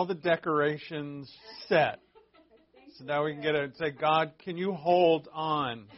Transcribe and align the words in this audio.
All 0.00 0.06
the 0.06 0.14
decorations 0.14 1.30
set? 1.68 2.00
So 2.96 3.04
now 3.04 3.22
we 3.22 3.34
can 3.34 3.42
get 3.42 3.54
it 3.54 3.64
and 3.64 3.76
say, 3.76 3.90
God, 3.90 4.32
can 4.42 4.56
you 4.56 4.72
hold 4.72 5.28
on? 5.30 5.84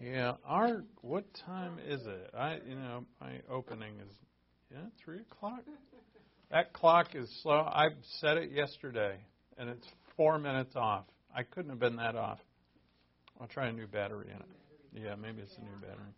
Yeah, 0.00 0.32
our 0.44 0.82
what 1.02 1.24
time 1.46 1.78
is 1.86 2.00
it? 2.04 2.30
I 2.36 2.58
you 2.68 2.74
know 2.74 3.04
my 3.20 3.34
opening 3.48 3.94
is 4.00 4.12
yeah 4.72 4.78
three 5.04 5.20
o'clock. 5.20 5.60
That 6.50 6.72
clock 6.72 7.14
is 7.14 7.30
slow. 7.40 7.60
I 7.60 7.90
set 8.18 8.36
it 8.36 8.50
yesterday, 8.50 9.18
and 9.58 9.68
it's 9.68 9.86
four 10.16 10.40
minutes 10.40 10.74
off. 10.74 11.04
I 11.32 11.44
couldn't 11.44 11.70
have 11.70 11.78
been 11.78 11.96
that 11.96 12.16
off. 12.16 12.40
I'll 13.40 13.46
try 13.46 13.68
a 13.68 13.72
new 13.72 13.86
battery 13.86 14.26
in 14.26 14.40
it. 14.40 15.04
Yeah, 15.04 15.14
maybe 15.14 15.40
it's 15.40 15.56
a 15.56 15.60
new 15.60 15.80
battery. 15.80 16.12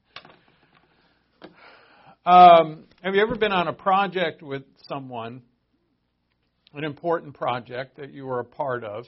Um, 2.26 2.84
have 3.02 3.14
you 3.14 3.20
ever 3.20 3.36
been 3.36 3.52
on 3.52 3.68
a 3.68 3.74
project 3.74 4.42
with 4.42 4.62
someone, 4.88 5.42
an 6.72 6.82
important 6.82 7.34
project 7.34 7.98
that 7.98 8.14
you 8.14 8.24
were 8.24 8.40
a 8.40 8.46
part 8.46 8.82
of? 8.82 9.04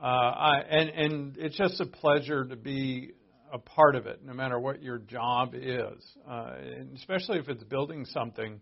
Uh, 0.00 0.06
I, 0.06 0.58
and, 0.60 0.90
and 0.90 1.36
it's 1.38 1.56
just 1.56 1.80
a 1.80 1.86
pleasure 1.86 2.44
to 2.44 2.54
be 2.54 3.14
a 3.52 3.58
part 3.58 3.96
of 3.96 4.06
it, 4.06 4.24
no 4.24 4.32
matter 4.32 4.60
what 4.60 4.80
your 4.80 4.98
job 4.98 5.54
is, 5.56 6.04
uh, 6.30 6.52
especially 6.94 7.40
if 7.40 7.48
it's 7.48 7.64
building 7.64 8.04
something. 8.04 8.60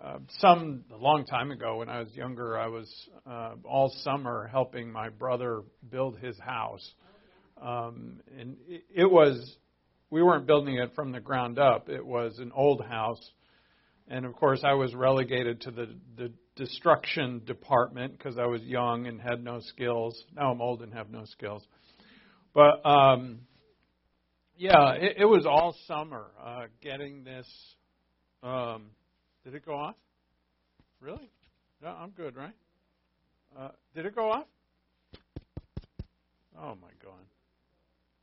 Uh, 0.00 0.18
some 0.38 0.84
a 0.94 0.96
long 0.96 1.26
time 1.26 1.50
ago, 1.50 1.78
when 1.78 1.88
I 1.88 1.98
was 1.98 2.14
younger, 2.14 2.56
I 2.56 2.68
was 2.68 2.88
uh, 3.28 3.54
all 3.64 3.92
summer 4.04 4.48
helping 4.52 4.92
my 4.92 5.08
brother 5.08 5.62
build 5.90 6.18
his 6.18 6.38
house, 6.38 6.88
um, 7.60 8.20
and 8.38 8.56
it, 8.68 8.84
it 8.94 9.10
was 9.10 9.56
we 10.10 10.22
weren't 10.22 10.46
building 10.46 10.76
it 10.76 10.94
from 10.94 11.12
the 11.12 11.20
ground 11.20 11.58
up. 11.58 11.88
It 11.88 12.04
was 12.04 12.38
an 12.38 12.52
old 12.54 12.84
house, 12.84 13.20
and 14.08 14.24
of 14.24 14.34
course, 14.34 14.60
I 14.64 14.74
was 14.74 14.94
relegated 14.94 15.62
to 15.62 15.70
the, 15.70 15.94
the 16.16 16.32
destruction 16.54 17.42
department 17.44 18.16
because 18.16 18.38
I 18.38 18.46
was 18.46 18.62
young 18.62 19.06
and 19.06 19.20
had 19.20 19.42
no 19.42 19.60
skills. 19.60 20.24
Now 20.34 20.52
I'm 20.52 20.60
old 20.60 20.82
and 20.82 20.94
have 20.94 21.10
no 21.10 21.24
skills, 21.24 21.66
but 22.54 22.84
um, 22.86 23.40
yeah, 24.56 24.92
it, 24.92 25.16
it 25.18 25.24
was 25.24 25.44
all 25.46 25.76
summer 25.86 26.26
uh, 26.42 26.66
getting 26.80 27.24
this. 27.24 27.46
Um, 28.42 28.86
did 29.44 29.54
it 29.54 29.66
go 29.66 29.74
off? 29.74 29.96
Really? 31.00 31.30
No, 31.82 31.88
I'm 31.88 32.10
good, 32.10 32.36
right? 32.36 32.54
Uh, 33.58 33.68
did 33.94 34.06
it 34.06 34.14
go 34.14 34.30
off? 34.30 34.46
Oh 36.58 36.74
my 36.80 36.90
God! 37.02 37.12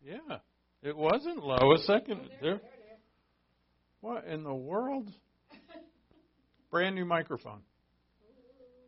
Yeah, 0.04 0.38
it 0.84 0.96
wasn't 0.96 1.44
low 1.44 1.74
a 1.74 1.78
second 1.80 2.30
there. 2.42 2.62
What 4.02 4.26
in 4.26 4.44
the 4.44 4.54
world? 4.54 5.10
Brand 6.72 6.96
new 6.96 7.06
microphone. 7.06 7.62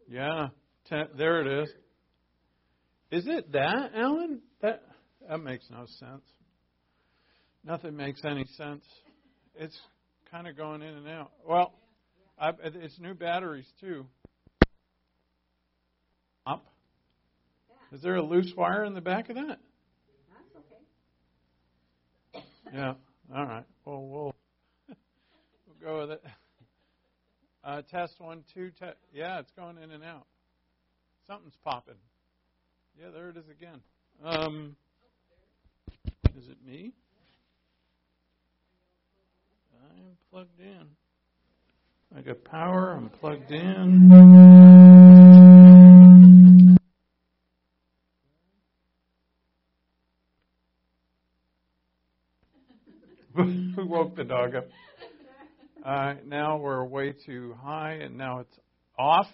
Yeah, 0.08 0.50
ten, 0.88 1.08
there 1.18 1.42
it 1.42 1.64
is. 1.64 1.70
Is 3.12 3.28
it 3.28 3.52
that, 3.54 3.92
Alan? 3.96 4.42
That 4.62 4.84
that 5.28 5.40
makes 5.40 5.66
no 5.72 5.86
sense. 6.00 6.24
Nothing 7.64 7.96
makes 7.96 8.22
any 8.26 8.46
sense. 8.58 8.84
It's 9.56 9.78
kind 10.30 10.48
of 10.48 10.58
going 10.58 10.82
in 10.82 10.96
and 10.96 11.08
out. 11.08 11.32
Well, 11.48 11.74
I, 12.38 12.52
it's 12.62 13.00
new 13.00 13.14
batteries 13.14 13.68
too. 13.80 14.06
Up. 16.46 16.66
Is 17.92 18.02
there 18.02 18.16
a 18.16 18.22
loose 18.22 18.52
wire 18.56 18.84
in 18.84 18.94
the 18.94 19.02
back 19.02 19.30
of 19.30 19.36
that? 19.38 19.60
Yeah. 22.74 22.94
All 23.36 23.46
right. 23.46 23.66
Well, 23.86 24.06
we'll 24.06 24.36
we'll 25.68 25.78
go 25.82 26.00
with 26.02 26.12
it. 26.12 26.24
Uh, 27.64 27.82
test 27.82 28.20
one, 28.20 28.44
two. 28.54 28.72
Te- 28.72 28.98
yeah, 29.14 29.40
it's 29.40 29.52
going 29.52 29.78
in 29.78 29.92
and 29.92 30.04
out. 30.04 30.26
Something's 31.28 31.58
popping. 31.64 31.96
Yeah, 33.00 33.10
there 33.12 33.30
it 33.30 33.38
is 33.38 33.50
again. 33.50 33.82
Um, 34.24 34.76
is 36.38 36.48
it 36.48 36.58
me? 36.66 36.94
I'm 39.74 40.18
plugged 40.32 40.60
in. 40.60 40.88
I 42.16 42.22
got 42.22 42.44
power. 42.44 42.94
I'm 42.94 43.10
plugged 43.10 43.52
in. 43.52 44.65
Who 53.76 53.86
woke 53.86 54.16
the 54.16 54.24
dog 54.24 54.56
up? 54.56 54.66
Uh, 55.86 56.14
now 56.26 56.56
we're 56.56 56.86
way 56.86 57.14
too 57.26 57.54
high, 57.62 57.94
and 57.94 58.18
now 58.18 58.40
it's 58.40 58.58
off. 58.98 59.28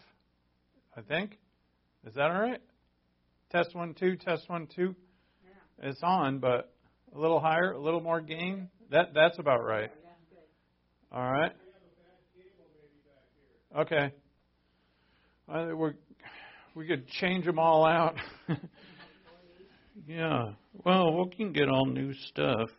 I 0.97 1.01
think. 1.01 1.38
Is 2.07 2.16
that 2.16 2.31
all 2.31 2.41
right? 2.41 2.61
Test 3.51 3.75
one, 3.75 3.94
two. 3.94 4.16
Test 4.16 4.50
one, 4.50 4.67
two. 4.75 4.95
Yeah. 5.44 5.90
It's 5.90 6.00
on, 6.01 6.40
but 6.40 6.73
a 7.16 7.19
little 7.19 7.40
higher, 7.40 7.73
a 7.73 7.79
little 7.79 8.01
more 8.01 8.22
gain. 8.22 8.69
That 8.90 9.13
that's 9.13 9.38
about 9.38 9.63
right. 9.63 9.91
All 11.11 11.31
right. 11.31 11.51
Okay. 13.78 14.11
Uh, 15.47 15.67
we 15.75 15.91
we 16.73 16.88
could 16.88 17.07
change 17.07 17.45
them 17.45 17.59
all 17.59 17.85
out. 17.85 18.16
yeah. 20.07 20.53
Well, 20.84 21.23
we 21.23 21.35
can 21.35 21.53
get 21.53 21.69
all 21.69 21.85
new 21.85 22.13
stuff. 22.29 22.69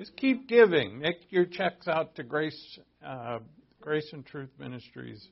Just 0.00 0.16
keep 0.16 0.48
giving. 0.48 0.98
Make 0.98 1.16
your 1.28 1.44
checks 1.44 1.86
out 1.86 2.14
to 2.14 2.22
Grace, 2.22 2.78
uh, 3.06 3.40
Grace 3.82 4.08
and 4.14 4.24
Truth 4.24 4.48
Ministries 4.58 5.28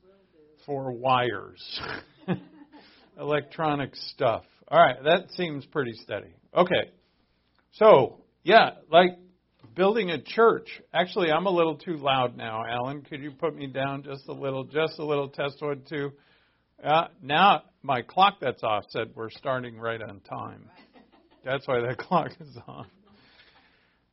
for 0.66 0.92
wires, 0.92 1.80
electronic 3.18 3.96
stuff. 3.96 4.44
All 4.70 4.78
right, 4.78 5.02
that 5.04 5.30
seems 5.30 5.64
pretty 5.64 5.94
steady. 5.94 6.34
Okay. 6.54 6.90
So, 7.76 8.20
yeah, 8.42 8.72
like 8.92 9.12
building 9.74 10.10
a 10.10 10.20
church. 10.20 10.68
Actually, 10.92 11.32
I'm 11.32 11.46
a 11.46 11.50
little 11.50 11.76
too 11.76 11.96
loud 11.96 12.36
now, 12.36 12.62
Alan. 12.68 13.00
Could 13.00 13.22
you 13.22 13.30
put 13.30 13.56
me 13.56 13.68
down 13.68 14.02
just 14.02 14.28
a 14.28 14.34
little, 14.34 14.64
just 14.64 14.98
a 14.98 15.04
little 15.04 15.30
test 15.30 15.62
one, 15.62 15.80
two? 15.88 16.12
Uh, 16.84 17.06
now 17.22 17.62
my 17.82 18.02
clock 18.02 18.34
that's 18.42 18.62
off 18.62 18.84
said 18.90 19.12
we're 19.14 19.30
starting 19.30 19.78
right 19.78 20.02
on 20.02 20.20
time. 20.20 20.68
That's 21.42 21.66
why 21.66 21.80
that 21.80 21.96
clock 22.06 22.32
is 22.38 22.58
on. 22.66 22.84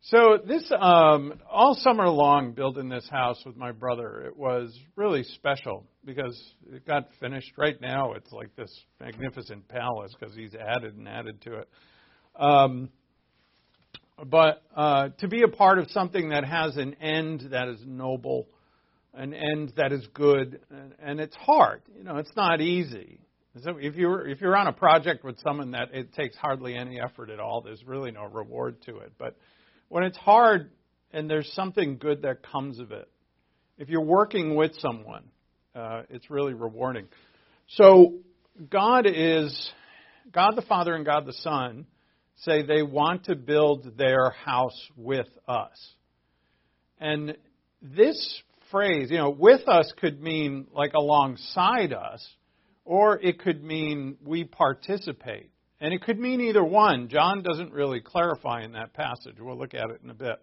So 0.09 0.38
this 0.45 0.71
um, 0.79 1.33
all 1.49 1.73
summer 1.73 2.07
long, 2.07 2.51
building 2.51 2.89
this 2.89 3.09
house 3.09 3.41
with 3.43 3.57
my 3.57 3.71
brother, 3.71 4.21
it 4.27 4.38
was 4.38 4.77
really 4.95 5.23
special 5.23 5.83
because 6.05 6.39
it 6.71 6.85
got 6.85 7.07
finished. 7.19 7.53
Right 7.57 7.81
now, 7.81 8.13
it's 8.13 8.31
like 8.31 8.55
this 8.55 8.71
magnificent 8.99 9.67
palace 9.67 10.13
because 10.19 10.35
he's 10.35 10.53
added 10.53 10.95
and 10.95 11.07
added 11.07 11.41
to 11.41 11.55
it. 11.55 11.69
Um, 12.35 12.89
but 14.23 14.61
uh, 14.75 15.09
to 15.21 15.27
be 15.27 15.41
a 15.41 15.47
part 15.47 15.79
of 15.79 15.89
something 15.89 16.29
that 16.29 16.45
has 16.45 16.77
an 16.77 16.93
end 17.01 17.47
that 17.49 17.67
is 17.67 17.79
noble, 17.83 18.45
an 19.16 19.33
end 19.33 19.73
that 19.75 19.91
is 19.91 20.07
good, 20.13 20.59
and, 20.69 20.93
and 21.01 21.19
it's 21.19 21.35
hard. 21.35 21.81
You 21.97 22.03
know, 22.03 22.17
it's 22.17 22.35
not 22.35 22.61
easy. 22.61 23.22
So 23.63 23.77
if 23.79 23.95
you're 23.95 24.27
if 24.27 24.39
you're 24.39 24.55
on 24.55 24.67
a 24.67 24.73
project 24.73 25.23
with 25.23 25.39
someone 25.39 25.72
that 25.72 25.95
it 25.95 26.13
takes 26.13 26.37
hardly 26.37 26.75
any 26.75 26.99
effort 27.01 27.31
at 27.31 27.40
all, 27.40 27.61
there's 27.61 27.84
really 27.87 28.11
no 28.11 28.25
reward 28.25 28.84
to 28.84 28.97
it. 28.97 29.13
But 29.17 29.35
when 29.90 30.03
it's 30.03 30.17
hard 30.17 30.72
and 31.11 31.29
there's 31.29 31.52
something 31.53 31.97
good 31.97 32.23
that 32.23 32.43
comes 32.43 32.79
of 32.79 32.91
it, 32.91 33.09
if 33.78 33.90
you're 33.90 34.02
working 34.02 34.55
with 34.55 34.72
someone, 34.79 35.23
uh, 35.76 36.03
it's 36.09 36.29
really 36.29 36.53
rewarding. 36.53 37.08
So 37.67 38.20
God 38.70 39.05
is 39.05 39.72
God 40.32 40.55
the 40.55 40.61
Father 40.61 40.96
and 40.96 41.05
God 41.05 41.26
the 41.26 41.34
Son 41.34 41.85
say 42.37 42.64
they 42.64 42.84
want 42.84 43.26
to 43.26 43.35
build 43.35 43.97
their 43.97 44.29
house 44.32 44.79
with 44.97 45.28
us. 45.47 45.93
And 46.99 47.37
this 47.82 48.41
phrase, 48.72 49.09
you 49.11 49.17
know, 49.17 49.29
with 49.29 49.67
us 49.67 49.91
could 49.99 50.22
mean 50.22 50.67
like 50.73 50.93
alongside 50.93 51.93
us, 51.93 52.26
or 52.84 53.20
it 53.20 53.40
could 53.40 53.64
mean 53.64 54.17
we 54.23 54.43
participate. 54.43 55.49
And 55.81 55.93
it 55.93 56.01
could 56.01 56.19
mean 56.19 56.41
either 56.41 56.63
one. 56.63 57.09
John 57.09 57.43
doesn't 57.43 57.72
really 57.72 57.99
clarify 57.99 58.63
in 58.63 58.73
that 58.73 58.93
passage. 58.93 59.35
We'll 59.39 59.57
look 59.57 59.73
at 59.73 59.89
it 59.89 60.01
in 60.03 60.09
a 60.09 60.13
bit. 60.13 60.37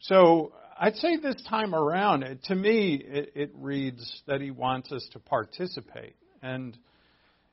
So 0.00 0.52
I'd 0.78 0.96
say 0.96 1.16
this 1.16 1.42
time 1.48 1.74
around, 1.74 2.24
to 2.44 2.54
me, 2.54 3.02
it, 3.04 3.32
it 3.34 3.50
reads 3.54 4.22
that 4.26 4.40
he 4.40 4.50
wants 4.50 4.92
us 4.92 5.08
to 5.12 5.18
participate. 5.18 6.16
And 6.42 6.76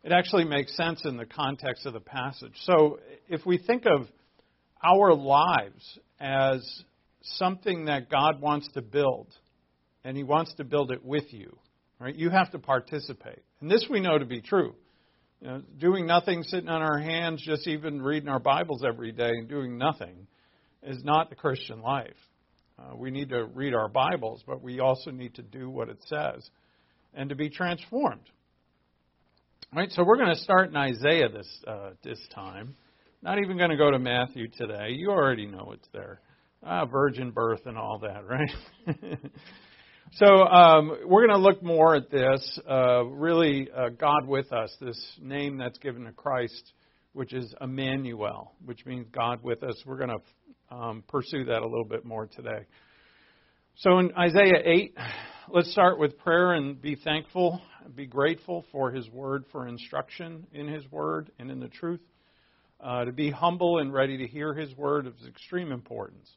it 0.04 0.12
actually 0.12 0.46
makes 0.46 0.76
sense 0.76 1.02
in 1.06 1.18
the 1.18 1.26
context 1.26 1.86
of 1.86 1.94
the 1.94 2.00
passage. 2.00 2.54
So 2.64 3.00
if 3.28 3.46
we 3.46 3.58
think 3.58 3.86
of 3.86 4.08
our 4.84 5.14
lives 5.14 6.00
as 6.20 6.84
something 7.22 7.86
that 7.86 8.10
God 8.10 8.42
wants 8.42 8.70
to 8.74 8.82
build, 8.82 9.28
and 10.04 10.16
He 10.16 10.24
wants 10.24 10.54
to 10.56 10.64
build 10.64 10.92
it 10.92 11.04
with 11.04 11.32
you, 11.34 11.58
right? 12.00 12.16
You 12.16 12.30
have 12.30 12.52
to 12.52 12.60
participate. 12.60 13.44
And 13.62 13.70
this 13.70 13.86
we 13.90 14.00
know 14.00 14.18
to 14.18 14.26
be 14.26 14.42
true. 14.42 14.76
You 15.42 15.48
know, 15.48 15.62
doing 15.80 16.06
nothing, 16.06 16.44
sitting 16.44 16.68
on 16.68 16.82
our 16.82 17.00
hands, 17.00 17.42
just 17.46 17.66
even 17.66 18.02
reading 18.02 18.28
our 18.28 18.40
Bibles 18.40 18.84
every 18.86 19.14
day 19.14 19.30
and 19.30 19.48
doing 19.48 19.78
nothing 19.78 20.28
is 20.84 21.02
not 21.04 21.30
the 21.30 21.36
Christian 21.36 21.82
life. 21.82 22.18
Uh, 22.78 22.96
we 22.96 23.10
need 23.10 23.30
to 23.30 23.46
read 23.46 23.74
our 23.74 23.88
Bibles, 23.88 24.44
but 24.46 24.62
we 24.62 24.82
also 24.82 25.12
need 25.12 25.36
to 25.36 25.42
do 25.42 25.70
what 25.70 25.88
it 25.88 25.98
says 26.08 26.50
and 27.14 27.30
to 27.30 27.36
be 27.36 27.50
transformed. 27.50 28.30
All 29.72 29.80
right, 29.80 29.92
so 29.92 30.04
we're 30.04 30.18
going 30.18 30.34
to 30.36 30.42
start 30.42 30.70
in 30.70 30.76
Isaiah 30.76 31.30
this 31.30 31.48
uh, 31.66 31.92
this 32.04 32.20
time. 32.36 32.76
Not 33.22 33.40
even 33.40 33.58
going 33.58 33.70
to 33.70 33.78
go 33.78 33.92
to 33.92 34.00
Matthew 34.00 34.48
today. 34.50 34.90
You 34.92 35.10
already 35.10 35.46
know 35.46 35.72
it's 35.74 35.88
there. 35.94 36.20
Ah, 36.64 36.86
virgin 36.86 37.32
birth 37.32 37.62
and 37.66 37.78
all 37.78 38.00
that, 38.00 38.28
right? 38.28 38.52
so 40.14 40.26
um, 40.26 40.98
we're 41.06 41.28
going 41.28 41.40
to 41.40 41.44
look 41.44 41.62
more 41.62 41.96
at 41.96 42.10
this. 42.10 42.60
Uh, 42.68 43.06
really, 43.06 43.70
uh, 43.76 43.90
God 43.90 44.28
with 44.28 44.52
us. 44.52 44.76
This 44.82 45.00
name 45.22 45.58
that's 45.58 45.78
given 45.78 46.06
to 46.06 46.12
Christ, 46.12 46.74
which 47.14 47.32
is 47.32 47.54
Emmanuel, 47.62 48.54
which 48.66 48.86
means 48.88 49.06
God 49.12 49.44
with 49.44 49.62
us. 49.62 49.76
We're 49.86 49.98
going 49.98 50.20
to 50.20 50.76
um, 50.76 51.04
pursue 51.08 51.46
that 51.46 51.62
a 51.62 51.68
little 51.68 51.86
bit 51.86 52.06
more 52.06 52.26
today. 52.26 52.66
So 53.78 54.00
in 54.00 54.12
Isaiah 54.18 54.62
8, 54.66 54.98
let's 55.54 55.72
start 55.72 56.00
with 56.00 56.18
prayer 56.18 56.54
and 56.54 56.82
be 56.82 56.96
thankful, 56.96 57.62
be 57.96 58.08
grateful 58.08 58.66
for 58.72 58.92
His 58.92 59.08
Word, 59.10 59.46
for 59.52 59.68
instruction 59.68 60.48
in 60.54 60.68
His 60.68 60.90
Word 60.92 61.32
and 61.38 61.52
in 61.52 61.60
the 61.60 61.70
truth. 61.70 62.02
Uh, 62.82 63.06
to 63.06 63.12
be 63.12 63.30
humble 63.30 63.78
and 63.78 63.94
ready 63.94 64.18
to 64.18 64.26
hear 64.26 64.56
His 64.56 64.76
Word 64.76 65.06
is 65.06 65.28
extreme 65.28 65.72
importance. 65.72 66.30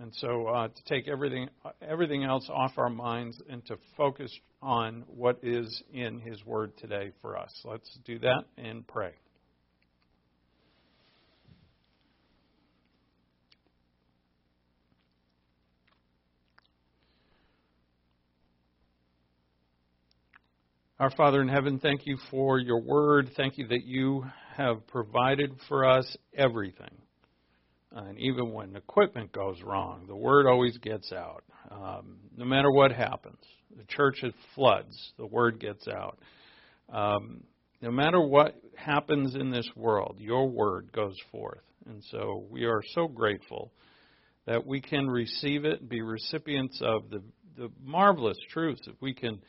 And 0.00 0.12
so 0.16 0.48
uh, 0.48 0.68
to 0.68 0.84
take 0.86 1.06
everything, 1.06 1.48
everything 1.80 2.24
else 2.24 2.48
off 2.52 2.72
our 2.78 2.90
minds 2.90 3.40
and 3.48 3.64
to 3.66 3.76
focus 3.96 4.32
on 4.60 5.04
what 5.06 5.38
is 5.42 5.82
in 5.92 6.18
His 6.20 6.44
Word 6.44 6.76
today 6.78 7.12
for 7.22 7.38
us. 7.38 7.52
Let's 7.64 7.98
do 8.04 8.18
that 8.18 8.44
and 8.58 8.86
pray. 8.86 9.12
Our 20.98 21.10
Father 21.10 21.42
in 21.42 21.48
heaven, 21.48 21.78
thank 21.80 22.06
you 22.06 22.16
for 22.30 22.58
your 22.58 22.80
word. 22.80 23.30
Thank 23.36 23.58
you 23.58 23.66
that 23.68 23.84
you 23.84 24.24
have 24.56 24.86
provided 24.86 25.50
for 25.68 25.84
us 25.84 26.16
everything. 26.36 27.03
And 27.94 28.18
even 28.18 28.52
when 28.52 28.74
equipment 28.74 29.32
goes 29.32 29.62
wrong, 29.62 30.06
the 30.08 30.16
word 30.16 30.46
always 30.46 30.76
gets 30.78 31.12
out. 31.12 31.44
Um, 31.70 32.16
no 32.36 32.44
matter 32.44 32.70
what 32.70 32.90
happens, 32.90 33.38
the 33.76 33.84
church 33.84 34.24
floods, 34.54 35.12
the 35.16 35.26
word 35.26 35.60
gets 35.60 35.86
out. 35.86 36.18
Um, 36.92 37.44
no 37.80 37.92
matter 37.92 38.20
what 38.20 38.56
happens 38.74 39.36
in 39.36 39.50
this 39.50 39.68
world, 39.76 40.16
your 40.18 40.48
word 40.48 40.90
goes 40.92 41.16
forth. 41.30 41.62
And 41.86 42.02
so 42.10 42.44
we 42.50 42.64
are 42.64 42.82
so 42.94 43.06
grateful 43.06 43.72
that 44.46 44.66
we 44.66 44.80
can 44.80 45.06
receive 45.06 45.64
it, 45.64 45.80
and 45.80 45.88
be 45.88 46.02
recipients 46.02 46.80
of 46.82 47.10
the, 47.10 47.22
the 47.56 47.70
marvelous 47.80 48.36
truths, 48.50 48.82
that 48.86 49.00
we 49.00 49.14
can 49.14 49.40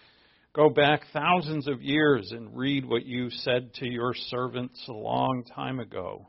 go 0.53 0.69
back 0.69 1.01
thousands 1.11 1.67
of 1.67 1.81
years 1.81 2.31
and 2.31 2.55
read 2.55 2.85
what 2.85 3.05
you 3.05 3.29
said 3.29 3.73
to 3.73 3.89
your 3.89 4.13
servants 4.13 4.81
a 4.87 4.93
long 4.93 5.43
time 5.55 5.79
ago 5.79 6.27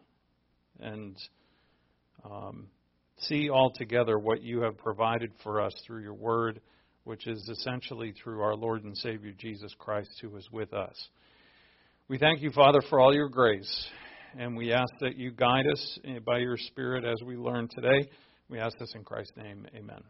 and 0.81 1.17
um, 2.31 2.69
see 3.19 3.50
altogether 3.50 4.19
what 4.19 4.43
you 4.43 4.61
have 4.61 4.76
provided 4.78 5.32
for 5.43 5.61
us 5.61 5.73
through 5.87 6.02
your 6.02 6.14
word, 6.14 6.61
which 7.05 7.26
is 7.26 7.49
essentially 7.49 8.12
through 8.23 8.40
our 8.40 8.55
Lord 8.55 8.84
and 8.84 8.96
Savior 8.96 9.32
Jesus 9.38 9.73
Christ, 9.78 10.11
who 10.20 10.37
is 10.37 10.49
with 10.50 10.73
us. 10.73 11.08
We 12.08 12.19
thank 12.19 12.43
you, 12.43 12.50
Father, 12.50 12.81
for 12.88 13.00
all 13.00 13.14
your 13.14 13.28
grace, 13.28 13.88
and 14.38 14.56
we 14.56 14.73
ask 14.73 14.93
that 15.00 15.17
you 15.17 15.31
guide 15.31 15.67
us 15.73 15.99
by 16.26 16.38
your 16.38 16.56
Spirit 16.56 17.05
as 17.05 17.23
we 17.25 17.37
learn 17.37 17.69
today. 17.69 18.08
We 18.49 18.58
ask 18.58 18.78
this 18.78 18.93
in 18.94 19.02
Christ's 19.02 19.37
name. 19.37 19.67
Amen. 19.75 20.00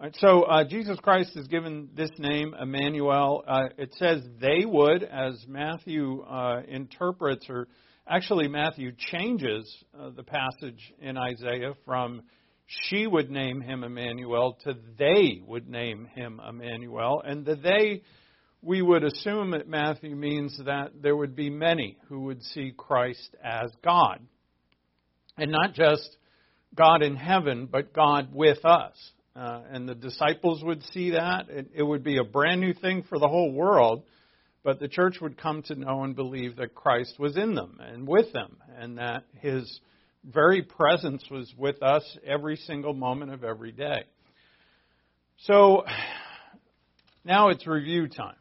Right, 0.00 0.16
so 0.18 0.44
uh, 0.44 0.64
Jesus 0.64 0.96
Christ 1.02 1.36
is 1.36 1.46
given 1.46 1.90
this 1.94 2.08
name, 2.18 2.54
Emmanuel. 2.58 3.44
Uh, 3.46 3.64
it 3.76 3.94
says 3.98 4.22
they 4.40 4.64
would, 4.64 5.02
as 5.02 5.44
Matthew 5.46 6.22
uh, 6.22 6.62
interprets, 6.66 7.44
or 7.50 7.68
actually 8.10 8.48
Matthew 8.48 8.92
changes 8.96 9.72
uh, 9.98 10.10
the 10.10 10.22
passage 10.22 10.92
in 11.00 11.16
Isaiah 11.16 11.74
from 11.84 12.22
she 12.66 13.06
would 13.06 13.30
name 13.30 13.60
him 13.60 13.84
Emmanuel 13.84 14.58
to 14.64 14.74
they 14.98 15.40
would 15.46 15.68
name 15.68 16.06
him 16.14 16.40
Emmanuel. 16.46 17.22
And 17.24 17.44
the 17.44 17.56
they, 17.56 18.02
we 18.62 18.82
would 18.82 19.04
assume 19.04 19.52
that 19.52 19.68
Matthew 19.68 20.14
means 20.14 20.58
that 20.64 20.90
there 21.00 21.16
would 21.16 21.34
be 21.34 21.50
many 21.50 21.96
who 22.08 22.20
would 22.24 22.42
see 22.42 22.72
Christ 22.76 23.34
as 23.42 23.70
God. 23.82 24.20
And 25.38 25.50
not 25.50 25.74
just 25.74 26.16
God 26.74 27.02
in 27.02 27.16
heaven, 27.16 27.68
but 27.70 27.92
God 27.92 28.28
with 28.32 28.64
us 28.64 28.94
uh, 29.36 29.62
and 29.70 29.88
the 29.88 29.94
disciples 29.94 30.62
would 30.62 30.82
see 30.92 31.10
that. 31.10 31.48
It, 31.48 31.70
it 31.74 31.82
would 31.82 32.02
be 32.02 32.18
a 32.18 32.24
brand 32.24 32.60
new 32.60 32.74
thing 32.74 33.04
for 33.08 33.18
the 33.18 33.28
whole 33.28 33.52
world, 33.52 34.02
but 34.62 34.78
the 34.78 34.88
church 34.88 35.16
would 35.20 35.38
come 35.38 35.62
to 35.62 35.74
know 35.74 36.04
and 36.04 36.14
believe 36.14 36.56
that 36.56 36.74
Christ 36.74 37.18
was 37.18 37.36
in 37.36 37.54
them 37.54 37.78
and 37.80 38.06
with 38.06 38.32
them, 38.32 38.58
and 38.78 38.98
that 38.98 39.24
his 39.40 39.80
very 40.24 40.62
presence 40.62 41.24
was 41.30 41.52
with 41.56 41.82
us 41.82 42.04
every 42.26 42.56
single 42.56 42.92
moment 42.92 43.32
of 43.32 43.42
every 43.42 43.72
day. 43.72 44.04
So 45.44 45.84
now 47.24 47.48
it's 47.48 47.66
review 47.66 48.08
time. 48.08 48.36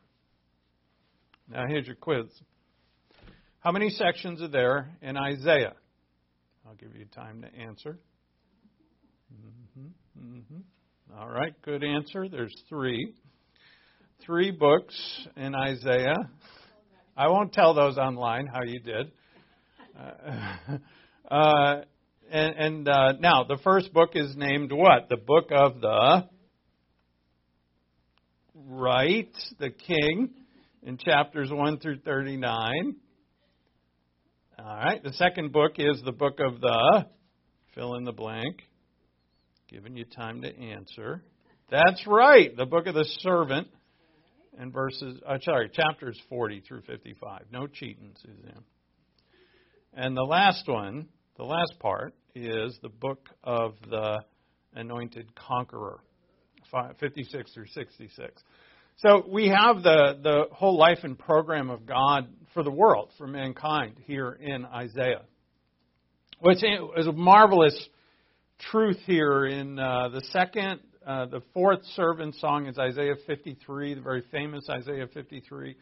Now 1.49 1.65
here's 1.67 1.87
your 1.87 1.95
quiz. 1.95 2.25
How 3.61 3.71
many 3.71 3.89
sections 3.89 4.41
are 4.41 4.47
there 4.47 4.89
in 5.01 5.17
Isaiah? 5.17 5.73
I'll 6.67 6.75
give 6.75 6.95
you 6.95 7.05
time 7.05 7.41
to 7.41 7.47
answer. 7.55 7.97
Mm-hmm, 9.33 10.37
mm-hmm. 10.37 11.17
All 11.19 11.29
right, 11.29 11.53
good 11.63 11.83
answer. 11.83 12.29
There's 12.29 12.55
three. 12.69 13.15
Three 14.25 14.51
books 14.51 14.95
in 15.37 15.55
Isaiah. 15.55 16.29
I 17.15 17.29
won't 17.29 17.53
tell 17.53 17.73
those 17.73 17.97
online 17.97 18.47
how 18.47 18.63
you 18.63 18.79
did. 18.79 19.11
Uh, 19.97 20.77
uh, 21.33 21.81
and, 22.29 22.55
and 22.55 22.89
uh, 22.89 23.13
now, 23.19 23.45
the 23.45 23.57
first 23.63 23.93
book 23.93 24.11
is 24.15 24.35
named 24.35 24.71
what? 24.71 25.09
The 25.09 25.17
book 25.17 25.49
of 25.51 25.81
the 25.81 26.27
right, 28.67 29.33
the 29.57 29.69
king, 29.69 30.31
in 30.83 30.97
chapters 30.97 31.49
1 31.51 31.79
through 31.79 31.99
39. 31.99 32.95
All 34.59 34.65
right, 34.65 35.01
the 35.01 35.13
second 35.13 35.53
book 35.53 35.73
is 35.77 36.01
the 36.03 36.11
book 36.11 36.39
of 36.45 36.59
the 36.59 37.05
fill 37.73 37.95
in 37.95 38.03
the 38.03 38.11
blank 38.11 38.63
giving 39.69 39.95
you 39.95 40.03
time 40.03 40.41
to 40.41 40.59
answer. 40.59 41.23
That's 41.71 42.05
right, 42.05 42.55
the 42.55 42.65
book 42.65 42.87
of 42.87 42.95
the 42.95 43.05
servant 43.19 43.67
and 44.59 44.73
verses, 44.73 45.19
uh, 45.25 45.39
sorry, 45.41 45.69
chapters 45.69 46.19
40 46.27 46.61
through 46.67 46.81
55. 46.81 47.45
No 47.51 47.65
cheating, 47.65 48.11
Suzanne. 48.21 48.63
And 49.93 50.15
the 50.15 50.23
last 50.23 50.67
one, 50.67 51.07
the 51.37 51.45
last 51.45 51.73
part, 51.79 52.13
is 52.35 52.77
the 52.83 52.89
book 52.89 53.29
of 53.43 53.73
the 53.89 54.19
anointed 54.75 55.33
conqueror, 55.33 56.01
56 56.99 57.53
through 57.53 57.67
66. 57.67 58.43
So 58.97 59.23
we 59.27 59.47
have 59.47 59.81
the, 59.81 60.19
the 60.21 60.43
whole 60.51 60.77
life 60.77 60.99
and 61.03 61.17
program 61.17 61.69
of 61.69 61.85
God 61.85 62.27
for 62.53 62.61
the 62.61 62.71
world, 62.71 63.11
for 63.17 63.27
mankind, 63.27 63.95
here 64.05 64.37
in 64.39 64.65
Isaiah, 64.65 65.21
which 66.41 66.63
is 66.97 67.07
a 67.07 67.13
marvelous 67.13 67.81
truth 68.71 68.99
here 69.05 69.45
in 69.45 69.79
uh, 69.79 70.09
the 70.09 70.21
second, 70.31 70.81
uh, 71.09 71.25
the 71.25 71.41
fourth 71.55 71.83
servant 71.95 72.35
song 72.35 72.67
is 72.67 72.77
Isaiah 72.77 73.15
53, 73.25 73.95
the 73.95 74.01
very 74.01 74.23
famous 74.31 74.69
Isaiah 74.69 75.07
53. 75.11 75.75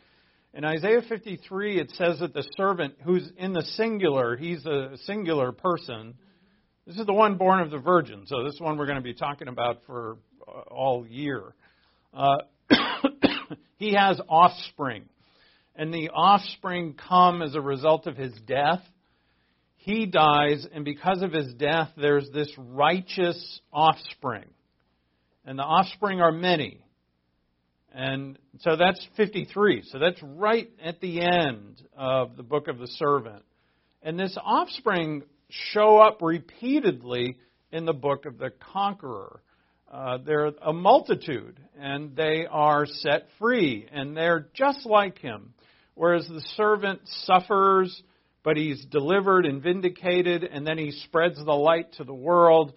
In 0.54 0.64
Isaiah 0.64 1.02
53, 1.02 1.82
it 1.82 1.92
says 1.96 2.20
that 2.20 2.34
the 2.34 2.48
servant 2.56 2.94
who's 3.04 3.30
in 3.36 3.52
the 3.52 3.64
singular, 3.76 4.38
he's 4.38 4.66
a 4.66 4.96
singular 5.04 5.52
person. 5.52 6.14
This 6.86 6.98
is 6.98 7.06
the 7.06 7.14
one 7.14 7.36
born 7.36 7.60
of 7.60 7.72
the 7.72 7.78
virgin, 7.78 8.24
so 8.26 8.46
this 8.46 8.54
is 8.54 8.62
one 8.62 8.78
we're 8.78 8.86
going 8.86 9.00
to 9.00 9.04
be 9.04 9.14
talking 9.14 9.50
about 9.50 9.82
for 9.86 10.18
uh, 10.48 10.62
all 10.72 11.06
year. 11.06 11.54
Uh, 12.14 12.38
he 13.76 13.96
has 13.96 14.22
offspring, 14.30 15.04
and 15.76 15.94
the 15.94 16.10
offspring 16.12 16.94
come 16.94 17.42
as 17.42 17.54
a 17.54 17.62
result 17.62 18.08
of 18.08 18.16
his 18.16 18.32
death 18.48 18.80
he 19.76 20.06
dies, 20.06 20.68
and 20.74 20.84
because 20.84 21.22
of 21.22 21.32
his 21.32 21.54
death, 21.54 21.90
there's 21.96 22.30
this 22.32 22.52
righteous 22.58 23.62
offspring. 23.72 24.44
And 25.48 25.58
the 25.58 25.64
offspring 25.64 26.22
are 26.22 26.32
many. 26.32 26.86
And 27.92 28.38
so 28.60 28.76
that's 28.76 29.04
53. 29.18 29.82
So 29.88 29.98
that's 29.98 30.22
right 30.22 30.70
at 30.84 31.02
the 31.02 31.22
end 31.22 31.82
of 31.98 32.38
the 32.38 32.44
book 32.44 32.68
of 32.68 32.78
the 32.78 32.88
servant. 32.88 33.44
And 34.04 34.20
this 34.20 34.38
offspring 34.40 35.24
show 35.50 35.98
up 35.98 36.20
repeatedly 36.22 37.38
in 37.72 37.86
the 37.86 37.94
book 37.94 38.28
of 38.28 38.38
the 38.38 38.52
conqueror. 38.74 39.42
Uh, 39.92 40.20
they're 40.24 40.52
a 40.62 40.74
multitude, 40.74 41.60
and 41.80 42.16
they 42.16 42.46
are 42.46 42.86
set 42.86 43.28
free, 43.40 43.88
and 43.92 44.16
they're 44.16 44.48
just 44.54 44.86
like 44.86 45.18
him. 45.18 45.54
Whereas 45.96 46.28
the 46.28 46.44
servant 46.56 47.00
suffers 47.26 48.04
but 48.48 48.56
he's 48.56 48.86
delivered 48.86 49.46
and 49.46 49.62
vindicated, 49.62 50.46
and 50.46 50.66
then 50.66 50.78
he 50.78 50.92
spreads 50.92 51.36
the 51.36 51.52
light 51.52 51.92
to 51.98 52.06
the 52.06 52.14
world. 52.14 52.72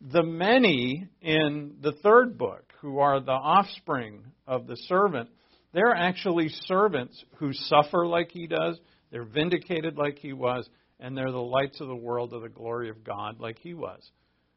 The 0.00 0.22
many 0.22 1.08
in 1.22 1.76
the 1.80 1.92
third 1.92 2.36
book, 2.36 2.72
who 2.80 2.98
are 2.98 3.20
the 3.20 3.32
offspring 3.32 4.24
of 4.46 4.66
the 4.66 4.76
servant, 4.76 5.30
they're 5.72 5.94
actually 5.94 6.48
servants 6.66 7.22
who 7.36 7.52
suffer 7.52 8.06
like 8.06 8.30
he 8.30 8.46
does, 8.46 8.78
they're 9.10 9.24
vindicated 9.24 9.96
like 9.96 10.18
he 10.18 10.32
was, 10.32 10.68
and 11.00 11.16
they're 11.16 11.30
the 11.30 11.38
lights 11.38 11.80
of 11.80 11.88
the 11.88 11.96
world 11.96 12.32
of 12.32 12.42
the 12.42 12.48
glory 12.48 12.88
of 12.88 13.04
God 13.04 13.40
like 13.40 13.58
he 13.58 13.74
was. 13.74 14.00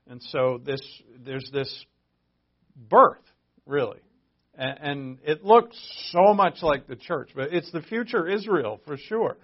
And 0.08 0.22
so 0.24 0.60
this 0.64 0.82
there's 1.24 1.50
this 1.54 1.86
birth, 2.76 3.24
really. 3.66 4.00
And 4.56 5.20
it 5.24 5.46
looks 5.46 5.78
so 6.12 6.34
much 6.34 6.62
like 6.62 6.88
the 6.88 6.98
church, 6.98 7.32
but 7.34 7.54
it's 7.54 7.72
the 7.72 7.82
future 7.82 8.28
Israel 8.28 8.82
for 8.86 8.98
sure. 8.98 9.38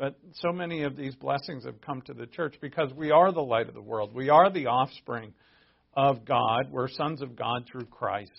But 0.00 0.18
so 0.32 0.50
many 0.50 0.84
of 0.84 0.96
these 0.96 1.14
blessings 1.14 1.66
have 1.66 1.82
come 1.82 2.00
to 2.06 2.14
the 2.14 2.24
church 2.24 2.54
because 2.62 2.90
we 2.94 3.10
are 3.10 3.32
the 3.32 3.42
light 3.42 3.68
of 3.68 3.74
the 3.74 3.82
world. 3.82 4.14
We 4.14 4.30
are 4.30 4.50
the 4.50 4.68
offspring 4.68 5.34
of 5.92 6.24
God. 6.24 6.70
We're 6.70 6.88
sons 6.88 7.20
of 7.20 7.36
God 7.36 7.66
through 7.70 7.84
Christ. 7.84 8.32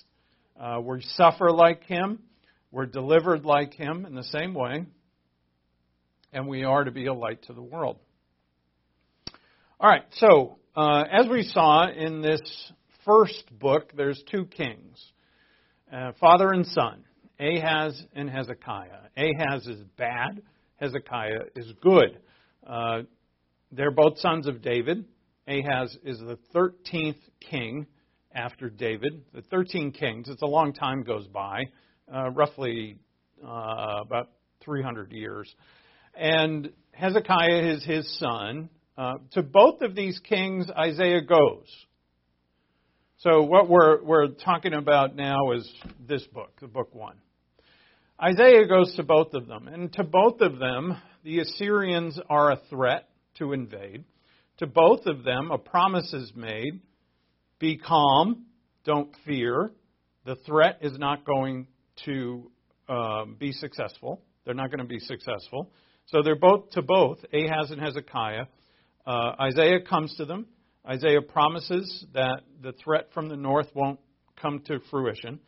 Uh, 0.59 0.81
we 0.83 1.03
suffer 1.17 1.51
like 1.51 1.83
Him. 1.83 2.17
We're 2.71 2.87
delivered 2.87 3.45
like 3.45 3.75
Him 3.75 4.07
in 4.07 4.15
the 4.15 4.23
same 4.23 4.55
way. 4.55 4.87
And 6.33 6.47
we 6.47 6.63
are 6.63 6.83
to 6.83 6.89
be 6.89 7.05
a 7.05 7.13
light 7.13 7.43
to 7.43 7.53
the 7.53 7.61
world. 7.61 7.99
All 9.79 9.87
right, 9.87 10.05
so 10.13 10.57
uh, 10.75 11.03
as 11.11 11.27
we 11.27 11.43
saw 11.43 11.87
in 11.87 12.23
this 12.23 12.41
first 13.05 13.43
book, 13.59 13.93
there's 13.95 14.19
two 14.31 14.45
kings 14.45 14.99
uh, 15.93 16.13
father 16.19 16.49
and 16.53 16.65
son, 16.65 17.03
Ahaz 17.39 18.03
and 18.15 18.27
Hezekiah. 18.31 19.09
Ahaz 19.15 19.67
is 19.67 19.83
bad, 19.95 20.41
Hezekiah 20.81 21.45
is 21.55 21.71
good. 21.81 22.19
Uh, 22.65 23.03
they're 23.71 23.91
both 23.91 24.17
sons 24.17 24.47
of 24.47 24.61
David. 24.61 25.05
Ahaz 25.47 25.95
is 26.03 26.19
the 26.19 26.39
13th 26.55 27.19
king 27.39 27.85
after 28.33 28.69
David. 28.69 29.21
The 29.33 29.43
13 29.43 29.91
kings, 29.91 30.27
it's 30.27 30.41
a 30.41 30.47
long 30.47 30.73
time 30.73 31.03
goes 31.03 31.27
by, 31.27 31.65
uh, 32.13 32.31
roughly 32.31 32.97
uh, 33.45 34.01
about 34.01 34.29
300 34.61 35.11
years. 35.11 35.53
And 36.15 36.71
Hezekiah 36.93 37.73
is 37.75 37.85
his 37.85 38.19
son. 38.19 38.69
Uh, 38.97 39.13
to 39.31 39.43
both 39.43 39.81
of 39.81 39.95
these 39.95 40.19
kings, 40.19 40.67
Isaiah 40.77 41.21
goes. 41.21 41.67
So 43.19 43.43
what 43.43 43.69
we're, 43.69 44.03
we're 44.03 44.27
talking 44.29 44.73
about 44.73 45.15
now 45.15 45.51
is 45.51 45.71
this 46.07 46.23
book, 46.33 46.59
the 46.59 46.67
book 46.67 46.93
one. 46.93 47.17
Isaiah 48.23 48.67
goes 48.67 48.93
to 48.97 49.03
both 49.03 49.33
of 49.33 49.47
them, 49.47 49.67
and 49.67 49.91
to 49.93 50.03
both 50.03 50.41
of 50.41 50.59
them, 50.59 50.95
the 51.23 51.39
Assyrians 51.39 52.19
are 52.29 52.51
a 52.51 52.59
threat 52.69 53.09
to 53.39 53.53
invade. 53.53 54.03
To 54.57 54.67
both 54.67 55.07
of 55.07 55.23
them, 55.23 55.49
a 55.49 55.57
promise 55.57 56.13
is 56.13 56.31
made 56.35 56.81
be 57.57 57.77
calm, 57.77 58.45
don't 58.85 59.09
fear. 59.25 59.71
The 60.25 60.35
threat 60.47 60.79
is 60.81 60.97
not 60.97 61.25
going 61.25 61.67
to 62.05 62.51
um, 62.89 63.37
be 63.39 63.51
successful. 63.51 64.21
They're 64.45 64.55
not 64.55 64.69
going 64.69 64.79
to 64.79 64.85
be 64.85 64.99
successful. 64.99 65.71
So 66.07 66.23
they're 66.23 66.35
both 66.35 66.71
to 66.71 66.81
both, 66.81 67.19
Ahaz 67.31 67.69
and 67.69 67.79
Hezekiah. 67.79 68.45
Uh, 69.05 69.31
Isaiah 69.39 69.81
comes 69.87 70.15
to 70.17 70.25
them. 70.25 70.47
Isaiah 70.87 71.21
promises 71.21 72.05
that 72.13 72.41
the 72.61 72.73
threat 72.83 73.09
from 73.13 73.29
the 73.29 73.35
north 73.35 73.67
won't 73.75 73.99
come 74.39 74.61
to 74.65 74.79
fruition. 74.89 75.39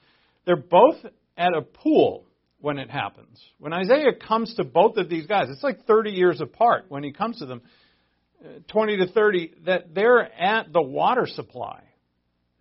They're 0.46 0.56
both 0.56 0.98
at 1.36 1.56
a 1.56 1.62
pool 1.62 2.28
when 2.64 2.80
it 2.80 2.90
happens. 2.90 3.44
When 3.60 3.74
Isaiah 3.74 4.14
comes 4.26 4.54
to 4.54 4.64
both 4.64 4.96
of 4.96 5.10
these 5.10 5.28
guys, 5.28 5.50
it's 5.50 5.64
like 5.64 5.86
30 5.86 6.12
years 6.12 6.40
apart 6.40 6.86
when 6.88 7.04
he 7.04 7.12
comes 7.12 7.40
to 7.40 7.46
them, 7.46 7.62
uh, 8.42 8.60
20 8.70 9.00
to 9.00 9.08
30, 9.08 9.54
that 9.66 9.94
they're 9.94 10.22
at 10.22 10.72
the 10.72 10.82
water 10.82 11.28
supply. 11.28 11.84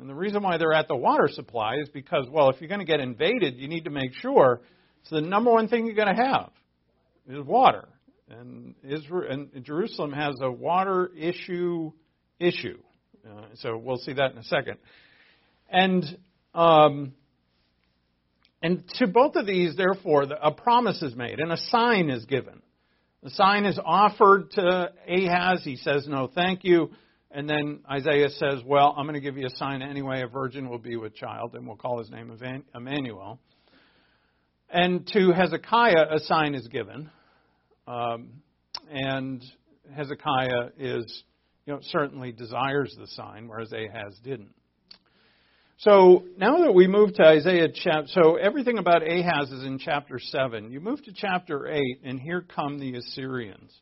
And 0.00 0.10
the 0.10 0.14
reason 0.16 0.42
why 0.42 0.58
they're 0.58 0.72
at 0.72 0.88
the 0.88 0.96
water 0.96 1.28
supply 1.28 1.76
is 1.80 1.88
because, 1.88 2.26
well, 2.28 2.50
if 2.50 2.60
you're 2.60 2.66
going 2.66 2.80
to 2.80 2.84
get 2.84 2.98
invaded, 2.98 3.58
you 3.58 3.68
need 3.68 3.84
to 3.84 3.90
make 3.90 4.12
sure 4.14 4.62
it's 5.02 5.10
the 5.10 5.20
number 5.20 5.52
one 5.52 5.68
thing 5.68 5.86
you're 5.86 5.94
going 5.94 6.16
to 6.16 6.20
have 6.20 6.50
is 7.28 7.46
water. 7.46 7.88
And 8.28 8.74
Israel 8.82 9.30
and 9.54 9.64
Jerusalem 9.64 10.12
has 10.14 10.34
a 10.42 10.50
water 10.50 11.12
issue 11.16 11.92
issue. 12.40 12.80
Uh, 13.24 13.44
so 13.54 13.76
we'll 13.76 13.98
see 13.98 14.14
that 14.14 14.32
in 14.32 14.38
a 14.38 14.44
second. 14.44 14.78
And 15.70 16.18
um, 16.54 17.12
and 18.62 18.84
to 18.94 19.06
both 19.06 19.34
of 19.34 19.46
these, 19.46 19.76
therefore, 19.76 20.26
a 20.40 20.52
promise 20.52 21.02
is 21.02 21.16
made 21.16 21.40
and 21.40 21.50
a 21.52 21.56
sign 21.56 22.10
is 22.10 22.24
given. 22.26 22.62
The 23.22 23.30
sign 23.30 23.64
is 23.64 23.78
offered 23.84 24.50
to 24.52 24.92
Ahaz. 25.08 25.62
He 25.64 25.76
says, 25.76 26.06
No, 26.08 26.30
thank 26.32 26.64
you. 26.64 26.90
And 27.30 27.48
then 27.48 27.80
Isaiah 27.90 28.30
says, 28.30 28.60
Well, 28.64 28.94
I'm 28.96 29.06
going 29.06 29.14
to 29.14 29.20
give 29.20 29.36
you 29.36 29.46
a 29.46 29.56
sign 29.56 29.82
anyway. 29.82 30.22
A 30.22 30.26
virgin 30.26 30.68
will 30.68 30.78
be 30.78 30.96
with 30.96 31.14
child, 31.14 31.54
and 31.54 31.66
we'll 31.66 31.76
call 31.76 31.98
his 31.98 32.10
name 32.10 32.36
Emmanuel. 32.74 33.38
And 34.70 35.06
to 35.12 35.32
Hezekiah, 35.32 36.06
a 36.10 36.18
sign 36.20 36.54
is 36.54 36.66
given. 36.68 37.10
Um, 37.86 38.42
and 38.90 39.42
Hezekiah 39.94 40.70
is 40.78 41.24
you 41.66 41.74
know, 41.74 41.80
certainly 41.82 42.32
desires 42.32 42.94
the 42.98 43.06
sign, 43.08 43.48
whereas 43.48 43.72
Ahaz 43.72 44.18
didn't. 44.24 44.54
So 45.82 46.22
now 46.38 46.58
that 46.60 46.72
we 46.72 46.86
move 46.86 47.14
to 47.14 47.24
Isaiah 47.24 47.66
chapter, 47.74 48.06
so 48.06 48.36
everything 48.36 48.78
about 48.78 49.02
Ahaz 49.02 49.50
is 49.50 49.64
in 49.64 49.80
chapter 49.80 50.20
7. 50.20 50.70
You 50.70 50.78
move 50.78 51.02
to 51.06 51.12
chapter 51.12 51.66
8, 51.66 51.80
and 52.04 52.20
here 52.20 52.40
come 52.54 52.78
the 52.78 52.94
Assyrians. 52.94 53.72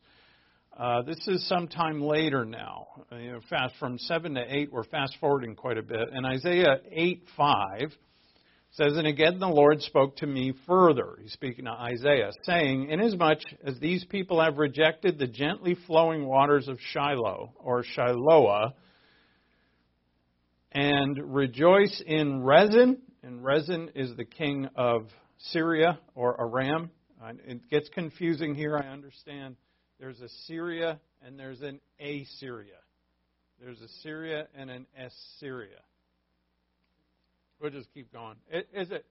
Uh, 0.75 1.03
this 1.03 1.19
is 1.27 1.47
sometime 1.47 2.01
later 2.01 2.43
now. 2.43 2.87
Uh, 3.11 3.17
you 3.17 3.31
know, 3.33 3.39
fast 3.51 3.75
from 3.79 3.99
7 3.99 4.33
to 4.33 4.41
8, 4.41 4.71
we're 4.71 4.83
fast 4.85 5.15
forwarding 5.19 5.55
quite 5.55 5.77
a 5.77 5.83
bit. 5.83 6.09
And 6.11 6.25
Isaiah 6.25 6.79
8 6.91 7.23
5 7.37 7.81
says, 8.71 8.93
And 8.97 9.05
again 9.05 9.37
the 9.37 9.47
Lord 9.47 9.79
spoke 9.83 10.15
to 10.17 10.25
me 10.25 10.55
further. 10.65 11.19
He's 11.21 11.33
speaking 11.33 11.65
to 11.65 11.71
Isaiah, 11.71 12.31
saying, 12.45 12.89
Inasmuch 12.89 13.41
as 13.63 13.77
these 13.79 14.05
people 14.05 14.41
have 14.41 14.57
rejected 14.57 15.19
the 15.19 15.27
gently 15.27 15.77
flowing 15.85 16.25
waters 16.25 16.67
of 16.67 16.79
Shiloh, 16.81 17.53
or 17.59 17.83
Shiloah, 17.83 18.71
and 20.71 21.33
rejoice 21.33 22.01
in 22.05 22.41
Rezin, 22.43 22.97
and 23.23 23.43
Rezin 23.43 23.91
is 23.95 24.15
the 24.15 24.25
king 24.25 24.69
of 24.75 25.07
Syria 25.37 25.99
or 26.15 26.39
Aram. 26.39 26.91
It 27.45 27.69
gets 27.69 27.89
confusing 27.89 28.55
here, 28.55 28.77
I 28.77 28.87
understand. 28.87 29.55
There's 29.99 30.19
a 30.21 30.29
Syria 30.47 30.99
and 31.23 31.37
there's 31.37 31.61
an 31.61 31.79
Assyria. 31.99 32.79
There's 33.61 33.79
a 33.79 33.87
Syria 34.01 34.47
and 34.55 34.71
an 34.71 34.87
Assyria. 34.97 35.79
We'll 37.59 37.69
just 37.69 37.93
keep 37.93 38.11
going. 38.11 38.37
Is 38.51 38.89
it, 38.89 39.05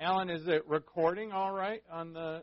Alan? 0.00 0.30
Is 0.30 0.48
it 0.48 0.66
recording 0.66 1.32
all 1.32 1.52
right 1.52 1.82
on 1.92 2.14
the? 2.14 2.42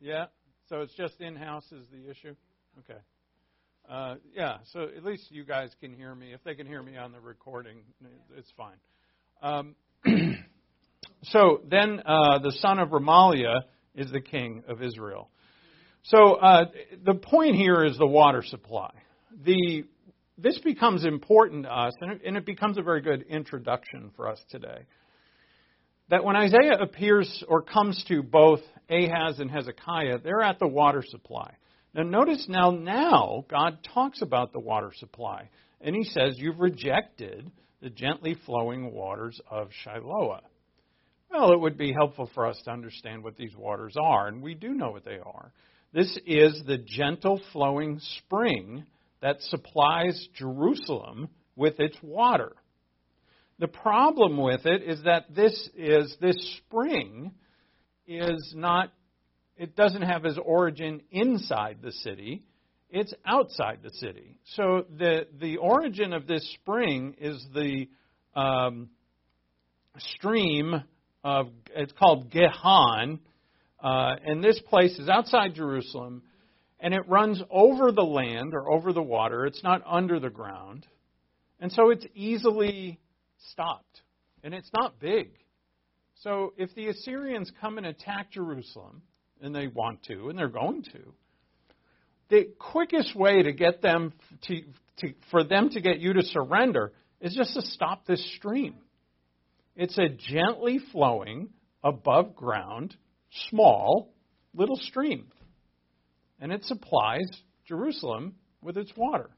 Yeah. 0.00 0.26
So 0.68 0.82
it's 0.82 0.92
just 0.94 1.18
in 1.20 1.34
house 1.34 1.64
is 1.72 1.86
the 1.90 2.10
issue. 2.10 2.34
Okay. 2.80 3.00
Uh, 3.88 4.16
yeah. 4.34 4.58
So 4.72 4.88
at 4.96 5.04
least 5.04 5.30
you 5.30 5.44
guys 5.44 5.70
can 5.80 5.94
hear 5.94 6.14
me. 6.14 6.32
If 6.32 6.42
they 6.44 6.54
can 6.54 6.66
hear 6.66 6.82
me 6.82 6.96
on 6.96 7.12
the 7.12 7.20
recording, 7.20 7.78
it's 8.36 8.52
fine. 8.56 8.76
Um, 9.42 9.74
so 11.24 11.60
then 11.68 12.00
uh, 12.04 12.38
the 12.38 12.52
son 12.60 12.78
of 12.78 12.90
Remaliah 12.90 13.62
is 13.94 14.10
the 14.10 14.20
king 14.20 14.62
of 14.68 14.82
Israel. 14.82 15.28
So 16.04 16.34
uh, 16.34 16.66
the 17.04 17.14
point 17.14 17.56
here 17.56 17.84
is 17.84 17.96
the 17.98 18.06
water 18.06 18.42
supply. 18.42 18.90
The 19.44 19.84
this 20.36 20.58
becomes 20.58 21.04
important 21.04 21.64
to 21.64 21.72
us, 21.72 21.94
and 22.00 22.12
it, 22.12 22.22
and 22.26 22.36
it 22.36 22.44
becomes 22.44 22.76
a 22.76 22.82
very 22.82 23.00
good 23.00 23.22
introduction 23.22 24.10
for 24.16 24.28
us 24.28 24.40
today. 24.50 24.84
That 26.10 26.24
when 26.24 26.36
Isaiah 26.36 26.78
appears 26.80 27.44
or 27.48 27.62
comes 27.62 28.04
to 28.08 28.22
both 28.22 28.60
Ahaz 28.90 29.38
and 29.38 29.50
Hezekiah, 29.50 30.18
they're 30.22 30.42
at 30.42 30.58
the 30.58 30.66
water 30.66 31.02
supply. 31.06 31.54
Now, 31.94 32.02
notice 32.02 32.46
now, 32.48 32.70
now 32.70 33.44
God 33.48 33.78
talks 33.94 34.20
about 34.20 34.52
the 34.52 34.60
water 34.60 34.92
supply, 34.96 35.48
and 35.80 35.94
He 35.94 36.04
says, 36.04 36.38
"You've 36.38 36.60
rejected 36.60 37.50
the 37.80 37.90
gently 37.90 38.34
flowing 38.46 38.92
waters 38.92 39.40
of 39.48 39.70
Shiloah." 39.84 40.42
Well, 41.30 41.52
it 41.52 41.60
would 41.60 41.76
be 41.76 41.92
helpful 41.92 42.26
for 42.34 42.46
us 42.46 42.60
to 42.62 42.70
understand 42.70 43.22
what 43.22 43.36
these 43.36 43.56
waters 43.56 43.96
are, 44.00 44.28
and 44.28 44.42
we 44.42 44.54
do 44.54 44.70
know 44.70 44.90
what 44.90 45.04
they 45.04 45.18
are. 45.18 45.52
This 45.92 46.18
is 46.26 46.62
the 46.64 46.78
gentle 46.78 47.40
flowing 47.52 48.00
spring 48.00 48.84
that 49.20 49.40
supplies 49.42 50.28
Jerusalem 50.34 51.28
with 51.56 51.78
its 51.78 51.96
water. 52.02 52.52
The 53.58 53.68
problem 53.68 54.36
with 54.36 54.66
it 54.66 54.82
is 54.82 55.02
that 55.04 55.32
this 55.32 55.70
is 55.76 56.16
this 56.20 56.36
spring 56.58 57.32
is 58.06 58.52
not 58.56 58.92
it 59.56 59.76
doesn't 59.76 60.02
have 60.02 60.24
its 60.24 60.38
origin 60.42 61.02
inside 61.10 61.78
the 61.82 61.92
city, 61.92 62.42
it's 62.90 63.12
outside 63.24 63.80
the 63.82 63.90
city. 63.90 64.38
So 64.54 64.86
the 64.96 65.26
the 65.40 65.56
origin 65.56 66.12
of 66.12 66.26
this 66.26 66.48
spring 66.54 67.16
is 67.20 67.44
the 67.54 67.88
um, 68.34 68.90
stream 69.98 70.82
of 71.22 71.48
it's 71.74 71.92
called 71.92 72.30
Gihon, 72.30 73.20
uh, 73.82 74.16
and 74.24 74.42
this 74.42 74.60
place 74.68 74.98
is 74.98 75.08
outside 75.08 75.54
Jerusalem 75.54 76.22
and 76.84 76.92
it 76.92 77.08
runs 77.08 77.42
over 77.50 77.92
the 77.92 78.04
land 78.04 78.52
or 78.52 78.70
over 78.70 78.92
the 78.92 79.02
water. 79.02 79.46
It's 79.46 79.62
not 79.62 79.82
under 79.86 80.20
the 80.20 80.28
ground. 80.28 80.86
And 81.58 81.72
so 81.72 81.88
it's 81.88 82.04
easily 82.14 83.00
stopped. 83.52 84.02
And 84.42 84.52
it's 84.52 84.68
not 84.74 85.00
big. 85.00 85.30
So 86.16 86.52
if 86.58 86.74
the 86.74 86.88
Assyrians 86.88 87.50
come 87.58 87.78
and 87.78 87.86
attack 87.86 88.32
Jerusalem, 88.32 89.00
and 89.44 89.54
they 89.54 89.66
want 89.66 90.02
to, 90.04 90.28
and 90.28 90.38
they're 90.38 90.48
going 90.48 90.82
to, 90.82 91.00
the 92.30 92.48
quickest 92.58 93.14
way 93.14 93.42
to 93.42 93.52
get 93.52 93.82
them 93.82 94.12
to, 94.46 94.62
to, 94.98 95.14
for 95.30 95.44
them 95.44 95.68
to 95.70 95.80
get 95.80 96.00
you 96.00 96.14
to 96.14 96.22
surrender 96.22 96.92
is 97.20 97.34
just 97.34 97.54
to 97.54 97.62
stop 97.62 98.06
this 98.06 98.24
stream. 98.36 98.74
It's 99.76 99.98
a 99.98 100.08
gently 100.08 100.80
flowing, 100.92 101.50
above 101.82 102.34
ground, 102.34 102.96
small 103.50 104.14
little 104.54 104.76
stream. 104.76 105.26
And 106.40 106.50
it 106.50 106.64
supplies 106.64 107.28
Jerusalem 107.66 108.34
with 108.62 108.78
its 108.78 108.92
water. 108.96 109.30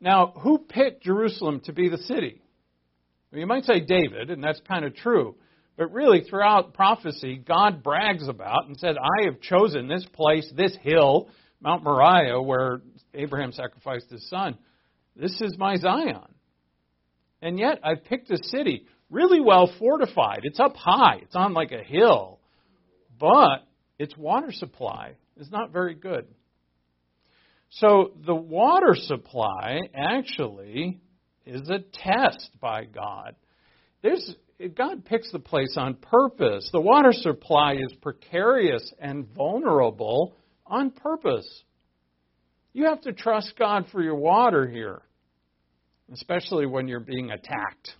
Now, 0.00 0.32
who 0.38 0.58
picked 0.58 1.04
Jerusalem 1.04 1.60
to 1.64 1.72
be 1.72 1.88
the 1.88 1.98
city? 1.98 2.40
Well, 3.30 3.40
you 3.40 3.46
might 3.46 3.64
say 3.64 3.80
David, 3.80 4.30
and 4.30 4.42
that's 4.42 4.60
kind 4.66 4.84
of 4.84 4.96
true. 4.96 5.36
But 5.76 5.92
really, 5.92 6.22
throughout 6.28 6.74
prophecy, 6.74 7.36
God 7.36 7.82
brags 7.82 8.28
about 8.28 8.66
and 8.66 8.78
said, 8.78 8.96
I 8.98 9.24
have 9.24 9.40
chosen 9.40 9.88
this 9.88 10.06
place, 10.12 10.50
this 10.54 10.76
hill, 10.82 11.28
Mount 11.60 11.82
Moriah, 11.82 12.42
where 12.42 12.82
Abraham 13.14 13.52
sacrificed 13.52 14.10
his 14.10 14.28
son. 14.28 14.58
This 15.16 15.40
is 15.40 15.56
my 15.58 15.76
Zion. 15.76 16.34
And 17.40 17.58
yet, 17.58 17.80
I've 17.82 18.04
picked 18.04 18.30
a 18.30 18.38
city 18.44 18.86
really 19.10 19.40
well 19.40 19.72
fortified. 19.78 20.40
It's 20.42 20.60
up 20.60 20.76
high, 20.76 21.20
it's 21.22 21.36
on 21.36 21.54
like 21.54 21.72
a 21.72 21.82
hill. 21.82 22.38
But 23.18 23.66
its 23.98 24.16
water 24.16 24.50
supply 24.50 25.12
is 25.38 25.50
not 25.50 25.72
very 25.72 25.94
good. 25.94 26.26
So 27.70 28.12
the 28.26 28.34
water 28.34 28.94
supply 28.94 29.80
actually 29.94 31.00
is 31.46 31.68
a 31.70 31.78
test 31.78 32.50
by 32.60 32.84
God. 32.84 33.34
There's, 34.02 34.34
God 34.68 35.04
picks 35.04 35.30
the 35.32 35.38
place 35.38 35.76
on 35.76 35.94
purpose. 35.94 36.68
The 36.72 36.80
water 36.80 37.12
supply 37.12 37.74
is 37.74 37.92
precarious 38.00 38.92
and 38.98 39.26
vulnerable 39.34 40.36
on 40.66 40.90
purpose. 40.90 41.64
You 42.72 42.86
have 42.86 43.02
to 43.02 43.12
trust 43.12 43.54
God 43.58 43.86
for 43.92 44.02
your 44.02 44.14
water 44.14 44.66
here, 44.66 45.02
especially 46.12 46.66
when 46.66 46.88
you're 46.88 47.00
being 47.00 47.30
attacked. 47.30 47.90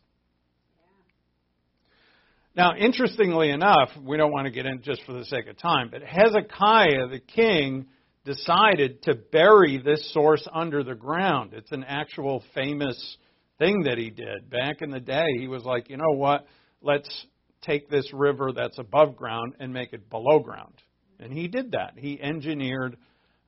Now, 2.55 2.77
interestingly 2.77 3.51
enough, 3.51 3.91
we 4.03 4.17
don't 4.17 4.33
want 4.33 4.47
to 4.47 4.51
get 4.51 4.67
in 4.67 4.83
just 4.83 5.03
for 5.05 5.13
the 5.13 5.25
sake 5.25 5.47
of 5.49 5.57
time, 5.59 5.89
but 5.91 6.03
Hezekiah, 6.03 7.09
the 7.09 7.21
king, 7.35 7.87
decided 8.25 9.03
to 9.03 9.15
bury 9.15 9.81
this 9.83 10.13
source 10.13 10.47
under 10.53 10.85
the 10.85 10.95
ground. 10.95 11.55
It's 11.55 11.73
an 11.73 11.85
actual 11.85 12.45
famous 12.55 13.17
thing 13.59 13.83
that 13.85 13.99
he 13.99 14.11
did. 14.11 14.51
Back 14.51 14.83
in 14.83 14.91
the 14.91 15.01
day, 15.01 15.27
he 15.39 15.49
was 15.49 15.65
like, 15.65 15.91
you 15.91 15.97
know 15.97 16.15
what? 16.15 16.47
Let's 16.81 17.27
take 17.63 17.89
this 17.89 18.11
river 18.13 18.53
that's 18.55 18.79
above 18.79 19.17
ground 19.17 19.55
and 19.61 19.73
make 19.73 19.93
it 19.93 20.11
below 20.11 20.41
ground. 20.41 20.75
And 21.21 21.33
he 21.33 21.49
did 21.49 21.73
that. 21.73 21.93
He 21.97 22.21
engineered 22.21 22.97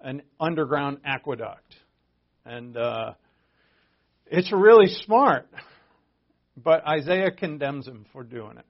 an 0.01 0.23
underground 0.39 0.99
aqueduct. 1.05 1.75
And 2.45 2.77
uh, 2.77 3.13
it's 4.27 4.53
really 4.53 4.87
smart. 5.05 5.49
But 6.57 6.87
Isaiah 6.87 7.33
condemns 7.33 7.87
him 7.89 8.07
for 8.13 8.23
doing 8.23 8.59
it 8.59 8.67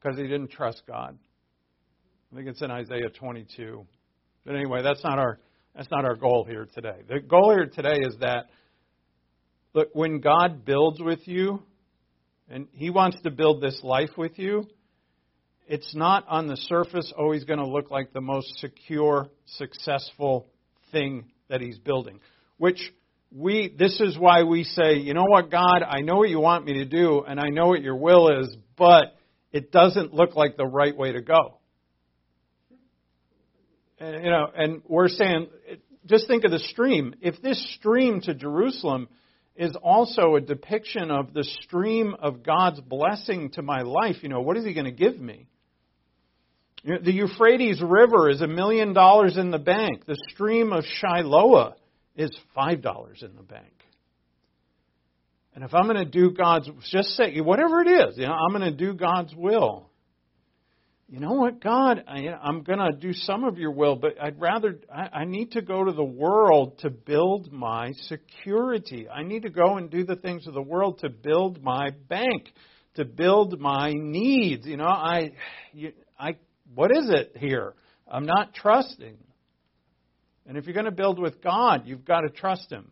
because 0.00 0.16
he 0.16 0.24
didn't 0.24 0.50
trust 0.50 0.82
God. 0.86 1.18
I 2.32 2.36
think 2.36 2.48
it's 2.48 2.62
in 2.62 2.70
Isaiah 2.70 3.10
22. 3.10 3.84
But 4.46 4.56
anyway, 4.56 4.82
that's 4.82 5.04
not 5.04 5.18
our 5.18 5.38
that's 5.74 5.90
not 5.90 6.04
our 6.04 6.14
goal 6.14 6.46
here 6.48 6.68
today. 6.72 7.02
The 7.08 7.20
goal 7.20 7.52
here 7.52 7.66
today 7.66 7.98
is 8.00 8.16
that 8.20 8.46
look, 9.74 9.90
when 9.92 10.20
God 10.20 10.64
builds 10.64 11.00
with 11.00 11.26
you 11.26 11.62
and 12.48 12.68
he 12.72 12.90
wants 12.90 13.20
to 13.22 13.30
build 13.30 13.60
this 13.60 13.80
life 13.82 14.16
with 14.16 14.38
you, 14.38 14.66
it's 15.66 15.94
not 15.94 16.24
on 16.28 16.46
the 16.46 16.56
surface 16.56 17.12
always 17.16 17.44
going 17.44 17.58
to 17.58 17.66
look 17.66 17.90
like 17.90 18.12
the 18.12 18.20
most 18.20 18.58
secure, 18.58 19.28
successful 19.46 20.46
thing 20.92 21.26
that 21.48 21.60
he's 21.60 21.78
building. 21.78 22.20
Which 22.58 22.80
we 23.32 23.74
this 23.76 24.00
is 24.00 24.16
why 24.16 24.44
we 24.44 24.64
say, 24.64 24.96
you 24.98 25.12
know 25.12 25.24
what, 25.26 25.50
God, 25.50 25.82
I 25.82 26.00
know 26.00 26.16
what 26.16 26.28
you 26.28 26.38
want 26.38 26.64
me 26.64 26.74
to 26.74 26.84
do 26.84 27.24
and 27.26 27.40
I 27.40 27.48
know 27.48 27.66
what 27.66 27.82
your 27.82 27.96
will 27.96 28.40
is, 28.40 28.56
but 28.76 29.16
it 29.52 29.72
doesn't 29.72 30.14
look 30.14 30.36
like 30.36 30.56
the 30.56 30.66
right 30.66 30.96
way 30.96 31.12
to 31.12 31.22
go. 31.22 31.58
And, 33.98 34.24
you 34.24 34.30
know, 34.30 34.50
and 34.54 34.82
we're 34.86 35.08
saying, 35.08 35.48
just 36.06 36.26
think 36.28 36.44
of 36.44 36.50
the 36.50 36.58
stream. 36.58 37.14
If 37.22 37.40
this 37.40 37.74
stream 37.76 38.20
to 38.22 38.34
Jerusalem 38.34 39.08
is 39.56 39.76
also 39.82 40.34
a 40.34 40.40
depiction 40.40 41.10
of 41.10 41.32
the 41.32 41.44
stream 41.62 42.14
of 42.18 42.42
God's 42.42 42.80
blessing 42.80 43.50
to 43.52 43.62
my 43.62 43.82
life, 43.82 44.16
you 44.22 44.28
know, 44.28 44.40
what 44.40 44.56
is 44.56 44.64
He 44.64 44.74
going 44.74 44.86
to 44.86 44.90
give 44.92 45.18
me? 45.18 45.46
The 46.84 47.12
Euphrates 47.12 47.80
River 47.80 48.28
is 48.28 48.42
a 48.42 48.46
million 48.46 48.92
dollars 48.92 49.38
in 49.38 49.50
the 49.50 49.58
bank. 49.58 50.04
The 50.06 50.18
stream 50.30 50.72
of 50.72 50.84
Shiloah 51.02 51.74
is 52.14 52.30
five 52.54 52.82
dollars 52.82 53.22
in 53.22 53.34
the 53.36 53.42
bank. 53.42 53.72
And 55.54 55.64
if 55.64 55.72
I'm 55.72 55.84
going 55.84 55.96
to 55.96 56.04
do 56.04 56.32
God's, 56.32 56.68
just 56.90 57.10
say, 57.10 57.40
whatever 57.40 57.80
it 57.80 57.88
is, 57.88 58.18
you 58.18 58.26
know, 58.26 58.34
I'm 58.34 58.50
going 58.50 58.70
to 58.70 58.76
do 58.76 58.92
God's 58.92 59.32
will 59.34 59.88
you 61.14 61.20
know 61.20 61.34
what, 61.34 61.62
God, 61.62 62.02
I, 62.08 62.26
I'm 62.42 62.64
going 62.64 62.80
to 62.80 62.90
do 62.90 63.12
some 63.12 63.44
of 63.44 63.56
your 63.56 63.70
will, 63.70 63.94
but 63.94 64.20
I'd 64.20 64.40
rather, 64.40 64.80
I, 64.92 65.20
I 65.20 65.24
need 65.24 65.52
to 65.52 65.62
go 65.62 65.84
to 65.84 65.92
the 65.92 66.02
world 66.02 66.80
to 66.80 66.90
build 66.90 67.52
my 67.52 67.92
security. 68.08 69.08
I 69.08 69.22
need 69.22 69.42
to 69.42 69.48
go 69.48 69.76
and 69.76 69.88
do 69.88 70.04
the 70.04 70.16
things 70.16 70.48
of 70.48 70.54
the 70.54 70.60
world 70.60 70.98
to 71.02 71.08
build 71.08 71.62
my 71.62 71.90
bank, 72.08 72.52
to 72.96 73.04
build 73.04 73.60
my 73.60 73.92
needs. 73.94 74.66
You 74.66 74.76
know, 74.76 74.88
I, 74.88 75.34
you, 75.72 75.92
I, 76.18 76.34
what 76.74 76.90
is 76.90 77.08
it 77.08 77.36
here? 77.38 77.74
I'm 78.08 78.26
not 78.26 78.52
trusting. 78.52 79.16
And 80.48 80.56
if 80.56 80.64
you're 80.64 80.74
going 80.74 80.86
to 80.86 80.90
build 80.90 81.20
with 81.20 81.40
God, 81.40 81.82
you've 81.86 82.04
got 82.04 82.22
to 82.22 82.28
trust 82.28 82.72
Him. 82.72 82.90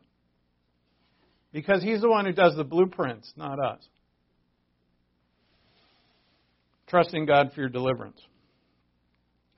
Because 1.52 1.82
He's 1.82 2.00
the 2.00 2.08
one 2.08 2.24
who 2.26 2.32
does 2.32 2.54
the 2.54 2.62
blueprints, 2.62 3.32
not 3.36 3.58
us 3.58 3.82
trusting 6.92 7.24
God 7.24 7.52
for 7.54 7.60
your 7.60 7.70
deliverance. 7.70 8.20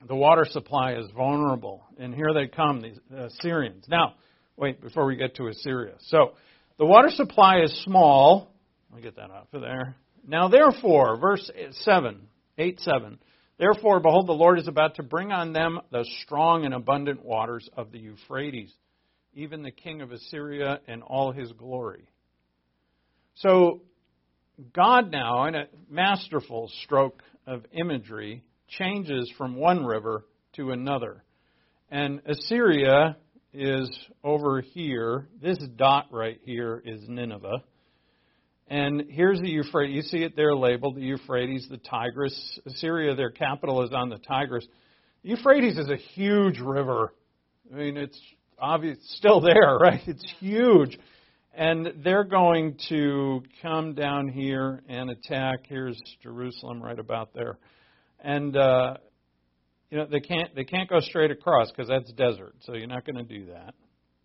The 0.07 0.15
water 0.15 0.45
supply 0.45 0.93
is 0.93 1.05
vulnerable, 1.13 1.83
and 1.97 2.15
here 2.15 2.33
they 2.33 2.47
come, 2.47 2.79
these 2.79 2.97
uh, 3.13 3.25
Assyrians. 3.25 3.83
Now, 3.89 4.13
wait, 4.55 4.79
before 4.79 5.05
we 5.05 5.17
get 5.17 5.35
to 5.35 5.47
Assyria. 5.47 5.95
So, 5.99 6.31
the 6.79 6.85
water 6.85 7.09
supply 7.09 7.59
is 7.59 7.83
small. 7.83 8.53
Let 8.89 8.97
me 8.97 9.03
get 9.03 9.17
that 9.17 9.31
off 9.31 9.47
of 9.51 9.59
there. 9.59 9.97
Now, 10.25 10.47
therefore, 10.47 11.17
verse 11.17 11.51
7, 11.81 12.21
8 12.57 12.79
7. 12.79 13.19
Therefore, 13.59 13.99
behold, 13.99 14.27
the 14.27 14.33
Lord 14.33 14.57
is 14.57 14.69
about 14.69 14.95
to 14.95 15.03
bring 15.03 15.33
on 15.33 15.51
them 15.51 15.81
the 15.91 16.05
strong 16.23 16.63
and 16.63 16.73
abundant 16.73 17.21
waters 17.25 17.69
of 17.75 17.91
the 17.91 17.99
Euphrates, 17.99 18.71
even 19.33 19.61
the 19.61 19.71
king 19.71 20.01
of 20.01 20.13
Assyria 20.13 20.79
and 20.87 21.03
all 21.03 21.33
his 21.33 21.51
glory. 21.51 22.07
So, 23.35 23.81
God 24.73 25.11
now, 25.11 25.45
in 25.45 25.55
a 25.55 25.65
masterful 25.89 26.71
stroke 26.83 27.21
of 27.45 27.65
imagery, 27.73 28.43
changes 28.67 29.31
from 29.37 29.55
one 29.55 29.85
river 29.85 30.25
to 30.53 30.71
another. 30.71 31.23
And 31.89 32.21
Assyria 32.25 33.17
is 33.53 33.89
over 34.23 34.61
here. 34.61 35.27
This 35.41 35.57
dot 35.75 36.07
right 36.11 36.39
here 36.43 36.81
is 36.85 37.01
Nineveh. 37.07 37.63
And 38.67 39.03
here's 39.09 39.39
the 39.39 39.49
Euphrates. 39.49 39.95
You 39.95 40.01
see 40.01 40.23
it 40.23 40.35
there 40.35 40.55
labeled 40.55 40.95
the 40.95 41.01
Euphrates, 41.01 41.67
the 41.69 41.77
Tigris. 41.77 42.59
Assyria, 42.65 43.15
their 43.15 43.29
capital 43.29 43.83
is 43.83 43.91
on 43.93 44.09
the 44.09 44.17
Tigris. 44.17 44.65
Euphrates 45.21 45.77
is 45.77 45.89
a 45.89 45.97
huge 45.97 46.59
river. 46.59 47.13
I 47.71 47.77
mean, 47.77 47.97
it's 47.97 48.19
obvious, 48.57 48.97
still 49.17 49.41
there, 49.41 49.77
right? 49.79 50.01
It's 50.07 50.25
huge. 50.39 50.97
And 51.57 52.03
they're 52.03 52.25
going 52.25 52.77
to 52.89 53.41
come 53.61 53.93
down 53.93 54.27
here 54.27 54.83
and 54.89 55.09
attack. 55.09 55.59
Here's 55.69 55.97
Jerusalem 56.21 56.81
right 56.83 56.99
about 56.99 57.33
there. 57.33 57.57
And 58.19 58.57
uh, 58.57 58.95
you 59.89 59.97
know 59.97 60.07
they 60.11 60.19
can't 60.19 60.53
they 60.53 60.65
can't 60.65 60.89
go 60.89 60.99
straight 60.99 61.31
across 61.31 61.71
because 61.71 61.87
that's 61.87 62.11
desert. 62.13 62.55
So 62.61 62.73
you're 62.73 62.87
not 62.87 63.05
going 63.05 63.25
to 63.25 63.39
do 63.39 63.45
that. 63.45 63.73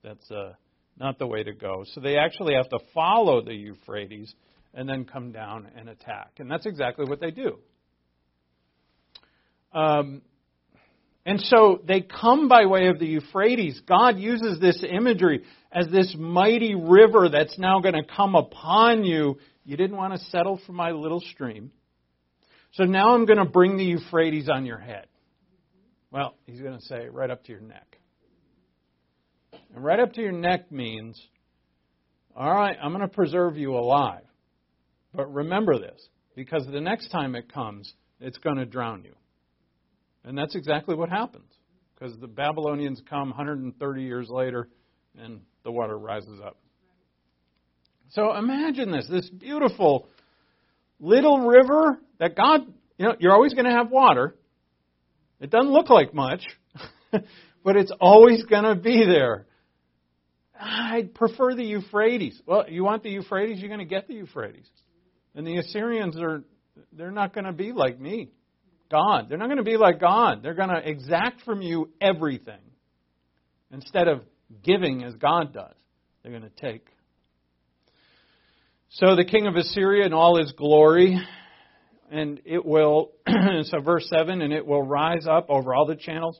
That's 0.02 0.30
uh, 0.30 0.54
not 0.98 1.18
the 1.20 1.26
way 1.26 1.44
to 1.44 1.52
go. 1.52 1.84
So 1.92 2.00
they 2.00 2.16
actually 2.16 2.54
have 2.54 2.68
to 2.70 2.78
follow 2.92 3.42
the 3.42 3.54
Euphrates 3.54 4.34
and 4.74 4.88
then 4.88 5.04
come 5.04 5.30
down 5.30 5.68
and 5.76 5.88
attack. 5.88 6.32
And 6.38 6.50
that's 6.50 6.66
exactly 6.66 7.04
what 7.08 7.20
they 7.20 7.30
do. 7.30 7.58
Um, 9.72 10.22
and 11.24 11.40
so 11.40 11.80
they 11.86 12.00
come 12.00 12.48
by 12.48 12.66
way 12.66 12.88
of 12.88 12.98
the 12.98 13.06
Euphrates. 13.06 13.80
God 13.86 14.18
uses 14.18 14.58
this 14.58 14.82
imagery 14.88 15.44
as 15.72 15.88
this 15.88 16.14
mighty 16.18 16.74
river 16.74 17.28
that's 17.28 17.58
now 17.58 17.80
going 17.80 17.94
to 17.94 18.04
come 18.04 18.34
upon 18.34 19.04
you. 19.04 19.38
You 19.64 19.76
didn't 19.76 19.96
want 19.96 20.14
to 20.14 20.18
settle 20.30 20.60
for 20.66 20.72
my 20.72 20.90
little 20.90 21.20
stream. 21.20 21.70
So 22.72 22.84
now 22.84 23.14
I'm 23.14 23.26
going 23.26 23.38
to 23.38 23.44
bring 23.44 23.76
the 23.76 23.84
Euphrates 23.84 24.48
on 24.48 24.64
your 24.66 24.78
head. 24.78 25.06
Well, 26.10 26.34
he's 26.46 26.60
going 26.60 26.78
to 26.78 26.84
say 26.84 27.08
right 27.08 27.30
up 27.30 27.44
to 27.44 27.52
your 27.52 27.60
neck. 27.60 27.98
And 29.74 29.84
right 29.84 30.00
up 30.00 30.12
to 30.14 30.20
your 30.20 30.32
neck 30.32 30.72
means 30.72 31.20
All 32.36 32.52
right, 32.54 32.76
I'm 32.80 32.92
going 32.92 33.02
to 33.02 33.08
preserve 33.08 33.56
you 33.56 33.74
alive. 33.74 34.22
But 35.12 35.32
remember 35.32 35.78
this, 35.78 36.00
because 36.36 36.66
the 36.66 36.80
next 36.80 37.08
time 37.08 37.34
it 37.34 37.52
comes, 37.52 37.92
it's 38.20 38.38
going 38.38 38.56
to 38.56 38.64
drown 38.64 39.02
you. 39.04 39.14
And 40.24 40.38
that's 40.38 40.54
exactly 40.54 40.94
what 40.94 41.08
happens. 41.08 41.50
Because 41.94 42.16
the 42.18 42.28
Babylonians 42.28 43.02
come 43.10 43.30
130 43.30 44.02
years 44.02 44.28
later, 44.30 44.68
and 45.18 45.40
the 45.64 45.72
water 45.72 45.98
rises 45.98 46.40
up. 46.44 46.56
So 48.10 48.34
imagine 48.36 48.90
this 48.90 49.06
this 49.08 49.28
beautiful 49.30 50.08
little 50.98 51.46
river 51.46 52.00
that 52.18 52.36
God, 52.36 52.60
you 52.98 53.06
know, 53.06 53.14
you're 53.18 53.32
always 53.32 53.54
going 53.54 53.66
to 53.66 53.72
have 53.72 53.90
water. 53.90 54.34
It 55.40 55.50
doesn't 55.50 55.70
look 55.70 55.88
like 55.88 56.12
much, 56.12 56.42
but 57.12 57.76
it's 57.76 57.92
always 58.00 58.44
going 58.44 58.64
to 58.64 58.74
be 58.74 59.04
there. 59.06 59.46
I'd 60.58 61.14
prefer 61.14 61.54
the 61.54 61.64
Euphrates. 61.64 62.40
Well, 62.44 62.66
you 62.68 62.84
want 62.84 63.02
the 63.02 63.10
Euphrates, 63.10 63.60
you're 63.60 63.68
going 63.68 63.80
to 63.80 63.86
get 63.86 64.08
the 64.08 64.14
Euphrates. 64.14 64.68
And 65.34 65.46
the 65.46 65.56
Assyrians 65.56 66.16
are 66.20 66.42
they're 66.92 67.10
not 67.10 67.32
going 67.32 67.44
to 67.44 67.52
be 67.52 67.72
like 67.72 67.98
me. 67.98 68.30
God. 68.90 69.28
They're 69.28 69.38
not 69.38 69.46
going 69.46 69.58
to 69.58 69.62
be 69.62 69.76
like 69.76 70.00
God. 70.00 70.42
They're 70.42 70.54
going 70.54 70.68
to 70.68 70.86
exact 70.86 71.42
from 71.42 71.62
you 71.62 71.90
everything. 72.00 72.60
Instead 73.72 74.08
of 74.08 74.22
giving 74.62 75.04
as 75.04 75.14
God 75.14 75.52
does, 75.52 75.74
they're 76.22 76.32
going 76.32 76.42
to 76.42 76.60
take. 76.60 76.86
So 78.90 79.14
the 79.14 79.24
king 79.24 79.46
of 79.46 79.56
Assyria 79.56 80.04
in 80.04 80.12
all 80.12 80.38
his 80.38 80.52
glory, 80.52 81.20
and 82.10 82.40
it 82.44 82.64
will, 82.64 83.12
so 83.62 83.80
verse 83.80 84.08
7, 84.08 84.42
and 84.42 84.52
it 84.52 84.66
will 84.66 84.82
rise 84.82 85.26
up 85.28 85.48
over 85.48 85.74
all 85.74 85.86
the 85.86 85.94
channels 85.94 86.38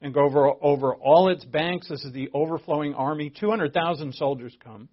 and 0.00 0.12
go 0.12 0.24
over, 0.24 0.50
over 0.60 0.94
all 0.96 1.28
its 1.28 1.44
banks. 1.44 1.88
This 1.88 2.04
is 2.04 2.12
the 2.12 2.28
overflowing 2.34 2.94
army. 2.94 3.30
200,000 3.30 4.14
soldiers 4.14 4.56
come. 4.62 4.88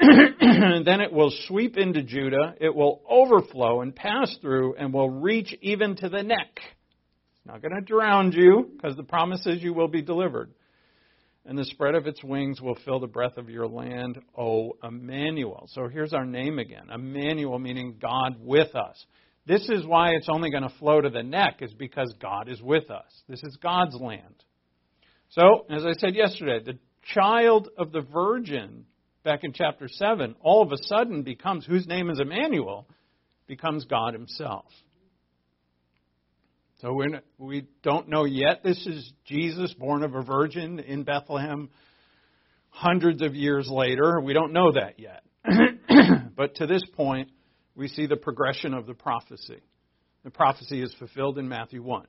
then 0.00 1.00
it 1.00 1.12
will 1.12 1.32
sweep 1.46 1.76
into 1.76 2.02
Judah. 2.02 2.54
It 2.60 2.74
will 2.74 3.02
overflow 3.08 3.80
and 3.80 3.94
pass 3.94 4.36
through 4.40 4.74
and 4.76 4.92
will 4.92 5.10
reach 5.10 5.56
even 5.60 5.96
to 5.96 6.08
the 6.08 6.22
neck. 6.22 6.56
It's 6.56 7.46
not 7.46 7.62
going 7.62 7.74
to 7.74 7.80
drown 7.80 8.32
you 8.32 8.70
because 8.74 8.96
the 8.96 9.02
promise 9.04 9.46
is 9.46 9.62
you 9.62 9.74
will 9.74 9.88
be 9.88 10.02
delivered. 10.02 10.52
And 11.48 11.56
the 11.56 11.64
spread 11.64 11.94
of 11.94 12.06
its 12.06 12.22
wings 12.22 12.60
will 12.60 12.76
fill 12.84 13.00
the 13.00 13.06
breadth 13.06 13.38
of 13.38 13.48
your 13.48 13.66
land, 13.66 14.18
O 14.36 14.76
Emmanuel. 14.84 15.66
So 15.72 15.88
here's 15.88 16.12
our 16.12 16.26
name 16.26 16.58
again. 16.58 16.90
Emmanuel 16.94 17.58
meaning 17.58 17.96
God 17.98 18.36
with 18.38 18.76
us. 18.76 19.02
This 19.46 19.66
is 19.70 19.86
why 19.86 20.10
it's 20.10 20.28
only 20.28 20.50
going 20.50 20.64
to 20.64 20.78
flow 20.78 21.00
to 21.00 21.08
the 21.08 21.22
neck, 21.22 21.60
is 21.62 21.72
because 21.72 22.14
God 22.20 22.50
is 22.50 22.60
with 22.60 22.90
us. 22.90 23.22
This 23.30 23.42
is 23.42 23.56
God's 23.62 23.94
land. 23.94 24.44
So, 25.30 25.64
as 25.70 25.86
I 25.86 25.94
said 25.94 26.14
yesterday, 26.14 26.62
the 26.62 26.78
child 27.14 27.70
of 27.78 27.92
the 27.92 28.02
virgin, 28.02 28.84
back 29.24 29.42
in 29.42 29.54
chapter 29.54 29.88
7, 29.88 30.34
all 30.42 30.62
of 30.62 30.70
a 30.70 30.82
sudden 30.82 31.22
becomes, 31.22 31.64
whose 31.64 31.86
name 31.86 32.10
is 32.10 32.20
Emmanuel, 32.20 32.86
becomes 33.46 33.86
God 33.86 34.12
himself. 34.12 34.66
So 36.80 36.92
we're, 36.92 37.22
we 37.38 37.66
don't 37.82 38.08
know 38.08 38.24
yet. 38.24 38.62
This 38.62 38.86
is 38.86 39.12
Jesus, 39.24 39.74
born 39.74 40.04
of 40.04 40.14
a 40.14 40.22
virgin 40.22 40.78
in 40.78 41.02
Bethlehem 41.02 41.70
hundreds 42.68 43.20
of 43.20 43.34
years 43.34 43.68
later. 43.68 44.20
We 44.20 44.32
don't 44.32 44.52
know 44.52 44.70
that 44.70 45.00
yet. 45.00 45.24
but 46.36 46.54
to 46.56 46.68
this 46.68 46.84
point, 46.94 47.30
we 47.74 47.88
see 47.88 48.06
the 48.06 48.16
progression 48.16 48.74
of 48.74 48.86
the 48.86 48.94
prophecy. 48.94 49.60
The 50.22 50.30
prophecy 50.30 50.80
is 50.80 50.94
fulfilled 51.00 51.36
in 51.38 51.48
Matthew 51.48 51.82
1. 51.82 52.06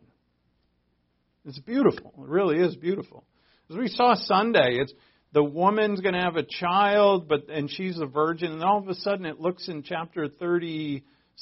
It's 1.46 1.60
beautiful. 1.60 2.14
It 2.20 2.30
really 2.30 2.60
is 2.60 2.76
beautiful. 2.76 3.24
As 3.72 3.76
we 3.76 3.88
saw 3.88 4.14
Sunday, 4.14 4.78
it's 4.80 4.94
the 5.34 5.44
woman's 5.44 6.00
going 6.00 6.14
to 6.14 6.22
have 6.22 6.36
a 6.36 6.44
child, 6.44 7.28
but 7.28 7.50
and 7.50 7.72
she's 7.72 8.00
a 8.00 8.06
virgin, 8.06 8.52
and 8.52 8.64
all 8.64 8.78
of 8.78 8.88
a 8.88 8.96
sudden 8.96 9.26
it 9.26 9.40
looks 9.40 9.68
in 9.68 9.82
chapter 9.82 10.28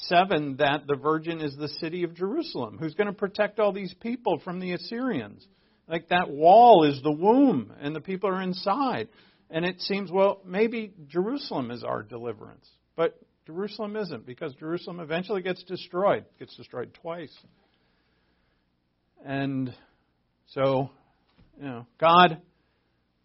37 0.08 0.56
that 0.58 0.86
the 0.86 0.96
virgin 0.96 1.40
is 1.40 1.56
the 1.56 1.68
city 1.80 2.04
of 2.04 2.14
Jerusalem, 2.14 2.78
who's 2.78 2.94
going 2.94 3.06
to 3.06 3.12
protect 3.12 3.58
all 3.58 3.72
these 3.72 3.94
people 4.00 4.40
from 4.44 4.60
the 4.60 4.72
Assyrians. 4.72 5.46
Like 5.88 6.08
that 6.10 6.30
wall 6.30 6.84
is 6.84 7.00
the 7.02 7.12
womb, 7.12 7.72
and 7.80 7.96
the 7.96 8.00
people 8.00 8.28
are 8.28 8.42
inside. 8.42 9.08
And 9.50 9.64
it 9.64 9.80
seems, 9.80 10.10
well, 10.10 10.40
maybe 10.44 10.92
Jerusalem 11.08 11.70
is 11.70 11.82
our 11.82 12.02
deliverance. 12.02 12.68
But 12.96 13.18
Jerusalem 13.46 13.96
isn't, 13.96 14.26
because 14.26 14.54
Jerusalem 14.56 15.00
eventually 15.00 15.40
gets 15.40 15.62
destroyed, 15.64 16.26
gets 16.38 16.54
destroyed 16.56 16.92
twice. 17.00 17.34
And 19.24 19.74
so, 20.48 20.90
you 21.58 21.66
know, 21.66 21.86
God 21.98 22.42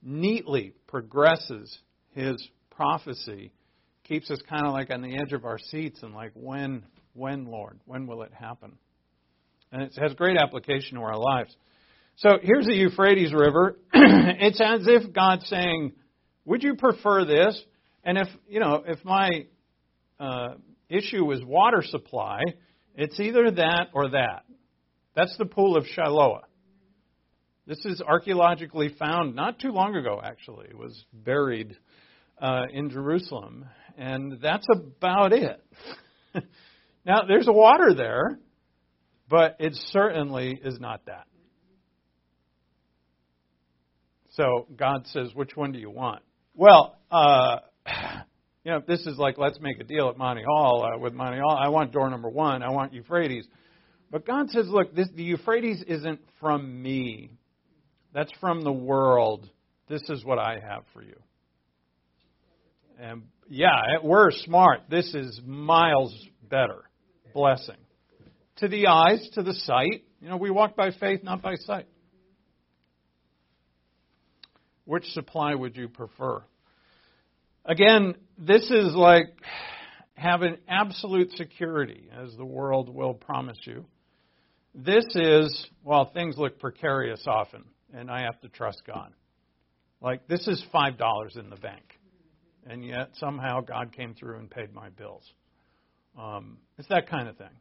neatly 0.01 0.73
progresses 0.87 1.77
his 2.11 2.47
prophecy, 2.71 3.51
keeps 4.03 4.29
us 4.29 4.41
kind 4.49 4.65
of 4.65 4.73
like 4.73 4.89
on 4.89 5.01
the 5.01 5.15
edge 5.15 5.33
of 5.33 5.45
our 5.45 5.57
seats 5.57 5.99
and 6.03 6.13
like, 6.13 6.31
when, 6.33 6.83
when, 7.13 7.45
Lord, 7.45 7.79
when 7.85 8.07
will 8.07 8.23
it 8.23 8.33
happen? 8.33 8.77
And 9.71 9.81
it 9.81 9.93
has 9.97 10.13
great 10.13 10.37
application 10.37 10.97
to 10.97 11.03
our 11.03 11.17
lives. 11.17 11.55
So 12.17 12.37
here's 12.41 12.65
the 12.65 12.75
Euphrates 12.75 13.33
River. 13.33 13.77
it's 13.93 14.61
as 14.61 14.81
if 14.87 15.13
God's 15.13 15.47
saying, 15.47 15.93
would 16.45 16.61
you 16.61 16.75
prefer 16.75 17.25
this? 17.25 17.59
And 18.03 18.17
if, 18.17 18.27
you 18.47 18.59
know, 18.59 18.83
if 18.85 19.03
my 19.03 19.47
uh, 20.19 20.55
issue 20.89 21.31
is 21.31 21.43
water 21.43 21.81
supply, 21.81 22.41
it's 22.95 23.19
either 23.19 23.49
that 23.51 23.87
or 23.93 24.09
that. 24.09 24.43
That's 25.15 25.35
the 25.37 25.45
pool 25.45 25.75
of 25.77 25.85
Shiloah. 25.85 26.41
This 27.65 27.83
is 27.85 28.01
archaeologically 28.01 28.89
found 28.99 29.35
not 29.35 29.59
too 29.59 29.69
long 29.69 29.95
ago, 29.95 30.19
actually. 30.21 30.67
It 30.67 30.77
was 30.77 31.05
buried 31.13 31.77
uh, 32.41 32.63
in 32.71 32.89
Jerusalem. 32.89 33.65
And 33.97 34.39
that's 34.41 34.65
about 34.71 35.33
it. 35.33 35.63
now, 37.05 37.23
there's 37.27 37.47
water 37.47 37.93
there, 37.93 38.39
but 39.29 39.57
it 39.59 39.73
certainly 39.91 40.59
is 40.63 40.79
not 40.79 41.05
that. 41.05 41.27
So 44.31 44.67
God 44.75 45.05
says, 45.07 45.29
which 45.33 45.51
one 45.55 45.71
do 45.71 45.79
you 45.79 45.91
want? 45.91 46.23
Well, 46.55 46.97
uh, 47.11 47.57
you 48.63 48.71
know, 48.71 48.81
this 48.87 49.01
is 49.05 49.17
like, 49.17 49.37
let's 49.37 49.59
make 49.59 49.79
a 49.79 49.83
deal 49.83 50.09
at 50.09 50.17
Monty 50.17 50.43
Hall 50.43 50.83
uh, 50.83 50.97
with 50.97 51.13
Monty 51.13 51.39
Hall. 51.39 51.57
I 51.59 51.69
want 51.69 51.91
door 51.91 52.09
number 52.09 52.29
one. 52.29 52.63
I 52.63 52.71
want 52.71 52.93
Euphrates. 52.93 53.47
But 54.09 54.25
God 54.25 54.49
says, 54.49 54.67
look, 54.67 54.95
this, 54.95 55.07
the 55.15 55.23
Euphrates 55.23 55.83
isn't 55.87 56.19
from 56.39 56.81
me. 56.81 57.31
That's 58.13 58.31
from 58.39 58.61
the 58.61 58.71
world. 58.71 59.49
This 59.87 60.03
is 60.09 60.23
what 60.23 60.39
I 60.39 60.59
have 60.67 60.83
for 60.93 61.01
you. 61.01 61.15
And 62.99 63.23
yeah, 63.49 63.99
we're 64.03 64.31
smart. 64.31 64.81
This 64.89 65.13
is 65.13 65.39
miles 65.45 66.13
better. 66.49 66.83
Blessing. 67.33 67.77
To 68.57 68.67
the 68.67 68.87
eyes, 68.87 69.27
to 69.33 69.43
the 69.43 69.53
sight. 69.53 70.03
You 70.21 70.29
know, 70.29 70.37
we 70.37 70.51
walk 70.51 70.75
by 70.75 70.91
faith, 70.91 71.23
not 71.23 71.41
by 71.41 71.55
sight. 71.55 71.87
Which 74.85 75.05
supply 75.07 75.55
would 75.55 75.75
you 75.75 75.87
prefer? 75.87 76.43
Again, 77.65 78.15
this 78.37 78.69
is 78.69 78.93
like 78.93 79.27
having 80.15 80.57
absolute 80.67 81.31
security, 81.31 82.09
as 82.15 82.35
the 82.35 82.45
world 82.45 82.93
will 82.93 83.13
promise 83.13 83.57
you. 83.63 83.85
This 84.75 85.05
is, 85.15 85.67
well, 85.83 86.11
things 86.13 86.37
look 86.37 86.59
precarious 86.59 87.23
often, 87.27 87.63
and 87.93 88.09
I 88.09 88.21
have 88.21 88.39
to 88.41 88.49
trust 88.49 88.83
God. 88.85 89.13
Like, 90.01 90.27
this 90.27 90.47
is 90.47 90.63
$5 90.73 91.37
in 91.37 91.49
the 91.49 91.55
bank, 91.55 91.99
and 92.67 92.85
yet 92.85 93.09
somehow 93.19 93.61
God 93.61 93.91
came 93.91 94.13
through 94.13 94.39
and 94.39 94.49
paid 94.49 94.73
my 94.73 94.89
bills. 94.89 95.23
Um, 96.19 96.57
it's 96.77 96.87
that 96.89 97.09
kind 97.09 97.27
of 97.27 97.37
thing. 97.37 97.55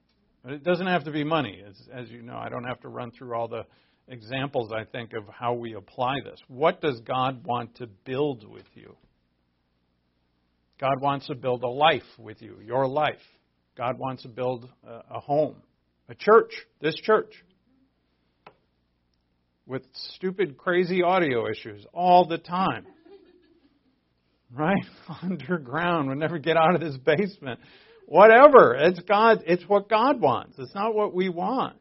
But 0.45 0.55
it 0.55 0.65
doesn't 0.65 0.87
have 0.87 1.05
to 1.05 1.11
be 1.11 1.25
money. 1.25 1.63
As, 1.67 1.77
as 1.93 2.11
you 2.11 2.23
know, 2.23 2.37
I 2.37 2.49
don't 2.49 2.65
have 2.65 2.81
to 2.81 2.89
run 2.89 3.13
through 3.13 3.35
all 3.35 3.49
the 3.49 3.65
examples, 4.09 4.73
I 4.73 4.85
think, 4.85 5.13
of 5.13 5.25
how 5.33 5.55
we 5.55 5.75
apply 5.75 6.17
this. 6.25 6.41
What 6.49 6.81
does 6.81 7.01
God 7.01 7.45
want 7.45 7.77
to 7.77 7.87
build 7.87 8.49
with 8.49 8.67
you? 8.75 8.97
God 10.81 11.01
wants 11.01 11.29
to 11.29 11.37
build 11.37 11.63
a 11.63 11.69
life 11.69 12.03
with 12.19 12.43
you, 12.43 12.59
your 12.65 12.89
life. 12.89 13.21
God 13.77 13.99
wants 13.99 14.23
to 14.23 14.29
build 14.29 14.69
a, 14.85 15.17
a 15.17 15.21
home, 15.21 15.57
a 16.09 16.15
church, 16.15 16.53
this 16.81 16.97
church, 16.97 17.33
with 19.65 19.83
stupid, 20.15 20.59
crazy 20.59 21.03
audio 21.03 21.49
issues 21.49 21.87
all 21.95 22.27
the 22.27 22.39
time. 22.39 22.85
Right? 24.55 24.85
Underground. 25.23 26.09
We'll 26.09 26.17
never 26.17 26.39
get 26.39 26.57
out 26.57 26.75
of 26.75 26.81
this 26.81 26.97
basement. 26.99 27.61
Whatever. 28.07 28.75
It's 28.75 29.01
God. 29.01 29.43
It's 29.47 29.65
what 29.67 29.89
God 29.89 30.21
wants. 30.21 30.57
It's 30.59 30.75
not 30.75 30.95
what 30.95 31.15
we 31.15 31.29
want. 31.29 31.77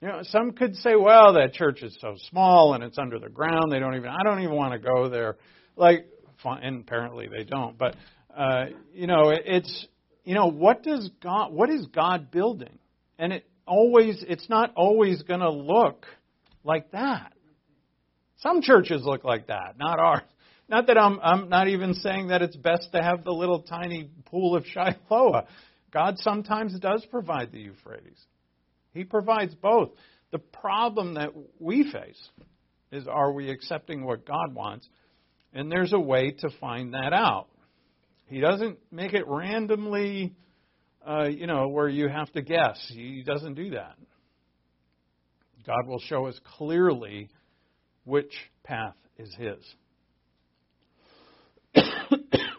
You 0.00 0.08
know, 0.08 0.20
some 0.22 0.52
could 0.52 0.76
say, 0.76 0.96
well, 0.96 1.32
that 1.34 1.54
church 1.54 1.82
is 1.82 1.96
so 2.00 2.16
small 2.30 2.74
and 2.74 2.84
it's 2.84 2.98
under 2.98 3.18
the 3.18 3.30
ground. 3.30 3.72
They 3.72 3.78
don't 3.78 3.94
even, 3.94 4.10
I 4.10 4.22
don't 4.22 4.40
even 4.40 4.54
want 4.54 4.74
to 4.74 4.78
go 4.78 5.08
there. 5.08 5.36
Like, 5.76 6.06
and 6.44 6.80
apparently 6.80 7.26
they 7.26 7.44
don't. 7.44 7.78
But 7.78 7.96
uh, 8.36 8.66
you 8.92 9.06
know, 9.06 9.30
it's 9.30 9.86
you 10.24 10.34
know, 10.34 10.50
what 10.50 10.82
does 10.82 11.10
God? 11.22 11.52
What 11.52 11.70
is 11.70 11.86
God 11.86 12.30
building? 12.30 12.78
And 13.18 13.32
it 13.32 13.46
always, 13.66 14.24
it's 14.26 14.48
not 14.48 14.72
always 14.74 15.22
going 15.22 15.40
to 15.40 15.50
look 15.50 16.06
like 16.64 16.90
that. 16.92 17.32
Some 18.38 18.62
churches 18.62 19.02
look 19.04 19.24
like 19.24 19.46
that, 19.46 19.76
not 19.78 19.98
ours. 19.98 20.22
Not 20.68 20.86
that 20.86 20.96
I'm, 20.96 21.20
I'm 21.20 21.48
not 21.48 21.68
even 21.68 21.94
saying 21.94 22.28
that 22.28 22.42
it's 22.42 22.56
best 22.56 22.88
to 22.92 23.02
have 23.02 23.24
the 23.24 23.32
little 23.32 23.62
tiny 23.62 24.08
pool 24.26 24.56
of 24.56 24.64
Shiloh. 24.66 25.46
God 25.92 26.18
sometimes 26.18 26.78
does 26.80 27.04
provide 27.10 27.52
the 27.52 27.60
Euphrates. 27.60 28.18
He 28.92 29.04
provides 29.04 29.54
both. 29.54 29.90
The 30.32 30.38
problem 30.38 31.14
that 31.14 31.30
we 31.60 31.90
face 31.90 32.28
is 32.90 33.06
are 33.06 33.32
we 33.32 33.50
accepting 33.50 34.04
what 34.04 34.26
God 34.26 34.54
wants? 34.54 34.88
And 35.52 35.70
there's 35.70 35.92
a 35.92 36.00
way 36.00 36.32
to 36.40 36.48
find 36.60 36.94
that 36.94 37.12
out. 37.12 37.48
He 38.26 38.40
doesn't 38.40 38.78
make 38.90 39.12
it 39.12 39.24
randomly, 39.26 40.34
uh, 41.06 41.28
you 41.28 41.46
know, 41.46 41.68
where 41.68 41.88
you 41.88 42.08
have 42.08 42.32
to 42.32 42.42
guess. 42.42 42.82
He 42.88 43.22
doesn't 43.22 43.54
do 43.54 43.70
that. 43.70 43.96
God 45.66 45.86
will 45.86 46.00
show 46.00 46.26
us 46.26 46.38
clearly 46.56 47.28
which 48.04 48.32
path 48.64 48.96
is 49.18 49.32
His. 49.38 49.58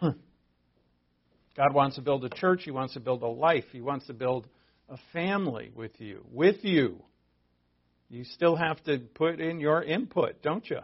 God 1.58 1.74
wants 1.74 1.96
to 1.96 2.02
build 2.02 2.24
a 2.26 2.30
church. 2.30 2.62
He 2.64 2.72
wants 2.72 2.94
to 2.94 3.00
build 3.00 3.24
a 3.24 3.28
life. 3.28 3.66
He 3.72 3.82
wants 3.82 4.08
to 4.08 4.14
build 4.14 4.48
a 4.90 4.98
family 5.14 5.72
with 5.74 6.00
you. 6.00 6.26
With 6.32 6.64
you. 6.64 7.02
You 8.10 8.24
still 8.24 8.56
have 8.56 8.84
to 8.84 9.00
put 9.00 9.40
in 9.40 9.60
your 9.60 9.84
input, 9.84 10.42
don't 10.42 10.68
you? 10.70 10.80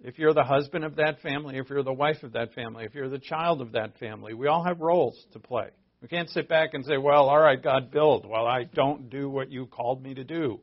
If 0.00 0.18
you're 0.18 0.34
the 0.34 0.44
husband 0.44 0.84
of 0.84 0.96
that 0.96 1.20
family, 1.22 1.56
if 1.56 1.70
you're 1.70 1.82
the 1.82 1.92
wife 1.92 2.22
of 2.22 2.32
that 2.32 2.52
family, 2.52 2.84
if 2.84 2.94
you're 2.94 3.08
the 3.08 3.18
child 3.18 3.60
of 3.60 3.72
that 3.72 3.98
family, 3.98 4.34
we 4.34 4.48
all 4.48 4.64
have 4.64 4.80
roles 4.80 5.18
to 5.32 5.38
play. 5.38 5.68
We 6.02 6.08
can't 6.08 6.28
sit 6.28 6.48
back 6.48 6.74
and 6.74 6.84
say, 6.84 6.98
well, 6.98 7.30
all 7.30 7.40
right, 7.40 7.62
God, 7.62 7.90
build, 7.90 8.26
while 8.26 8.46
I 8.46 8.64
don't 8.64 9.08
do 9.08 9.30
what 9.30 9.50
you 9.50 9.64
called 9.66 10.02
me 10.02 10.12
to 10.14 10.24
do. 10.24 10.60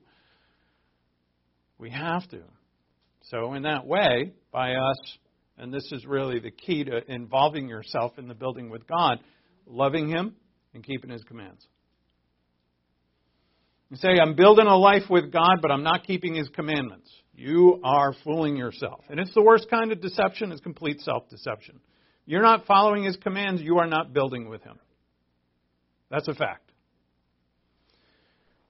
We 1.79 1.89
have 1.89 2.29
to. 2.29 2.41
So, 3.29 3.55
in 3.55 3.63
that 3.63 3.87
way, 3.87 4.33
by 4.51 4.73
us, 4.73 5.17
and 5.61 5.71
this 5.71 5.87
is 5.91 6.07
really 6.07 6.39
the 6.39 6.49
key 6.49 6.83
to 6.83 6.99
involving 7.09 7.69
yourself 7.69 8.17
in 8.17 8.27
the 8.27 8.33
building 8.33 8.71
with 8.71 8.87
God, 8.87 9.19
loving 9.67 10.09
Him 10.09 10.35
and 10.73 10.83
keeping 10.83 11.11
His 11.11 11.23
commands. 11.23 11.65
You 13.91 13.97
say, 13.97 14.17
I'm 14.19 14.35
building 14.35 14.65
a 14.65 14.75
life 14.75 15.07
with 15.07 15.31
God, 15.31 15.59
but 15.61 15.69
I'm 15.69 15.83
not 15.83 16.07
keeping 16.07 16.33
His 16.33 16.49
commandments. 16.49 17.11
You 17.35 17.79
are 17.83 18.15
fooling 18.23 18.57
yourself. 18.57 19.03
And 19.07 19.19
it's 19.19 19.33
the 19.35 19.43
worst 19.43 19.69
kind 19.69 19.91
of 19.91 20.01
deception, 20.01 20.51
is 20.51 20.59
complete 20.61 20.99
self 21.01 21.29
deception. 21.29 21.79
You're 22.25 22.41
not 22.41 22.65
following 22.65 23.03
His 23.03 23.17
commands, 23.17 23.61
you 23.61 23.77
are 23.77 23.87
not 23.87 24.13
building 24.13 24.49
with 24.49 24.63
Him. 24.63 24.79
That's 26.09 26.27
a 26.27 26.33
fact. 26.33 26.71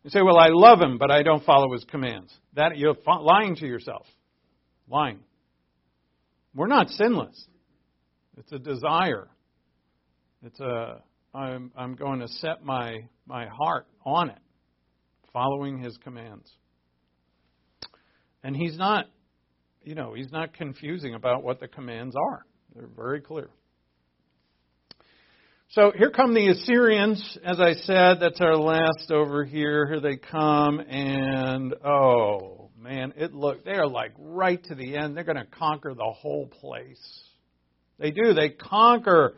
You 0.03 0.09
say, 0.09 0.21
Well, 0.21 0.37
I 0.37 0.49
love 0.49 0.81
Him, 0.81 0.97
but 0.97 1.09
I 1.09 1.23
don't 1.23 1.45
follow 1.45 1.71
His 1.71 1.85
commands. 1.85 2.33
That 2.55 2.77
You're 2.77 2.97
lying 3.07 3.55
to 3.57 3.65
yourself. 3.65 4.05
Lying. 4.89 5.19
We're 6.53 6.67
not 6.67 6.89
sinless. 6.89 7.47
It's 8.37 8.51
a 8.51 8.59
desire. 8.59 9.27
It's 10.43 10.59
a 10.59 11.01
I'm 11.33 11.71
I'm 11.77 11.95
going 11.95 12.19
to 12.19 12.27
set 12.27 12.63
my 12.63 13.05
my 13.25 13.47
heart 13.47 13.87
on 14.05 14.29
it 14.29 14.39
following 15.31 15.79
his 15.79 15.97
commands. 16.03 16.51
And 18.43 18.55
he's 18.55 18.77
not, 18.77 19.05
you 19.83 19.95
know, 19.95 20.13
he's 20.13 20.31
not 20.31 20.53
confusing 20.53 21.13
about 21.13 21.43
what 21.43 21.59
the 21.59 21.67
commands 21.67 22.15
are. 22.15 22.45
They're 22.75 22.89
very 22.95 23.21
clear. 23.21 23.49
So 25.69 25.93
here 25.97 26.09
come 26.09 26.33
the 26.33 26.49
Assyrians. 26.49 27.37
As 27.45 27.61
I 27.61 27.73
said, 27.73 28.17
that's 28.19 28.41
our 28.41 28.57
last 28.57 29.09
over 29.09 29.45
here. 29.45 29.87
Here 29.87 30.01
they 30.01 30.17
come, 30.17 30.79
and 30.79 31.73
oh 31.85 32.60
man, 32.81 33.13
it 33.15 33.33
look 33.33 33.63
they 33.63 33.71
are 33.71 33.87
like 33.87 34.11
right 34.17 34.63
to 34.65 34.75
the 34.75 34.97
end. 34.97 35.15
They're 35.15 35.23
going 35.23 35.37
to 35.37 35.45
conquer 35.45 35.93
the 35.93 36.11
whole 36.11 36.47
place. 36.47 37.21
They 37.99 38.11
do. 38.11 38.33
They 38.33 38.49
conquer 38.49 39.35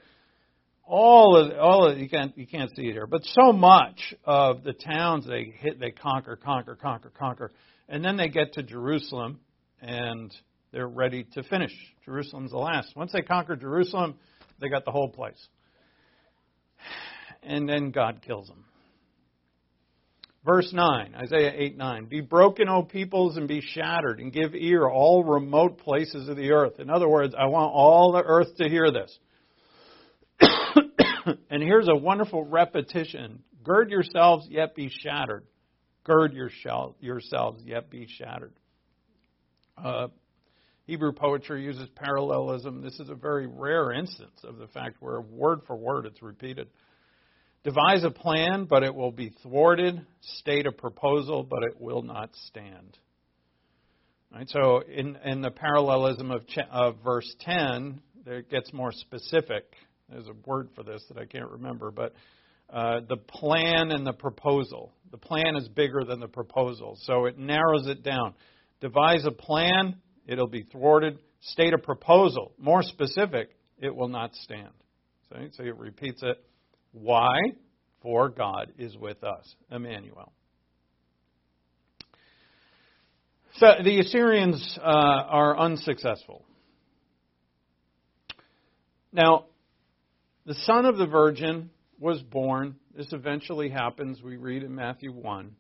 all 0.85 1.37
of 1.37 1.57
all 1.57 1.87
of 1.87 1.97
you 1.97 2.09
can't 2.09 2.37
you 2.37 2.47
can't 2.47 2.71
see 2.75 2.83
it 2.83 2.93
here, 2.93 3.07
but 3.07 3.23
so 3.23 3.53
much 3.53 4.13
of 4.25 4.63
the 4.63 4.73
towns 4.73 5.27
they 5.27 5.53
hit 5.57 5.79
they 5.79 5.91
conquer, 5.91 6.35
conquer, 6.35 6.75
conquer, 6.75 7.11
conquer, 7.17 7.51
and 7.89 8.03
then 8.03 8.17
they 8.17 8.29
get 8.29 8.53
to 8.53 8.63
Jerusalem 8.63 9.39
and 9.81 10.33
they're 10.71 10.87
ready 10.87 11.25
to 11.33 11.43
finish. 11.43 11.71
Jerusalem's 12.05 12.51
the 12.51 12.57
last. 12.57 12.95
Once 12.95 13.11
they 13.11 13.21
conquer 13.21 13.55
Jerusalem, 13.55 14.15
they 14.59 14.69
got 14.69 14.85
the 14.85 14.91
whole 14.91 15.09
place. 15.09 15.47
And 17.45 17.67
then 17.67 17.91
God 17.91 18.21
kills 18.25 18.47
them. 18.47 18.63
Verse 20.45 20.71
9, 20.73 21.15
Isaiah 21.15 21.53
8 21.55 21.77
9. 21.77 22.05
Be 22.05 22.19
broken, 22.19 22.67
O 22.67 22.83
peoples, 22.83 23.37
and 23.37 23.47
be 23.47 23.61
shattered, 23.61 24.19
and 24.19 24.31
give 24.31 24.53
ear, 24.53 24.87
all 24.87 25.23
remote 25.23 25.77
places 25.79 26.27
of 26.27 26.35
the 26.35 26.51
earth. 26.51 26.79
In 26.79 26.89
other 26.89 27.07
words, 27.07 27.33
I 27.37 27.45
want 27.45 27.71
all 27.73 28.11
the 28.11 28.23
earth 28.23 28.57
to 28.57 28.67
hear 28.67 28.91
this. 28.91 29.17
and 31.49 31.63
here's 31.63 31.87
a 31.87 31.95
wonderful 31.95 32.43
repetition 32.43 33.43
Gird 33.63 33.89
yourselves, 33.89 34.45
yet 34.49 34.75
be 34.75 34.89
shattered. 34.89 35.45
Gird 36.03 36.33
yourselves, 36.33 37.63
yet 37.63 37.89
be 37.89 38.07
shattered. 38.07 38.51
Uh, 39.81 40.07
Hebrew 40.85 41.13
poetry 41.13 41.63
uses 41.63 41.87
parallelism. 41.95 42.81
This 42.81 42.99
is 42.99 43.09
a 43.09 43.15
very 43.15 43.47
rare 43.47 43.93
instance 43.93 44.41
of 44.43 44.57
the 44.57 44.67
fact 44.67 44.97
where 44.99 45.21
word 45.21 45.61
for 45.65 45.77
word 45.77 46.05
it's 46.05 46.21
repeated. 46.21 46.67
Devise 47.63 48.03
a 48.03 48.11
plan, 48.11 48.65
but 48.69 48.83
it 48.83 48.93
will 48.93 49.11
be 49.11 49.33
thwarted. 49.41 50.05
State 50.39 50.65
a 50.67 50.71
proposal, 50.71 51.43
but 51.43 51.63
it 51.63 51.79
will 51.79 52.01
not 52.01 52.29
stand. 52.47 52.97
Right, 54.33 54.49
so, 54.49 54.81
in, 54.81 55.17
in 55.23 55.41
the 55.41 55.51
parallelism 55.51 56.31
of, 56.31 56.41
of 56.71 56.97
verse 57.03 57.31
10, 57.41 58.01
there 58.25 58.39
it 58.39 58.49
gets 58.49 58.73
more 58.73 58.91
specific. 58.91 59.63
There's 60.09 60.27
a 60.27 60.33
word 60.45 60.69
for 60.75 60.83
this 60.83 61.03
that 61.07 61.17
I 61.17 61.25
can't 61.25 61.49
remember, 61.51 61.91
but 61.91 62.13
uh, 62.69 63.01
the 63.07 63.17
plan 63.17 63.91
and 63.91 64.05
the 64.05 64.13
proposal. 64.13 64.91
The 65.11 65.17
plan 65.17 65.55
is 65.55 65.67
bigger 65.69 66.03
than 66.03 66.19
the 66.19 66.27
proposal, 66.27 66.97
so 67.03 67.25
it 67.25 67.37
narrows 67.37 67.87
it 67.87 68.03
down. 68.03 68.33
Devise 68.81 69.25
a 69.25 69.31
plan, 69.31 69.97
it'll 70.25 70.47
be 70.47 70.63
thwarted. 70.63 71.19
State 71.41 71.73
a 71.73 71.77
proposal, 71.77 72.53
more 72.57 72.81
specific, 72.83 73.51
it 73.77 73.95
will 73.95 74.07
not 74.07 74.33
stand. 74.35 74.71
So, 75.29 75.35
so 75.53 75.63
it 75.63 75.77
repeats 75.77 76.21
it. 76.23 76.43
Why? 76.93 77.37
For 78.01 78.29
God 78.29 78.71
is 78.77 78.97
with 78.97 79.23
us. 79.23 79.55
Emmanuel. 79.69 80.31
So 83.57 83.67
the 83.83 83.99
Assyrians 83.99 84.79
uh, 84.81 84.83
are 84.83 85.57
unsuccessful. 85.57 86.43
Now, 89.11 89.45
the 90.45 90.55
son 90.55 90.85
of 90.85 90.97
the 90.97 91.05
virgin 91.05 91.69
was 91.99 92.21
born. 92.21 92.75
This 92.97 93.13
eventually 93.13 93.69
happens. 93.69 94.21
We 94.23 94.37
read 94.37 94.63
in 94.63 94.73
Matthew 94.73 95.11
1. 95.11 95.55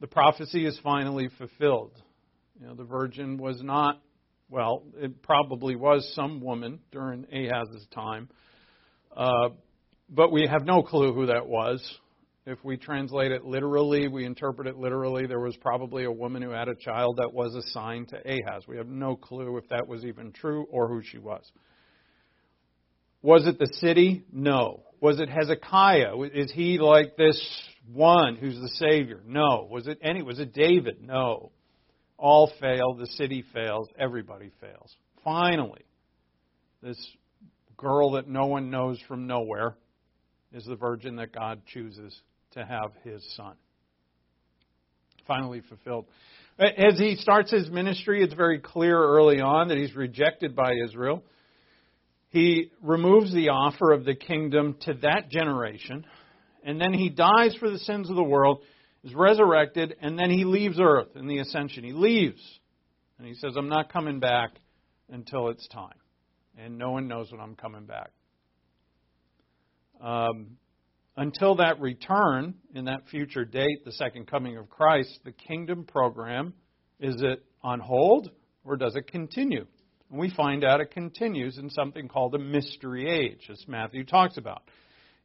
The 0.00 0.06
prophecy 0.08 0.66
is 0.66 0.78
finally 0.82 1.28
fulfilled. 1.38 1.92
You 2.60 2.66
know, 2.66 2.74
the 2.74 2.84
virgin 2.84 3.38
was 3.38 3.62
not, 3.62 4.02
well, 4.50 4.82
it 4.96 5.22
probably 5.22 5.76
was 5.76 6.10
some 6.14 6.40
woman 6.40 6.80
during 6.90 7.24
Ahaz's 7.32 7.86
time, 7.94 8.28
uh, 9.16 9.50
but 10.10 10.32
we 10.32 10.46
have 10.46 10.64
no 10.64 10.82
clue 10.82 11.14
who 11.14 11.26
that 11.26 11.46
was. 11.46 11.80
If 12.46 12.58
we 12.64 12.76
translate 12.76 13.32
it 13.32 13.44
literally, 13.44 14.08
we 14.08 14.24
interpret 14.24 14.66
it 14.66 14.76
literally, 14.76 15.26
there 15.26 15.40
was 15.40 15.56
probably 15.58 16.04
a 16.04 16.10
woman 16.10 16.42
who 16.42 16.50
had 16.50 16.68
a 16.68 16.74
child 16.74 17.18
that 17.18 17.32
was 17.32 17.54
assigned 17.54 18.08
to 18.08 18.16
Ahaz. 18.16 18.66
We 18.66 18.76
have 18.78 18.88
no 18.88 19.14
clue 19.14 19.56
if 19.58 19.68
that 19.68 19.86
was 19.86 20.04
even 20.04 20.32
true 20.32 20.66
or 20.70 20.88
who 20.88 21.02
she 21.02 21.18
was. 21.18 21.44
Was 23.22 23.46
it 23.46 23.58
the 23.58 23.70
city? 23.74 24.24
No. 24.32 24.82
Was 25.00 25.20
it 25.20 25.28
Hezekiah? 25.28 26.14
Is 26.34 26.50
he 26.50 26.78
like 26.78 27.16
this 27.16 27.40
one 27.92 28.36
who's 28.36 28.58
the 28.58 28.68
Savior? 28.68 29.20
No. 29.26 29.68
Was 29.70 29.86
it 29.86 29.98
any? 30.02 30.22
Was 30.22 30.38
it 30.38 30.54
David? 30.54 31.02
No. 31.02 31.52
All 32.16 32.50
fail. 32.60 32.94
The 32.94 33.06
city 33.06 33.44
fails. 33.52 33.88
Everybody 33.98 34.50
fails. 34.60 34.96
Finally, 35.22 35.84
this 36.82 36.98
girl 37.76 38.12
that 38.12 38.26
no 38.28 38.46
one 38.46 38.70
knows 38.70 38.98
from 39.06 39.26
nowhere 39.26 39.76
is 40.52 40.64
the 40.64 40.76
virgin 40.76 41.16
that 41.16 41.32
God 41.32 41.62
chooses 41.66 42.18
to 42.52 42.64
have 42.64 42.92
his 43.04 43.24
son. 43.36 43.54
Finally 45.26 45.62
fulfilled. 45.68 46.06
As 46.58 46.98
he 46.98 47.16
starts 47.16 47.50
his 47.50 47.70
ministry, 47.70 48.22
it's 48.22 48.34
very 48.34 48.58
clear 48.58 48.98
early 48.98 49.40
on 49.40 49.68
that 49.68 49.78
he's 49.78 49.94
rejected 49.94 50.54
by 50.54 50.72
Israel. 50.84 51.22
He 52.30 52.70
removes 52.82 53.32
the 53.32 53.48
offer 53.48 53.92
of 53.92 54.04
the 54.04 54.14
kingdom 54.14 54.76
to 54.82 54.94
that 55.02 55.30
generation, 55.30 56.04
and 56.62 56.80
then 56.80 56.92
he 56.92 57.08
dies 57.08 57.54
for 57.58 57.70
the 57.70 57.78
sins 57.78 58.10
of 58.10 58.16
the 58.16 58.22
world, 58.22 58.62
is 59.02 59.14
resurrected, 59.14 59.96
and 60.00 60.18
then 60.18 60.30
he 60.30 60.44
leaves 60.44 60.78
earth 60.80 61.16
in 61.16 61.26
the 61.26 61.38
ascension. 61.38 61.82
He 61.82 61.92
leaves. 61.92 62.40
And 63.18 63.26
he 63.26 63.34
says, 63.34 63.54
I'm 63.56 63.68
not 63.68 63.92
coming 63.92 64.20
back 64.20 64.50
until 65.10 65.48
it's 65.48 65.66
time. 65.68 65.96
And 66.58 66.78
no 66.78 66.90
one 66.90 67.08
knows 67.08 67.32
when 67.32 67.40
I'm 67.40 67.54
coming 67.54 67.84
back. 67.84 68.10
Um, 70.00 70.56
until 71.16 71.56
that 71.56 71.80
return, 71.80 72.54
in 72.74 72.86
that 72.86 73.08
future 73.10 73.44
date, 73.44 73.84
the 73.84 73.92
second 73.92 74.26
coming 74.26 74.56
of 74.56 74.70
Christ, 74.70 75.20
the 75.24 75.32
kingdom 75.32 75.84
program, 75.84 76.54
is 76.98 77.20
it 77.20 77.44
on 77.62 77.80
hold 77.80 78.30
or 78.64 78.76
does 78.76 78.96
it 78.96 79.06
continue? 79.08 79.66
And 80.10 80.18
we 80.18 80.30
find 80.30 80.64
out 80.64 80.80
it 80.80 80.90
continues 80.92 81.58
in 81.58 81.68
something 81.70 82.08
called 82.08 82.34
a 82.34 82.38
mystery 82.38 83.08
age, 83.08 83.48
as 83.50 83.62
Matthew 83.68 84.04
talks 84.04 84.38
about, 84.38 84.62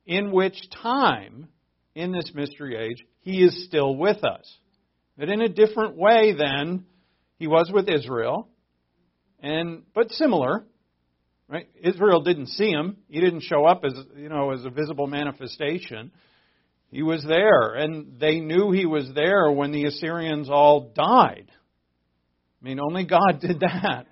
in 0.06 0.32
which 0.32 0.58
time, 0.82 1.48
in 1.96 2.12
this 2.12 2.32
mystery 2.34 2.76
age, 2.76 3.06
he 3.22 3.42
is 3.42 3.66
still 3.66 3.96
with 3.96 4.24
us. 4.24 4.58
But 5.18 5.30
in 5.30 5.42
a 5.42 5.48
different 5.48 5.96
way 5.96 6.34
than 6.38 6.86
he 7.38 7.48
was 7.48 7.72
with 7.74 7.88
Israel, 7.90 8.50
and 9.40 9.84
but 9.94 10.12
similar. 10.12 10.66
Right? 11.48 11.70
Israel 11.82 12.22
didn't 12.22 12.48
see 12.48 12.72
him. 12.72 12.98
He 13.08 13.20
didn't 13.20 13.44
show 13.44 13.66
up 13.66 13.84
as 13.86 13.94
you 14.18 14.30
know 14.30 14.52
as 14.52 14.66
a 14.66 14.70
visible 14.70 15.08
manifestation. 15.08 16.12
He 16.90 17.04
was 17.04 17.24
there, 17.28 17.74
and 17.76 18.20
they 18.20 18.40
knew 18.40 18.72
he 18.72 18.86
was 18.86 19.10
there 19.14 19.52
when 19.52 19.72
the 19.72 19.86
Assyrians 19.86 20.50
all 20.50 20.92
died. 20.96 21.52
I 22.62 22.66
mean, 22.66 22.80
only 22.80 23.06
God 23.06 23.40
did 23.42 23.60
that. 23.60 24.06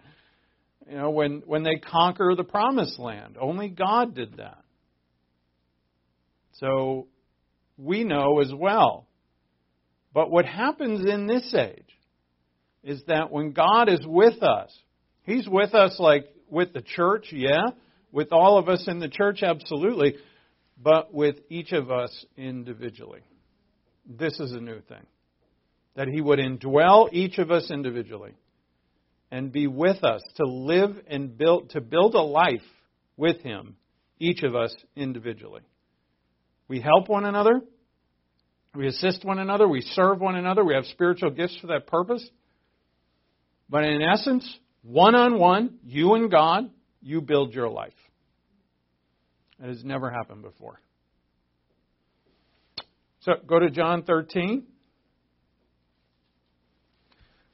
You 0.90 0.98
know, 0.98 1.10
when, 1.12 1.44
when 1.46 1.64
they 1.64 1.76
conquer 1.76 2.34
the 2.36 2.44
promised 2.44 3.00
land, 3.00 3.38
only 3.40 3.70
God 3.70 4.14
did 4.14 4.38
that. 4.38 4.64
So 6.56 7.08
we 7.78 8.04
know 8.04 8.42
as 8.42 8.52
well. 8.54 9.08
But 10.14 10.30
what 10.30 10.46
happens 10.46 11.10
in 11.10 11.26
this 11.26 11.54
age 11.58 11.88
is 12.84 13.02
that 13.08 13.32
when 13.32 13.54
God 13.54 13.90
is 13.90 14.02
with 14.06 14.44
us, 14.44 14.78
He's 15.24 15.48
with 15.48 15.74
us 15.74 15.96
like 16.00 16.26
with 16.54 16.72
the 16.72 16.82
church, 16.82 17.28
yeah, 17.32 17.66
with 18.12 18.32
all 18.32 18.58
of 18.58 18.70
us 18.70 18.86
in 18.88 19.00
the 19.00 19.10
church, 19.10 19.44
absolutely, 19.44 20.16
but 20.82 21.14
with 21.14 21.36
each 21.50 21.72
of 21.72 21.92
us 21.92 22.26
individually. 22.38 23.22
This 24.06 24.40
is 24.40 24.52
a 24.52 24.60
new 24.60 24.80
thing. 24.82 25.06
That 25.96 26.08
He 26.08 26.22
would 26.22 26.40
indwell 26.40 27.10
each 27.12 27.38
of 27.40 27.52
us 27.52 27.70
individually. 27.72 28.34
And 29.32 29.52
be 29.52 29.66
with 29.66 30.04
us 30.04 30.22
to 30.36 30.46
live 30.46 30.96
and 31.08 31.36
build 31.36 31.72
to 31.72 31.82
build 31.82 32.14
a 32.14 32.22
life 32.22 32.62
with 33.18 33.42
him 33.42 33.76
each 34.20 34.44
of 34.44 34.56
us 34.56 34.76
individually. 34.96 35.62
We 36.68 36.80
help 36.80 37.10
one 37.10 37.26
another. 37.26 37.62
We 38.76 38.88
assist 38.88 39.26
one 39.26 39.40
another. 39.40 39.68
We 39.68 39.82
serve 39.82 40.20
one 40.20 40.36
another. 40.36 40.64
We 40.64 40.76
have 40.76 40.86
spiritual 40.86 41.32
gifts 41.32 41.58
for 41.60 41.68
that 41.68 41.88
purpose. 41.88 42.28
But 43.70 43.86
in 43.86 44.04
essence 44.04 44.48
one 44.84 45.16
on 45.16 45.40
one 45.40 45.78
you 45.84 46.14
and 46.14 46.30
god 46.30 46.70
you 47.02 47.22
build 47.22 47.54
your 47.54 47.70
life 47.70 47.94
it 49.60 49.68
has 49.68 49.84
never 49.84 50.12
happened 50.12 50.42
before 50.42 50.80
so 53.22 53.34
go 53.48 53.60
to 53.60 53.70
john 53.70 54.04
13 54.04 54.68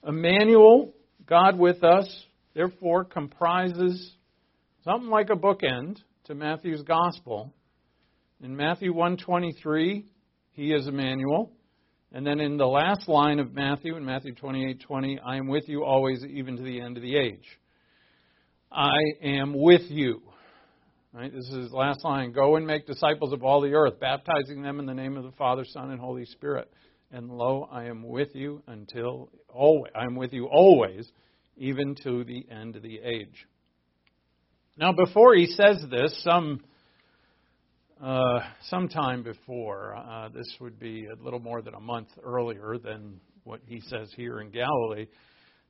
Emmanuel 0.08 0.94
God 1.30 1.60
with 1.60 1.84
us, 1.84 2.26
therefore, 2.56 3.04
comprises 3.06 4.14
something 4.84 5.10
like 5.10 5.30
a 5.30 5.36
bookend 5.36 5.98
to 6.26 6.34
Matthew's 6.34 6.82
gospel. 6.82 7.54
In 8.42 8.56
Matthew 8.56 8.94
1:23, 8.94 10.06
he 10.52 10.74
is 10.74 10.88
Emmanuel. 10.88 11.52
And 12.12 12.26
then 12.26 12.40
in 12.40 12.58
the 12.58 12.68
last 12.68 13.08
line 13.08 13.40
of 13.40 13.54
Matthew, 13.54 13.96
in 13.96 14.04
Matthew 14.04 14.34
28:20, 14.34 15.20
I 15.24 15.38
am 15.38 15.48
with 15.48 15.70
you 15.70 15.84
always, 15.84 16.26
even 16.26 16.58
to 16.58 16.64
the 16.64 16.82
end 16.82 16.98
of 16.98 17.04
the 17.04 17.16
age. 17.16 17.60
I 18.72 19.00
am 19.22 19.54
with 19.54 19.90
you. 19.90 20.22
Right? 21.14 21.32
This 21.32 21.48
is 21.50 21.56
his 21.56 21.72
last 21.72 22.04
line. 22.04 22.32
Go 22.32 22.56
and 22.56 22.68
make 22.68 22.86
disciples 22.86 23.34
of 23.34 23.44
all 23.44 23.62
the 23.62 23.74
earth, 23.74 24.00
baptizing 24.00 24.62
them 24.62 24.80
in 24.80 24.86
the 24.86 24.94
name 24.94 25.18
of 25.18 25.24
the 25.24 25.32
Father, 25.32 25.66
Son, 25.66 25.92
and 25.92 26.00
Holy 26.00 26.26
Spirit. 26.26 26.72
And 27.12 27.30
lo, 27.30 27.68
I 27.72 27.86
am 27.86 28.04
with 28.04 28.36
you 28.36 28.62
until 28.68 29.30
always. 29.48 29.92
I 29.96 30.06
am 30.06 30.16
with 30.16 30.34
you 30.34 30.46
always, 30.46 31.12
even 31.58 31.96
to 32.04 32.24
the 32.24 32.46
end 32.52 32.76
of 32.76 32.84
the 32.84 33.00
age. 33.00 33.48
Now, 34.78 34.94
before 34.94 35.34
he 35.34 35.48
says 35.48 35.84
this, 35.90 36.24
some 36.24 36.62
uh, 38.02 38.40
sometime 38.70 39.24
before, 39.24 39.96
uh, 39.96 40.30
this 40.30 40.48
would 40.62 40.80
be 40.80 41.08
a 41.08 41.24
little 41.24 41.40
more 41.40 41.62
than 41.62 41.74
a 41.74 41.80
month 41.80 42.08
earlier 42.24 42.78
than 42.82 43.20
what 43.44 43.60
he 43.66 43.82
says 43.82 44.10
here 44.16 44.40
in 44.40 44.52
Galilee, 44.52 45.08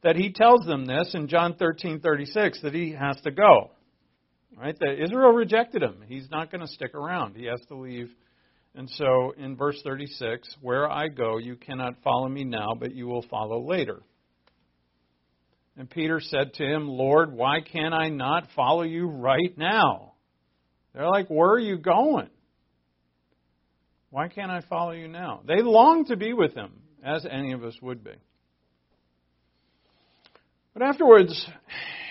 that 0.03 0.15
he 0.15 0.31
tells 0.31 0.65
them 0.65 0.85
this 0.85 1.11
in 1.13 1.27
John 1.27 1.55
13:36 1.55 2.61
that 2.61 2.73
he 2.73 2.91
has 2.91 3.19
to 3.21 3.31
go. 3.31 3.71
Right? 4.55 4.77
That 4.79 5.01
Israel 5.01 5.31
rejected 5.31 5.81
him. 5.81 6.03
He's 6.07 6.29
not 6.29 6.51
going 6.51 6.61
to 6.61 6.67
stick 6.67 6.93
around. 6.93 7.35
He 7.35 7.45
has 7.45 7.61
to 7.67 7.75
leave. 7.75 8.09
And 8.75 8.89
so 8.91 9.33
in 9.37 9.55
verse 9.55 9.81
36, 9.83 10.55
where 10.61 10.89
I 10.89 11.07
go, 11.07 11.37
you 11.37 11.55
cannot 11.55 12.01
follow 12.03 12.27
me 12.27 12.43
now, 12.43 12.73
but 12.79 12.93
you 12.93 13.07
will 13.07 13.23
follow 13.29 13.67
later. 13.67 14.01
And 15.77 15.89
Peter 15.89 16.19
said 16.19 16.53
to 16.55 16.63
him, 16.63 16.87
Lord, 16.87 17.31
why 17.31 17.61
can 17.61 17.93
I 17.93 18.09
not 18.09 18.49
follow 18.55 18.83
you 18.83 19.07
right 19.07 19.57
now? 19.57 20.08
They're 20.93 21.09
like, 21.09 21.27
Where 21.27 21.51
are 21.51 21.59
you 21.59 21.77
going? 21.77 22.29
Why 24.11 24.27
can't 24.27 24.51
I 24.51 24.61
follow 24.61 24.91
you 24.91 25.07
now? 25.07 25.41
They 25.45 25.61
long 25.61 26.05
to 26.05 26.15
be 26.15 26.33
with 26.33 26.55
him, 26.55 26.71
as 27.03 27.25
any 27.29 27.51
of 27.51 27.63
us 27.63 27.75
would 27.81 28.03
be. 28.03 28.15
But 30.73 30.81
afterwards, 30.81 31.47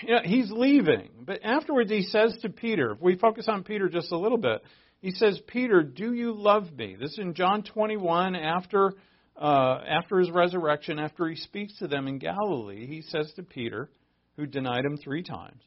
you 0.03 0.15
know, 0.15 0.21
he's 0.23 0.49
leaving. 0.51 1.09
But 1.25 1.41
afterwards, 1.43 1.91
he 1.91 2.03
says 2.03 2.37
to 2.41 2.49
Peter, 2.49 2.91
if 2.91 3.01
we 3.01 3.17
focus 3.17 3.47
on 3.47 3.63
Peter 3.63 3.89
just 3.89 4.11
a 4.11 4.17
little 4.17 4.37
bit, 4.37 4.61
he 5.01 5.11
says, 5.11 5.41
Peter, 5.47 5.81
do 5.81 6.13
you 6.13 6.33
love 6.33 6.71
me? 6.71 6.95
This 6.99 7.11
is 7.11 7.19
in 7.19 7.33
John 7.33 7.63
21 7.63 8.35
after 8.35 8.93
uh, 9.39 9.81
after 9.87 10.19
his 10.19 10.29
resurrection, 10.29 10.99
after 10.99 11.27
he 11.27 11.35
speaks 11.35 11.77
to 11.79 11.87
them 11.87 12.07
in 12.07 12.19
Galilee, 12.19 12.85
he 12.85 13.01
says 13.01 13.31
to 13.37 13.43
Peter, 13.43 13.89
who 14.35 14.45
denied 14.45 14.83
him 14.83 14.97
three 14.97 15.23
times, 15.23 15.61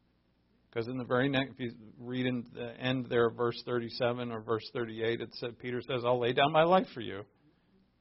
because 0.73 0.89
in 0.89 0.97
the 0.97 1.05
very 1.05 1.29
next, 1.29 1.53
if 1.53 1.61
you 1.61 1.73
read 1.99 2.25
in 2.25 2.47
the 2.55 2.73
end 2.81 3.07
there 3.11 3.29
verse 3.29 3.61
37 3.67 4.33
or 4.33 4.41
verse 4.41 4.69
38, 4.73 5.21
it 5.21 5.29
said, 5.35 5.59
Peter 5.59 5.83
says, 5.83 6.03
I'll 6.05 6.19
lay 6.19 6.33
down 6.33 6.51
my 6.51 6.63
life 6.63 6.87
for 6.95 7.01
you. 7.01 7.25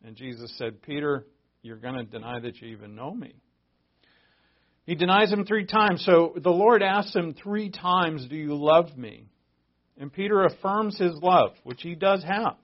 And 0.05 0.15
Jesus 0.15 0.53
said, 0.57 0.81
Peter, 0.81 1.25
you're 1.63 1.77
going 1.77 1.95
to 1.95 2.03
deny 2.03 2.39
that 2.39 2.61
you 2.61 2.69
even 2.69 2.95
know 2.95 3.13
me. 3.13 3.35
He 4.85 4.95
denies 4.95 5.31
him 5.31 5.45
three 5.45 5.65
times. 5.65 6.03
So 6.05 6.33
the 6.41 6.49
Lord 6.49 6.81
asks 6.81 7.13
him 7.13 7.33
three 7.33 7.69
times, 7.69 8.25
Do 8.27 8.35
you 8.35 8.55
love 8.55 8.97
me? 8.97 9.27
And 9.97 10.11
Peter 10.11 10.43
affirms 10.45 10.97
his 10.97 11.13
love, 11.21 11.51
which 11.63 11.81
he 11.81 11.93
does 11.95 12.23
have. 12.23 12.55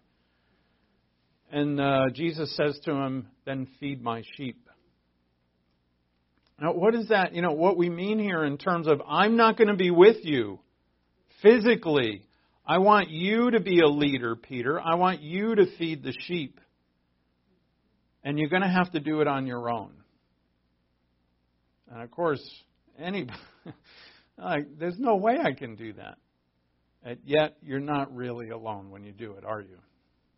And 1.52 1.80
uh, 1.80 2.06
Jesus 2.14 2.56
says 2.56 2.80
to 2.86 2.92
him, 2.92 3.28
Then 3.46 3.68
feed 3.80 4.02
my 4.02 4.24
sheep. 4.36 4.67
Now, 6.60 6.74
what 6.74 6.96
is 6.96 7.10
that? 7.10 7.34
You 7.34 7.42
know, 7.42 7.52
what 7.52 7.78
we 7.78 7.90
mean 7.90 8.18
here 8.18 8.44
in 8.44 8.58
terms 8.58 8.88
of 8.88 9.02
I'm 9.08 9.38
not 9.38 9.58
going 9.58 9.68
to 9.68 9.76
be 9.76 9.92
with 9.92 10.18
you 10.24 10.60
physically. 11.42 12.24
I 12.66 12.80
want 12.80 13.10
you 13.10 13.52
to 13.52 13.60
be 13.60 13.80
a 13.80 13.88
leader, 13.88 14.36
Peter. 14.36 14.80
I 14.80 14.96
want 14.96 15.22
you 15.22 15.56
to 15.56 15.66
feed 15.78 16.04
the 16.04 16.14
sheep. 16.20 16.60
And 18.24 18.40
you're 18.40 18.50
going 18.50 18.64
to 18.64 18.68
have 18.68 18.92
to 18.92 19.00
do 19.00 19.22
it 19.22 19.28
on 19.28 19.46
your 19.46 19.70
own. 19.70 19.92
And 21.90 22.02
of 22.02 22.12
course, 22.12 22.42
any 23.00 23.28
like, 24.38 24.78
there's 24.78 25.00
no 25.00 25.16
way 25.16 25.38
I 25.42 25.54
can 25.54 25.76
do 25.76 25.94
that. 25.94 26.18
And 27.04 27.20
yet, 27.24 27.58
you're 27.62 27.80
not 27.80 28.14
really 28.14 28.50
alone 28.50 28.90
when 28.90 29.04
you 29.04 29.14
do 29.14 29.34
it, 29.34 29.46
are 29.46 29.62
you? 29.62 29.78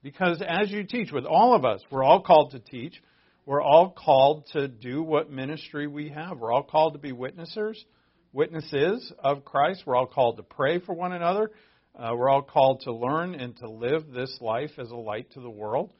Because 0.03 0.41
as 0.45 0.69
you 0.69 0.83
teach, 0.83 1.11
with 1.11 1.25
all 1.25 1.55
of 1.55 1.65
us, 1.65 1.81
we're 1.89 2.03
all 2.03 2.21
called 2.21 2.51
to 2.51 2.59
teach. 2.59 3.01
We're 3.45 3.61
all 3.61 3.89
called 3.89 4.45
to 4.53 4.67
do 4.67 5.01
what 5.01 5.31
ministry 5.31 5.87
we 5.87 6.09
have. 6.09 6.37
We're 6.37 6.51
all 6.51 6.63
called 6.63 6.93
to 6.93 6.99
be 6.99 7.11
witnessers, 7.11 7.77
witnesses 8.31 9.11
of 9.19 9.45
Christ. 9.45 9.83
We're 9.85 9.95
all 9.95 10.07
called 10.07 10.37
to 10.37 10.43
pray 10.43 10.79
for 10.79 10.93
one 10.93 11.13
another. 11.13 11.51
Uh, 11.97 12.11
we're 12.15 12.29
all 12.29 12.43
called 12.43 12.81
to 12.81 12.93
learn 12.93 13.35
and 13.35 13.57
to 13.57 13.69
live 13.69 14.11
this 14.11 14.37
life 14.39 14.71
as 14.77 14.91
a 14.91 14.95
light 14.95 15.31
to 15.31 15.41
the 15.41 15.49
world. 15.49 15.91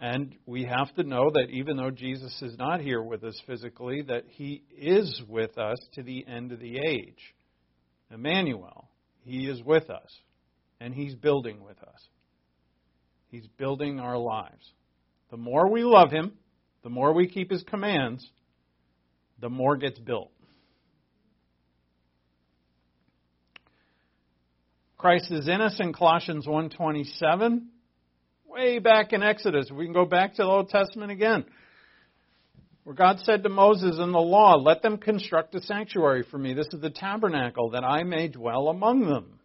And 0.00 0.34
we 0.46 0.64
have 0.64 0.94
to 0.94 1.02
know 1.02 1.30
that 1.34 1.50
even 1.50 1.76
though 1.76 1.90
Jesus 1.90 2.40
is 2.40 2.56
not 2.56 2.80
here 2.80 3.02
with 3.02 3.22
us 3.22 3.38
physically, 3.46 4.02
that 4.02 4.24
he 4.28 4.62
is 4.74 5.22
with 5.28 5.58
us 5.58 5.78
to 5.94 6.02
the 6.02 6.26
end 6.26 6.52
of 6.52 6.60
the 6.60 6.78
age. 6.78 7.34
Emmanuel, 8.10 8.88
he 9.22 9.46
is 9.46 9.62
with 9.62 9.90
us, 9.90 10.18
and 10.80 10.94
he's 10.94 11.14
building 11.14 11.62
with 11.62 11.78
us. 11.82 12.08
He's 13.30 13.46
building 13.58 14.00
our 14.00 14.18
lives. 14.18 14.72
The 15.30 15.36
more 15.36 15.70
we 15.70 15.84
love 15.84 16.10
Him, 16.10 16.32
the 16.82 16.90
more 16.90 17.12
we 17.12 17.28
keep 17.28 17.50
His 17.50 17.62
commands, 17.62 18.28
the 19.40 19.50
more 19.50 19.76
gets 19.76 19.98
built. 19.98 20.30
Christ 24.96 25.30
is 25.30 25.48
in 25.48 25.62
us 25.62 25.80
in 25.80 25.94
Colossians 25.94 26.46
1:27. 26.46 27.68
Way 28.46 28.80
back 28.80 29.12
in 29.12 29.22
Exodus, 29.22 29.70
we 29.70 29.84
can 29.84 29.94
go 29.94 30.04
back 30.04 30.34
to 30.34 30.42
the 30.42 30.48
Old 30.48 30.68
Testament 30.68 31.10
again. 31.10 31.46
Where 32.84 32.94
God 32.94 33.20
said 33.20 33.42
to 33.44 33.48
Moses 33.48 33.98
in 33.98 34.12
the 34.12 34.20
law, 34.20 34.56
"Let 34.56 34.82
them 34.82 34.98
construct 34.98 35.54
a 35.54 35.62
sanctuary 35.62 36.24
for 36.24 36.36
me. 36.36 36.52
This 36.52 36.68
is 36.72 36.80
the 36.80 36.90
tabernacle 36.90 37.70
that 37.70 37.84
I 37.84 38.02
may 38.02 38.28
dwell 38.28 38.68
among 38.68 39.06
them." 39.06 39.38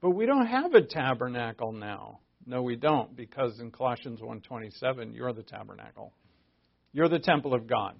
But 0.00 0.10
we 0.10 0.26
don't 0.26 0.46
have 0.46 0.74
a 0.74 0.82
tabernacle 0.82 1.72
now. 1.72 2.20
No, 2.48 2.62
we 2.62 2.76
don't, 2.76 3.14
because 3.14 3.60
in 3.60 3.70
Colossians 3.70 4.22
1:27, 4.22 5.14
you're 5.14 5.34
the 5.34 5.42
tabernacle. 5.42 6.14
You're 6.94 7.10
the 7.10 7.18
temple 7.18 7.52
of 7.52 7.66
God. 7.66 7.94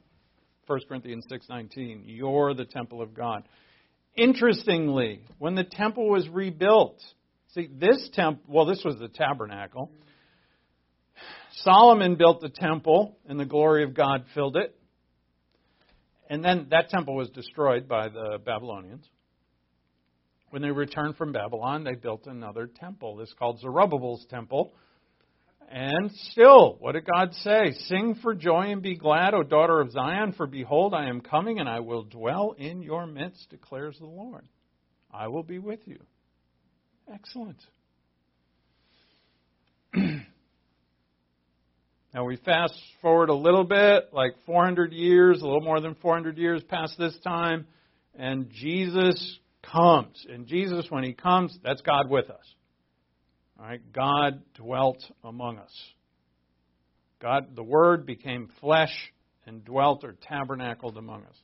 1 0.66 0.80
Corinthians 0.88 1.26
6:19. 1.30 2.04
You're 2.06 2.54
the 2.54 2.64
temple 2.64 3.02
of 3.02 3.12
God. 3.12 3.46
Interestingly, 4.16 5.20
when 5.38 5.54
the 5.54 5.64
temple 5.64 6.08
was 6.08 6.26
rebuilt, 6.30 6.98
see 7.48 7.68
this 7.70 8.08
temple, 8.14 8.42
well 8.48 8.64
this 8.64 8.82
was 8.84 8.98
the 8.98 9.08
tabernacle. 9.08 9.90
Solomon 11.52 12.16
built 12.16 12.40
the 12.40 12.48
temple 12.48 13.18
and 13.28 13.38
the 13.38 13.44
glory 13.44 13.84
of 13.84 13.92
God 13.92 14.24
filled 14.34 14.56
it. 14.56 14.74
And 16.30 16.42
then 16.42 16.68
that 16.70 16.88
temple 16.88 17.14
was 17.14 17.28
destroyed 17.30 17.86
by 17.86 18.08
the 18.08 18.38
Babylonians. 18.42 19.06
When 20.50 20.62
they 20.62 20.70
returned 20.70 21.16
from 21.16 21.32
Babylon, 21.32 21.84
they 21.84 21.94
built 21.94 22.26
another 22.26 22.66
temple. 22.66 23.16
This 23.16 23.28
is 23.28 23.34
called 23.38 23.60
Zerubbabel's 23.60 24.24
temple. 24.30 24.72
And 25.70 26.10
still, 26.30 26.76
what 26.80 26.92
did 26.92 27.04
God 27.04 27.34
say? 27.34 27.72
Sing 27.88 28.14
for 28.22 28.34
joy 28.34 28.72
and 28.72 28.80
be 28.80 28.96
glad, 28.96 29.34
O 29.34 29.42
daughter 29.42 29.80
of 29.80 29.92
Zion, 29.92 30.32
for 30.32 30.46
behold, 30.46 30.94
I 30.94 31.08
am 31.08 31.20
coming 31.20 31.58
and 31.58 31.68
I 31.68 31.80
will 31.80 32.04
dwell 32.04 32.54
in 32.56 32.80
your 32.80 33.06
midst, 33.06 33.50
declares 33.50 33.98
the 33.98 34.06
Lord. 34.06 34.48
I 35.12 35.28
will 35.28 35.42
be 35.42 35.58
with 35.58 35.80
you. 35.84 35.98
Excellent. 37.12 37.58
now 39.94 40.24
we 42.24 42.36
fast 42.36 42.72
forward 43.02 43.28
a 43.28 43.34
little 43.34 43.64
bit, 43.64 44.08
like 44.12 44.32
400 44.46 44.94
years, 44.94 45.42
a 45.42 45.44
little 45.44 45.60
more 45.60 45.80
than 45.80 45.94
400 45.96 46.38
years 46.38 46.62
past 46.62 46.94
this 46.98 47.18
time, 47.22 47.66
and 48.14 48.48
Jesus 48.50 49.38
comes. 49.70 50.26
And 50.28 50.46
Jesus, 50.46 50.86
when 50.90 51.04
he 51.04 51.12
comes, 51.12 51.56
that's 51.62 51.80
God 51.82 52.08
with 52.08 52.30
us. 52.30 52.54
All 53.58 53.66
right, 53.66 53.80
God 53.92 54.42
dwelt 54.54 55.02
among 55.24 55.58
us. 55.58 55.72
God, 57.20 57.56
the 57.56 57.64
Word 57.64 58.06
became 58.06 58.48
flesh 58.60 58.92
and 59.46 59.64
dwelt 59.64 60.04
or 60.04 60.14
tabernacled 60.28 60.96
among 60.96 61.24
us. 61.24 61.36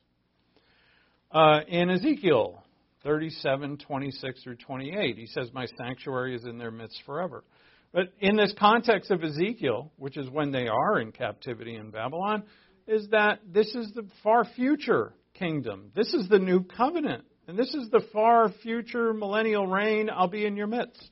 Uh, 1.31 1.59
in 1.67 1.89
Ezekiel 1.89 2.63
37, 3.03 3.77
26 3.77 4.43
through 4.43 4.55
28, 4.55 5.17
he 5.17 5.25
says, 5.27 5.49
My 5.53 5.67
sanctuary 5.77 6.35
is 6.35 6.45
in 6.45 6.57
their 6.57 6.71
midst 6.71 7.01
forever. 7.05 7.43
But 7.91 8.13
in 8.19 8.35
this 8.35 8.53
context 8.57 9.11
of 9.11 9.23
Ezekiel, 9.23 9.91
which 9.97 10.17
is 10.17 10.29
when 10.29 10.51
they 10.51 10.67
are 10.67 10.99
in 10.99 11.11
captivity 11.11 11.75
in 11.75 11.91
Babylon, 11.91 12.43
is 12.87 13.07
that 13.09 13.39
this 13.51 13.73
is 13.75 13.91
the 13.93 14.07
far 14.23 14.45
future 14.45 15.13
kingdom. 15.33 15.91
This 15.95 16.13
is 16.13 16.29
the 16.29 16.39
new 16.39 16.63
covenant. 16.63 17.25
And 17.47 17.57
this 17.57 17.73
is 17.73 17.89
the 17.89 18.01
far 18.11 18.49
future 18.63 19.13
millennial 19.13 19.67
reign. 19.67 20.09
I'll 20.09 20.27
be 20.27 20.45
in 20.45 20.57
your 20.57 20.67
midst. 20.67 21.09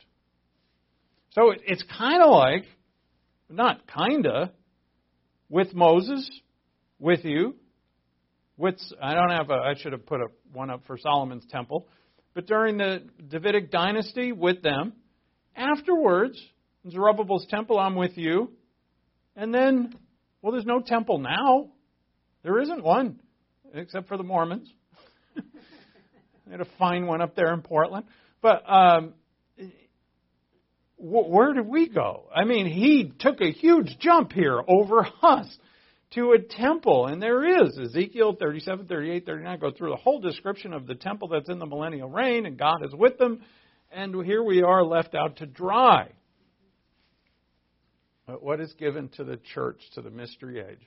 So 1.32 1.52
it's 1.52 1.84
kind 1.98 2.22
of 2.24 2.30
like, 2.32 2.66
not 3.50 3.82
kinda, 3.88 4.52
with 5.50 5.74
Moses, 5.74 6.30
with 7.00 7.24
you, 7.24 7.56
with 8.58 8.76
I 9.02 9.14
don't 9.14 9.30
have 9.32 9.50
a 9.50 9.54
I 9.54 9.74
should 9.78 9.92
have 9.92 10.06
put 10.06 10.22
a 10.22 10.28
one 10.52 10.70
up 10.70 10.84
for 10.86 10.98
Solomon's 10.98 11.46
temple, 11.50 11.88
but 12.34 12.46
during 12.48 12.78
the 12.78 13.04
Davidic 13.30 13.72
dynasty 13.72 14.32
with 14.32 14.62
them. 14.62 14.94
Afterwards, 15.56 16.40
in 16.84 16.92
Zerubbabel's 16.92 17.46
temple, 17.48 17.78
I'm 17.78 17.96
with 17.96 18.18
you. 18.18 18.52
And 19.36 19.54
then, 19.54 19.94
well, 20.42 20.52
there's 20.52 20.66
no 20.66 20.82
temple 20.82 21.20
now. 21.20 21.70
There 22.44 22.60
isn't 22.60 22.84
one, 22.84 23.20
except 23.74 24.08
for 24.08 24.18
the 24.18 24.24
Mormons. 24.24 24.72
They 26.46 26.52
had 26.52 26.62
a 26.62 26.68
fine 26.78 27.06
one 27.06 27.22
up 27.22 27.36
there 27.36 27.54
in 27.54 27.62
Portland. 27.62 28.06
But 28.42 28.64
um, 28.68 29.14
where 30.98 31.54
did 31.54 31.68
we 31.68 31.90
go? 31.90 32.30
I 32.34 32.46
mean, 32.46 32.66
he 32.66 33.12
took 33.20 33.42
a 33.42 33.52
huge 33.52 33.98
jump 34.00 34.32
here 34.32 34.62
over 34.68 35.08
us 35.22 35.58
to 36.12 36.32
a 36.32 36.40
temple. 36.40 37.08
And 37.08 37.22
there 37.22 37.64
is 37.64 37.78
Ezekiel 37.78 38.36
37, 38.40 38.88
38, 38.88 39.26
39 39.26 39.60
go 39.60 39.72
through 39.72 39.92
the 39.92 39.98
whole 39.98 40.20
description 40.20 40.74
of 40.74 40.88
the 40.88 40.96
temple 40.96 41.28
that's 41.28 41.50
in 41.50 41.60
the 41.60 41.66
millennial 41.66 42.10
reign, 42.10 42.46
and 42.46 42.58
God 42.58 42.86
is 42.86 42.94
with 42.94 43.18
them. 43.18 43.42
And 43.92 44.26
here 44.26 44.44
we 44.44 44.64
are 44.64 44.84
left 44.84 45.14
out 45.14 45.38
to 45.38 45.46
dry. 45.46 46.10
But 48.26 48.42
what 48.42 48.60
is 48.60 48.74
given 48.74 49.10
to 49.18 49.24
the 49.24 49.38
church, 49.54 49.82
to 49.96 50.02
the 50.02 50.10
mystery 50.10 50.60
age? 50.60 50.80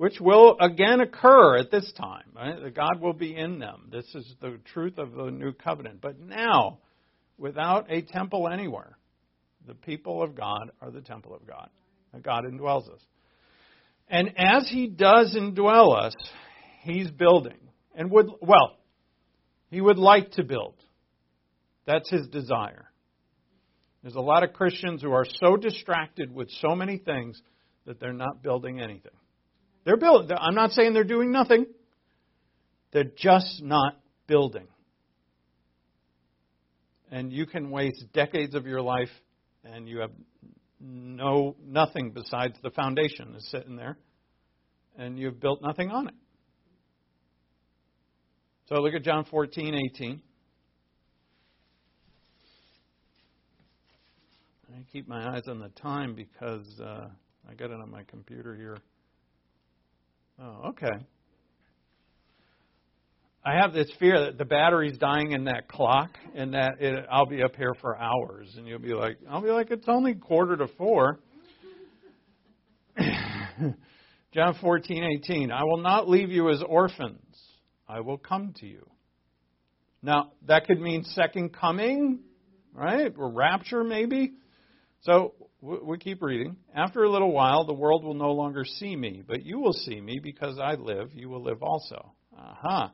Which 0.00 0.18
will 0.18 0.56
again 0.58 1.00
occur 1.00 1.58
at 1.58 1.70
this 1.70 1.92
time. 1.92 2.24
Right? 2.34 2.74
God 2.74 3.02
will 3.02 3.12
be 3.12 3.36
in 3.36 3.58
them. 3.58 3.90
This 3.92 4.06
is 4.14 4.34
the 4.40 4.58
truth 4.72 4.96
of 4.96 5.12
the 5.12 5.30
new 5.30 5.52
covenant. 5.52 6.00
But 6.00 6.18
now, 6.18 6.78
without 7.36 7.92
a 7.92 8.00
temple 8.00 8.48
anywhere, 8.48 8.96
the 9.66 9.74
people 9.74 10.22
of 10.22 10.34
God 10.34 10.70
are 10.80 10.90
the 10.90 11.02
temple 11.02 11.34
of 11.34 11.46
God. 11.46 11.68
God 12.22 12.44
indwells 12.44 12.90
us. 12.90 13.02
And 14.08 14.32
as 14.38 14.66
He 14.70 14.86
does 14.86 15.36
indwell 15.38 15.94
us, 15.94 16.14
He's 16.80 17.10
building. 17.10 17.58
And 17.94 18.10
would, 18.10 18.30
well, 18.40 18.78
He 19.70 19.82
would 19.82 19.98
like 19.98 20.30
to 20.32 20.44
build. 20.44 20.76
That's 21.84 22.08
His 22.08 22.26
desire. 22.28 22.90
There's 24.00 24.14
a 24.14 24.20
lot 24.20 24.44
of 24.44 24.54
Christians 24.54 25.02
who 25.02 25.12
are 25.12 25.26
so 25.44 25.58
distracted 25.58 26.34
with 26.34 26.48
so 26.62 26.74
many 26.74 26.96
things 26.96 27.38
that 27.84 28.00
they're 28.00 28.14
not 28.14 28.42
building 28.42 28.80
anything. 28.80 29.12
They're 29.84 29.96
building. 29.96 30.36
I'm 30.38 30.54
not 30.54 30.72
saying 30.72 30.92
they're 30.92 31.04
doing 31.04 31.32
nothing. 31.32 31.66
They're 32.92 33.04
just 33.16 33.62
not 33.62 34.00
building. 34.26 34.66
And 37.10 37.32
you 37.32 37.46
can 37.46 37.70
waste 37.70 38.04
decades 38.12 38.54
of 38.54 38.66
your 38.66 38.82
life 38.82 39.08
and 39.64 39.88
you 39.88 39.98
have 39.98 40.12
no 40.80 41.56
nothing 41.64 42.12
besides 42.12 42.54
the 42.62 42.70
foundation 42.70 43.34
is 43.36 43.46
sitting 43.50 43.76
there, 43.76 43.98
and 44.96 45.18
you've 45.18 45.40
built 45.40 45.60
nothing 45.62 45.90
on 45.90 46.08
it. 46.08 46.14
So 48.68 48.76
look 48.76 48.94
at 48.94 49.02
John 49.02 49.24
14, 49.30 49.74
18. 49.74 50.22
I 54.72 54.82
keep 54.92 55.08
my 55.08 55.34
eyes 55.34 55.42
on 55.48 55.58
the 55.58 55.68
time 55.70 56.14
because 56.14 56.80
uh, 56.80 57.08
I 57.48 57.54
got 57.54 57.70
it 57.70 57.80
on 57.80 57.90
my 57.90 58.04
computer 58.04 58.54
here. 58.56 58.78
Oh, 60.42 60.70
okay. 60.70 61.04
I 63.44 63.56
have 63.56 63.74
this 63.74 63.90
fear 63.98 64.24
that 64.24 64.38
the 64.38 64.44
battery's 64.46 64.96
dying 64.96 65.32
in 65.32 65.44
that 65.44 65.68
clock, 65.68 66.10
and 66.34 66.54
that 66.54 66.80
it, 66.80 67.04
I'll 67.10 67.26
be 67.26 67.42
up 67.42 67.56
here 67.56 67.74
for 67.80 67.96
hours, 67.96 68.54
and 68.56 68.66
you'll 68.66 68.78
be 68.78 68.94
like, 68.94 69.18
I'll 69.28 69.42
be 69.42 69.50
like, 69.50 69.70
it's 69.70 69.88
only 69.88 70.14
quarter 70.14 70.56
to 70.56 70.68
four. 70.78 71.20
John 74.32 74.56
fourteen 74.60 75.04
eighteen. 75.04 75.50
I 75.50 75.64
will 75.64 75.82
not 75.82 76.08
leave 76.08 76.30
you 76.30 76.50
as 76.50 76.62
orphans. 76.66 77.18
I 77.88 78.00
will 78.00 78.18
come 78.18 78.54
to 78.60 78.66
you. 78.66 78.86
Now 80.02 80.32
that 80.46 80.66
could 80.66 80.80
mean 80.80 81.04
second 81.04 81.52
coming, 81.52 82.20
right, 82.72 83.12
or 83.16 83.30
rapture 83.30 83.84
maybe. 83.84 84.32
So 85.02 85.34
we 85.60 85.98
keep 85.98 86.22
reading. 86.22 86.56
After 86.74 87.04
a 87.04 87.10
little 87.10 87.32
while, 87.32 87.64
the 87.64 87.74
world 87.74 88.04
will 88.04 88.14
no 88.14 88.32
longer 88.32 88.64
see 88.64 88.96
me, 88.96 89.22
but 89.26 89.44
you 89.44 89.58
will 89.58 89.72
see 89.72 90.00
me 90.00 90.18
because 90.22 90.58
I 90.58 90.74
live. 90.74 91.10
You 91.14 91.28
will 91.28 91.42
live 91.42 91.62
also. 91.62 92.12
Aha. 92.36 92.84
Uh-huh. 92.84 92.88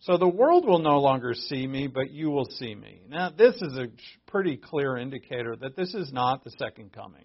So 0.00 0.18
the 0.18 0.28
world 0.28 0.66
will 0.66 0.80
no 0.80 1.00
longer 1.00 1.32
see 1.32 1.66
me, 1.66 1.86
but 1.86 2.10
you 2.10 2.30
will 2.30 2.44
see 2.58 2.74
me. 2.74 3.00
Now, 3.08 3.30
this 3.30 3.54
is 3.54 3.78
a 3.78 3.88
pretty 4.26 4.58
clear 4.58 4.98
indicator 4.98 5.56
that 5.56 5.76
this 5.76 5.94
is 5.94 6.12
not 6.12 6.44
the 6.44 6.50
second 6.58 6.92
coming. 6.92 7.24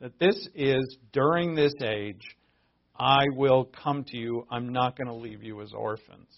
That 0.00 0.18
this 0.20 0.48
is 0.54 0.96
during 1.12 1.56
this 1.56 1.74
age, 1.82 2.22
I 2.96 3.24
will 3.34 3.68
come 3.82 4.04
to 4.04 4.16
you. 4.16 4.46
I'm 4.48 4.72
not 4.72 4.96
going 4.96 5.08
to 5.08 5.14
leave 5.14 5.42
you 5.42 5.60
as 5.60 5.72
orphans. 5.72 6.28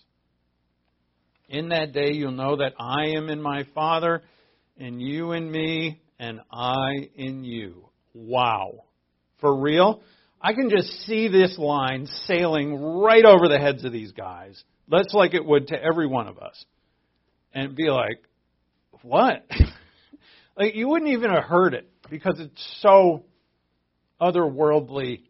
In 1.49 1.69
that 1.69 1.93
day, 1.93 2.13
you'll 2.13 2.33
know 2.33 2.57
that 2.57 2.73
I 2.81 3.09
am 3.17 3.29
in 3.29 3.43
my 3.43 3.67
Father, 3.75 4.23
and 4.79 5.01
you 5.01 5.33
in 5.33 5.51
me, 5.51 6.01
and 6.19 6.41
I 6.53 7.11
in 7.15 7.45
you. 7.45 7.89
Wow. 8.15 8.85
For 9.41 9.55
real? 9.55 10.03
I 10.41 10.53
can 10.53 10.71
just 10.71 10.89
see 11.07 11.29
this 11.29 11.59
line 11.59 12.07
sailing 12.27 12.77
right 12.77 13.25
over 13.25 13.49
the 13.49 13.59
heads 13.59 13.85
of 13.85 13.93
these 13.93 14.13
guys 14.13 14.63
that's 14.89 15.13
like 15.13 15.35
it 15.35 15.45
would 15.45 15.69
to 15.69 15.83
every 15.83 16.07
one 16.07 16.29
of 16.29 16.39
us. 16.39 16.65
And 17.53 17.75
be 17.75 17.89
like, 17.91 18.23
what? 19.03 19.47
like 20.57 20.75
you 20.75 20.89
wouldn't 20.89 21.11
even 21.11 21.31
have 21.31 21.45
heard 21.45 21.75
it 21.75 21.89
because 22.11 22.39
it's 22.39 22.79
so 22.81 23.25
otherworldly, 24.21 25.23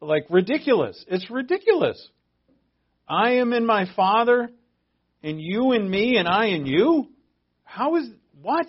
like 0.00 0.26
ridiculous. 0.28 1.02
It's 1.08 1.30
ridiculous. 1.30 2.08
I 3.08 3.34
am 3.34 3.52
in 3.52 3.64
my 3.64 3.86
Father, 3.94 4.50
and 5.22 5.40
you 5.40 5.72
in 5.72 5.88
me, 5.88 6.16
and 6.16 6.26
I 6.26 6.46
in 6.46 6.66
you. 6.66 7.08
How 7.62 7.96
is 7.96 8.08
what? 8.40 8.66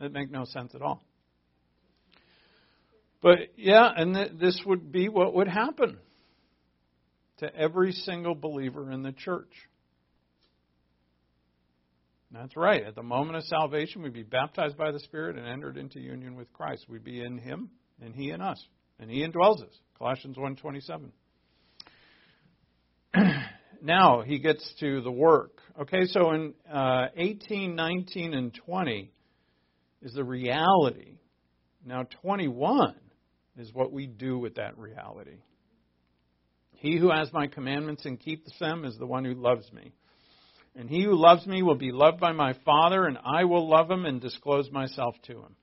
That 0.00 0.12
make 0.12 0.30
no 0.30 0.44
sense 0.44 0.74
at 0.74 0.82
all. 0.82 1.02
But 3.22 3.38
yeah, 3.56 3.90
and 3.94 4.14
th- 4.14 4.32
this 4.40 4.60
would 4.64 4.90
be 4.90 5.08
what 5.08 5.34
would 5.34 5.48
happen 5.48 5.98
to 7.38 7.54
every 7.54 7.92
single 7.92 8.34
believer 8.34 8.90
in 8.90 9.02
the 9.02 9.12
church. 9.12 9.52
That's 12.32 12.56
right. 12.56 12.82
At 12.84 12.94
the 12.94 13.02
moment 13.02 13.36
of 13.36 13.44
salvation, 13.44 14.02
we'd 14.02 14.12
be 14.12 14.22
baptized 14.22 14.78
by 14.78 14.92
the 14.92 15.00
Spirit 15.00 15.36
and 15.36 15.46
entered 15.46 15.76
into 15.76 16.00
union 16.00 16.36
with 16.36 16.52
Christ. 16.52 16.86
We'd 16.88 17.04
be 17.04 17.20
in 17.22 17.38
Him, 17.38 17.70
and 18.00 18.14
He 18.14 18.30
in 18.30 18.40
us, 18.40 18.64
and 18.98 19.10
He 19.10 19.26
indwells 19.26 19.62
us. 19.62 19.74
Colossians 19.98 20.36
1.27. 20.36 21.10
now 23.82 24.22
he 24.22 24.38
gets 24.38 24.72
to 24.80 25.02
the 25.02 25.10
work. 25.10 25.58
Okay, 25.80 26.04
so 26.06 26.30
in 26.30 26.54
uh, 26.72 27.08
18, 27.16 27.74
19, 27.74 28.34
and 28.34 28.54
20 28.54 29.10
is 30.02 30.14
the 30.14 30.24
reality. 30.24 31.18
Now, 31.84 32.04
21 32.22 32.94
is 33.58 33.72
what 33.72 33.92
we 33.92 34.06
do 34.06 34.38
with 34.38 34.56
that 34.56 34.78
reality. 34.78 35.38
He 36.72 36.96
who 36.96 37.10
has 37.10 37.32
my 37.32 37.46
commandments 37.46 38.06
and 38.06 38.18
keeps 38.18 38.50
them 38.58 38.84
is 38.84 38.96
the 38.96 39.06
one 39.06 39.24
who 39.24 39.34
loves 39.34 39.70
me. 39.72 39.92
And 40.74 40.88
he 40.88 41.02
who 41.02 41.14
loves 41.14 41.46
me 41.46 41.62
will 41.62 41.74
be 41.74 41.92
loved 41.92 42.20
by 42.20 42.32
my 42.32 42.54
Father, 42.64 43.06
and 43.06 43.18
I 43.24 43.44
will 43.44 43.68
love 43.68 43.90
him 43.90 44.06
and 44.06 44.20
disclose 44.20 44.70
myself 44.70 45.14
to 45.26 45.32
him. 45.32 45.56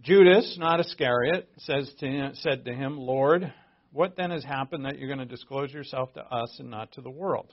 Judas, 0.00 0.56
not 0.58 0.80
Iscariot, 0.80 1.48
says 1.58 1.92
to 2.00 2.06
him, 2.06 2.32
said 2.34 2.64
to 2.64 2.72
him, 2.72 2.96
Lord, 2.96 3.52
what 3.92 4.16
then 4.16 4.30
has 4.30 4.42
happened 4.42 4.84
that 4.84 4.98
you're 4.98 5.08
going 5.08 5.18
to 5.18 5.26
disclose 5.26 5.72
yourself 5.72 6.12
to 6.14 6.22
us 6.22 6.56
and 6.58 6.70
not 6.70 6.92
to 6.92 7.02
the 7.02 7.10
world? 7.10 7.52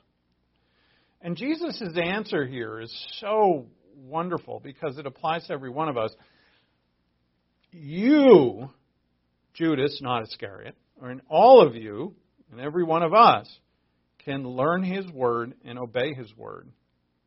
And 1.21 1.35
Jesus' 1.35 1.81
answer 2.01 2.47
here 2.47 2.79
is 2.79 3.07
so 3.19 3.65
wonderful 4.07 4.59
because 4.63 4.97
it 4.97 5.05
applies 5.05 5.47
to 5.47 5.53
every 5.53 5.69
one 5.69 5.89
of 5.89 5.97
us. 5.97 6.13
You, 7.71 8.69
Judas, 9.53 9.99
not 10.01 10.23
Iscariot, 10.23 10.75
or 11.01 11.11
in 11.11 11.21
all 11.29 11.65
of 11.65 11.75
you, 11.75 12.15
and 12.51 12.59
every 12.59 12.83
one 12.83 13.03
of 13.03 13.13
us, 13.13 13.47
can 14.25 14.43
learn 14.43 14.83
His 14.83 15.07
Word 15.11 15.53
and 15.63 15.77
obey 15.77 16.13
His 16.13 16.35
Word 16.35 16.69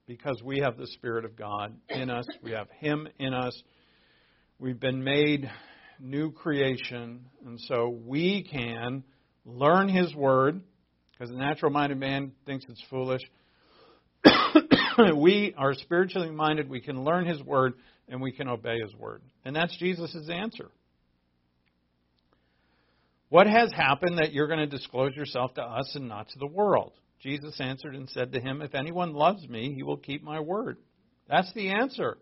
because 0.07 0.41
we 0.45 0.59
have 0.59 0.77
the 0.77 0.87
Spirit 0.89 1.25
of 1.25 1.37
God 1.37 1.75
in 1.89 2.11
us. 2.11 2.27
We 2.43 2.53
have 2.53 2.69
Him 2.81 3.09
in 3.19 3.33
us. 3.33 3.61
We've 4.59 4.79
been 4.79 5.03
made 5.03 5.51
new 6.01 6.33
creation, 6.33 7.27
and 7.47 7.61
so 7.61 7.89
we 7.89 8.43
can 8.51 9.05
learn 9.45 9.89
His 9.89 10.15
Word 10.15 10.61
because 11.13 11.31
the 11.31 11.39
natural 11.39 11.71
minded 11.71 11.99
man 11.99 12.33
thinks 12.47 12.65
it's 12.69 12.83
foolish. 12.91 13.23
we 15.17 15.55
are 15.57 15.75
spiritually 15.75 16.31
minded. 16.31 16.69
We 16.69 16.81
can 16.81 17.05
learn 17.05 17.27
His 17.27 17.43
Word 17.43 17.75
and 18.09 18.21
we 18.21 18.33
can 18.33 18.49
obey 18.49 18.79
His 18.81 18.95
Word. 18.95 19.23
And 19.45 19.55
that's 19.55 19.77
Jesus' 19.79 20.29
answer. 20.31 20.71
What 23.29 23.47
has 23.47 23.73
happened 23.73 24.19
that 24.19 24.33
you're 24.35 24.47
going 24.47 24.59
to 24.59 24.67
disclose 24.67 25.17
yourself 25.17 25.55
to 25.55 25.63
us 25.63 25.91
and 25.95 26.07
not 26.07 26.29
to 26.29 26.39
the 26.39 26.47
world? 26.47 26.93
Jesus 27.23 27.59
answered 27.61 27.95
and 27.95 28.09
said 28.11 28.33
to 28.33 28.41
him, 28.41 28.61
If 28.61 28.75
anyone 28.75 29.15
loves 29.15 29.49
me, 29.49 29.73
he 29.75 29.83
will 29.83 29.97
keep 29.97 30.23
my 30.23 30.41
word. 30.41 30.77
That's 31.29 31.51
the 31.55 31.71
answer. 31.71 32.19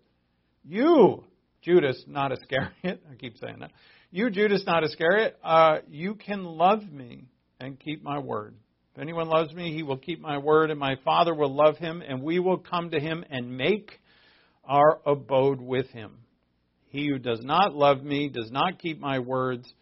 You, 0.63 1.25
Judas, 1.63 2.05
not 2.07 2.33
Iscariot, 2.33 3.03
I 3.11 3.15
keep 3.19 3.39
saying 3.39 3.57
that. 3.61 3.73
You, 4.11 4.31
Judas, 4.31 4.63
not 4.67 4.85
Iscariot, 4.85 5.37
uh, 5.43 5.79
you 5.89 6.15
can 6.15 6.45
love 6.45 6.83
me 6.91 7.25
and 7.59 7.81
keep 7.81 8.05
my 8.05 8.19
word. 8.19 8.55
Anyone 9.01 9.29
loves 9.29 9.55
me, 9.55 9.75
he 9.75 9.83
will 9.83 9.97
keep 9.97 10.21
my 10.21 10.39
word, 10.39 10.71
and 10.71 10.79
my 10.79 10.97
Father 11.05 11.35
will 11.35 11.55
love 11.55 11.79
him, 11.79 12.03
and 12.07 12.23
we 12.23 12.39
will 12.39 12.59
come 12.59 12.91
to 12.91 13.01
him 13.01 13.25
and 13.31 13.57
make 13.57 13.93
our 14.65 15.01
abode 15.07 15.61
with 15.61 15.89
him. 15.89 16.19
He 16.89 17.09
who 17.09 17.19
does 17.19 17.41
not 17.43 17.75
love 17.75 18.03
me 18.03 18.29
does 18.29 18.51
not 18.51 18.79
keep 18.79 19.01
my 19.01 19.21
words 19.21 19.73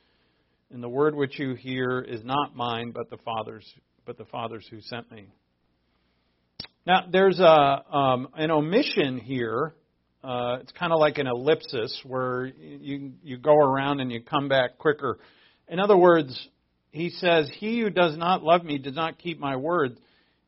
and 0.71 0.83
the 0.83 0.89
word 0.89 1.15
which 1.15 1.39
you 1.39 1.55
hear 1.55 2.01
is 2.01 2.23
not 2.25 2.55
mine, 2.55 2.93
but 2.95 3.09
the 3.11 3.17
Father's, 3.19 3.67
but 4.05 4.19
the 4.19 4.27
Father's 4.27 4.67
who 4.71 4.81
sent 4.83 5.11
me. 5.11 5.27
Now, 6.87 7.07
there's 7.11 7.39
a 7.39 7.45
um, 7.91 8.29
an 8.35 8.51
omission 8.51 9.19
here. 9.19 9.75
Uh, 10.23 10.59
it's 10.61 10.73
kind 10.73 10.93
of 10.93 10.99
like 10.99 11.19
an 11.19 11.27
ellipsis 11.27 11.99
where 12.05 12.47
you 12.47 13.13
you 13.23 13.39
go 13.39 13.55
around 13.55 14.01
and 14.01 14.13
you 14.13 14.23
come 14.23 14.49
back 14.49 14.79
quicker. 14.79 15.19
In 15.69 15.81
other 15.81 15.97
words, 15.97 16.49
he 16.91 17.11
says, 17.11 17.51
"He 17.59 17.81
who 17.81 17.91
does 17.91 18.17
not 18.17 18.43
love 18.43 18.65
me 18.65 18.79
does 18.79 18.95
not 18.95 19.19
keep 19.19 19.39
my 19.39 19.57
word." 19.57 19.99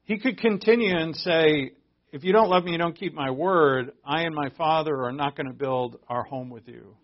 He 0.04 0.18
could 0.18 0.38
continue 0.38 0.96
and 0.96 1.14
say, 1.14 1.72
"If 2.12 2.24
you 2.24 2.32
don't 2.32 2.48
love 2.48 2.64
me, 2.64 2.72
you 2.72 2.78
don't 2.78 2.96
keep 2.96 3.14
my 3.14 3.30
word. 3.30 3.92
I 4.04 4.22
and 4.22 4.34
my 4.34 4.50
Father 4.50 5.04
are 5.04 5.12
not 5.12 5.36
going 5.36 5.46
to 5.46 5.52
build 5.52 5.98
our 6.08 6.24
home 6.24 6.50
with 6.50 6.66
you." 6.66 6.96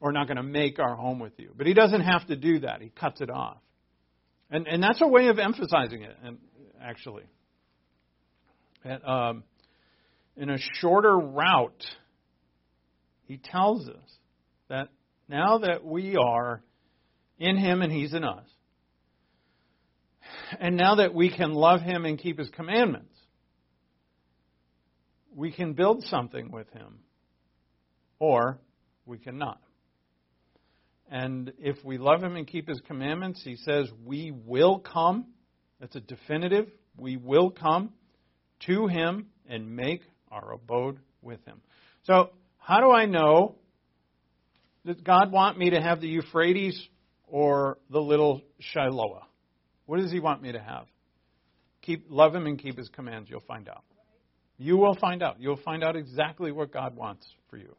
We're 0.00 0.12
not 0.12 0.28
going 0.28 0.36
to 0.36 0.44
make 0.44 0.78
our 0.78 0.94
home 0.94 1.18
with 1.18 1.32
you. 1.38 1.52
But 1.56 1.66
he 1.66 1.74
doesn't 1.74 2.02
have 2.02 2.26
to 2.28 2.36
do 2.36 2.60
that. 2.60 2.80
He 2.80 2.90
cuts 2.90 3.20
it 3.20 3.30
off. 3.30 3.58
And, 4.50 4.66
and 4.66 4.82
that's 4.82 5.00
a 5.02 5.06
way 5.08 5.26
of 5.26 5.38
emphasizing 5.38 6.02
it, 6.02 6.16
and 6.22 6.38
actually. 6.80 7.24
And, 8.84 9.04
um, 9.04 9.44
in 10.36 10.50
a 10.50 10.58
shorter 10.80 11.18
route, 11.18 11.84
he 13.24 13.38
tells 13.38 13.88
us 13.88 14.18
that 14.68 14.88
now 15.28 15.58
that 15.58 15.84
we 15.84 16.16
are 16.16 16.62
in 17.38 17.56
him 17.56 17.82
and 17.82 17.92
he's 17.92 18.14
in 18.14 18.24
us, 18.24 18.46
and 20.58 20.76
now 20.76 20.96
that 20.96 21.14
we 21.14 21.30
can 21.34 21.52
love 21.52 21.80
him 21.80 22.04
and 22.04 22.18
keep 22.18 22.38
his 22.38 22.48
commandments, 22.50 23.14
we 25.34 25.52
can 25.52 25.74
build 25.74 26.04
something 26.04 26.50
with 26.50 26.68
him, 26.72 27.00
or 28.18 28.58
we 29.06 29.18
cannot. 29.18 29.60
And 31.10 31.52
if 31.58 31.82
we 31.84 31.96
love 31.96 32.22
him 32.22 32.36
and 32.36 32.46
keep 32.46 32.68
his 32.68 32.80
commandments, 32.86 33.40
he 33.42 33.56
says 33.56 33.88
we 34.04 34.30
will 34.30 34.78
come. 34.78 35.26
That's 35.80 35.96
a 35.96 36.00
definitive. 36.00 36.68
We 36.96 37.16
will 37.16 37.50
come 37.50 37.92
to 38.66 38.88
him 38.88 39.26
and 39.48 39.74
make 39.74 40.02
our 40.30 40.52
abode 40.52 40.98
with 41.22 41.42
him. 41.46 41.60
So, 42.04 42.30
how 42.58 42.80
do 42.80 42.90
I 42.90 43.06
know 43.06 43.54
does 44.84 45.00
God 45.00 45.32
want 45.32 45.58
me 45.58 45.70
to 45.70 45.80
have 45.80 46.00
the 46.00 46.08
Euphrates 46.08 46.78
or 47.30 47.78
the 47.90 48.00
little 48.00 48.42
Shiloah? 48.74 49.22
What 49.86 50.00
does 50.00 50.12
he 50.12 50.20
want 50.20 50.42
me 50.42 50.52
to 50.52 50.60
have? 50.60 50.86
Keep 51.82 52.06
love 52.10 52.34
him 52.34 52.46
and 52.46 52.58
keep 52.58 52.76
his 52.76 52.88
commands. 52.90 53.30
You'll 53.30 53.40
find 53.40 53.68
out. 53.68 53.84
You 54.58 54.76
will 54.76 54.96
find 54.96 55.22
out. 55.22 55.36
You'll 55.40 55.60
find 55.64 55.84
out 55.84 55.96
exactly 55.96 56.52
what 56.52 56.72
God 56.72 56.96
wants 56.96 57.26
for 57.48 57.56
you. 57.56 57.74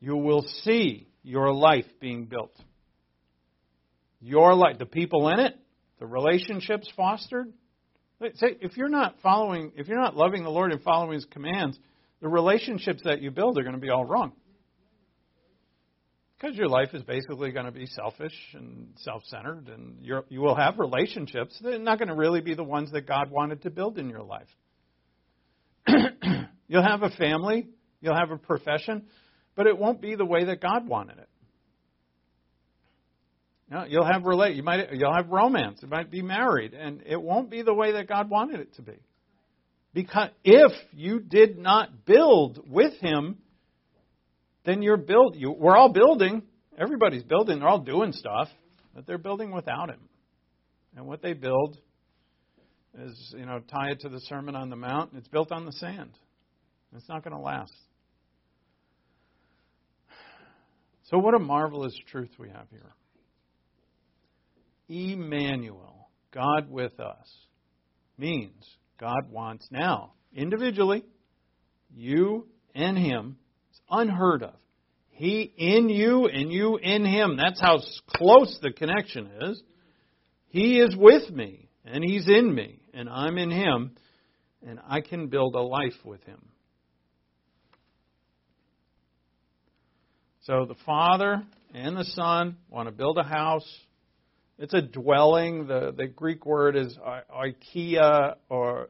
You 0.00 0.16
will 0.16 0.42
see 0.62 1.08
your 1.22 1.52
life 1.52 1.84
being 2.00 2.26
built. 2.26 2.54
Your 4.20 4.54
life, 4.54 4.78
the 4.78 4.86
people 4.86 5.28
in 5.28 5.40
it, 5.40 5.58
the 5.98 6.06
relationships 6.06 6.90
fostered. 6.96 7.52
Say, 8.34 8.56
if 8.60 8.76
you're 8.76 8.88
not 8.88 9.16
following, 9.22 9.72
if 9.76 9.88
you're 9.88 10.00
not 10.00 10.16
loving 10.16 10.44
the 10.44 10.50
Lord 10.50 10.72
and 10.72 10.82
following 10.82 11.14
His 11.14 11.24
commands, 11.24 11.78
the 12.20 12.28
relationships 12.28 13.02
that 13.04 13.22
you 13.22 13.30
build 13.30 13.58
are 13.58 13.62
going 13.62 13.74
to 13.74 13.80
be 13.80 13.90
all 13.90 14.04
wrong. 14.04 14.32
Because 16.40 16.56
your 16.56 16.68
life 16.68 16.94
is 16.94 17.02
basically 17.02 17.50
going 17.50 17.66
to 17.66 17.72
be 17.72 17.86
selfish 17.86 18.32
and 18.54 18.88
self 18.96 19.22
centered, 19.26 19.68
and 19.68 19.98
you 20.00 20.22
you 20.30 20.40
will 20.40 20.56
have 20.56 20.78
relationships. 20.78 21.58
They're 21.62 21.78
not 21.78 21.98
going 21.98 22.08
to 22.08 22.14
really 22.14 22.40
be 22.40 22.54
the 22.54 22.64
ones 22.64 22.90
that 22.92 23.06
God 23.06 23.30
wanted 23.30 23.62
to 23.62 23.70
build 23.70 23.98
in 23.98 24.08
your 24.08 24.22
life. 24.22 24.48
you'll 26.66 26.82
have 26.82 27.02
a 27.02 27.10
family, 27.10 27.68
you'll 28.00 28.16
have 28.16 28.30
a 28.30 28.38
profession, 28.38 29.06
but 29.54 29.66
it 29.66 29.76
won't 29.78 30.00
be 30.00 30.14
the 30.14 30.24
way 30.24 30.44
that 30.44 30.62
God 30.62 30.88
wanted 30.88 31.18
it. 31.18 31.28
You 33.70 33.82
you'll 33.88 34.10
have 34.10 34.24
relate, 34.24 34.56
you 34.56 34.62
might, 34.62 34.92
you'll 34.94 35.14
have 35.14 35.28
romance. 35.28 35.80
You 35.82 35.88
might 35.88 36.10
be 36.10 36.22
married, 36.22 36.72
and 36.72 37.02
it 37.04 37.20
won't 37.20 37.50
be 37.50 37.62
the 37.62 37.74
way 37.74 37.92
that 37.92 38.08
God 38.08 38.30
wanted 38.30 38.60
it 38.60 38.74
to 38.76 38.82
be. 38.82 38.96
Because 39.92 40.30
if 40.44 40.72
you 40.92 41.20
did 41.20 41.58
not 41.58 42.06
build 42.06 42.60
with 42.66 42.94
Him, 43.00 43.38
then 44.70 44.82
you're 44.82 44.96
build. 44.96 45.34
You, 45.36 45.50
we're 45.50 45.76
all 45.76 45.92
building. 45.92 46.42
Everybody's 46.78 47.24
building. 47.24 47.58
They're 47.58 47.68
all 47.68 47.80
doing 47.80 48.12
stuff, 48.12 48.48
but 48.94 49.06
they're 49.06 49.18
building 49.18 49.52
without 49.52 49.90
Him. 49.90 50.00
And 50.96 51.06
what 51.06 51.22
they 51.22 51.32
build 51.32 51.76
is, 52.98 53.34
you 53.36 53.46
know, 53.46 53.60
tie 53.60 53.90
it 53.90 54.00
to 54.00 54.08
the 54.08 54.20
Sermon 54.20 54.54
on 54.54 54.70
the 54.70 54.76
Mount. 54.76 55.12
It's 55.16 55.28
built 55.28 55.50
on 55.50 55.66
the 55.66 55.72
sand. 55.72 56.12
It's 56.96 57.08
not 57.08 57.24
going 57.24 57.36
to 57.36 57.42
last. 57.42 57.72
So, 61.04 61.18
what 61.18 61.34
a 61.34 61.40
marvelous 61.40 61.94
truth 62.10 62.30
we 62.38 62.48
have 62.50 62.66
here. 62.70 62.92
Emmanuel, 64.88 66.08
God 66.32 66.70
with 66.70 66.98
us, 67.00 67.28
means 68.16 68.64
God 68.98 69.30
wants 69.30 69.66
now, 69.72 70.12
individually, 70.34 71.04
you 71.92 72.46
and 72.74 72.96
Him. 72.96 73.36
It's 73.70 73.80
unheard 73.90 74.42
of. 74.42 74.54
He 75.10 75.52
in 75.56 75.88
you 75.88 76.26
and 76.26 76.50
you 76.50 76.76
in 76.76 77.04
Him. 77.04 77.36
That's 77.36 77.60
how 77.60 77.80
close 78.16 78.58
the 78.62 78.72
connection 78.72 79.30
is. 79.42 79.62
He 80.48 80.80
is 80.80 80.96
with 80.96 81.30
me 81.30 81.68
and 81.84 82.02
He's 82.02 82.26
in 82.28 82.54
me 82.54 82.80
and 82.94 83.08
I'm 83.08 83.38
in 83.38 83.50
Him 83.50 83.92
and 84.66 84.80
I 84.88 85.00
can 85.00 85.28
build 85.28 85.54
a 85.54 85.60
life 85.60 86.04
with 86.04 86.22
Him. 86.24 86.40
So 90.42 90.64
the 90.64 90.74
Father 90.86 91.42
and 91.74 91.96
the 91.96 92.04
Son 92.04 92.56
want 92.68 92.88
to 92.88 92.92
build 92.92 93.18
a 93.18 93.22
house. 93.22 93.68
It's 94.58 94.74
a 94.74 94.82
dwelling. 94.82 95.66
The, 95.66 95.92
the 95.96 96.06
Greek 96.06 96.44
word 96.44 96.76
is 96.76 96.98
IKEA, 96.98 98.36
or 98.48 98.88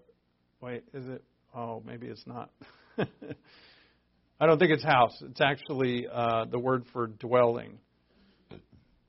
wait, 0.60 0.84
is 0.94 1.06
it? 1.06 1.22
Oh, 1.54 1.82
maybe 1.84 2.06
it's 2.06 2.26
not. 2.26 2.50
I 4.42 4.46
don't 4.46 4.58
think 4.58 4.70
it's 4.70 4.82
house. 4.82 5.12
It's 5.20 5.40
actually 5.42 6.06
uh, 6.10 6.46
the 6.46 6.58
word 6.58 6.84
for 6.94 7.08
dwelling. 7.08 7.78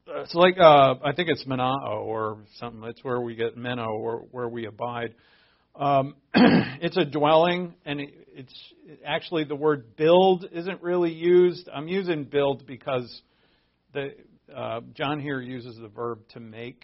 it's 0.06 0.36
like 0.36 0.60
uh, 0.60 0.96
I 1.06 1.14
think 1.16 1.30
it's 1.30 1.46
Menao 1.46 2.02
or 2.02 2.40
something. 2.60 2.84
It's 2.84 3.02
where 3.02 3.22
we 3.22 3.36
get 3.36 3.56
Meno, 3.56 3.88
or 3.88 4.26
where 4.32 4.50
we 4.50 4.66
abide. 4.66 5.16
Um, 5.74 6.16
it's 6.34 6.98
a 6.98 7.06
dwelling, 7.06 7.76
and 7.86 8.02
it, 8.02 8.10
it's 8.36 8.74
actually 9.06 9.46
the 9.46 9.56
word 9.56 9.96
build 9.96 10.46
isn't 10.52 10.82
really 10.82 11.14
used. 11.14 11.70
I'm 11.74 11.88
using 11.88 12.26
build 12.26 12.68
because 12.68 13.22
the 13.94 14.10
uh, 14.54 14.82
John 14.96 15.22
here 15.22 15.40
uses 15.40 15.78
the 15.78 15.88
verb 15.88 16.28
to 16.34 16.42
make. 16.42 16.84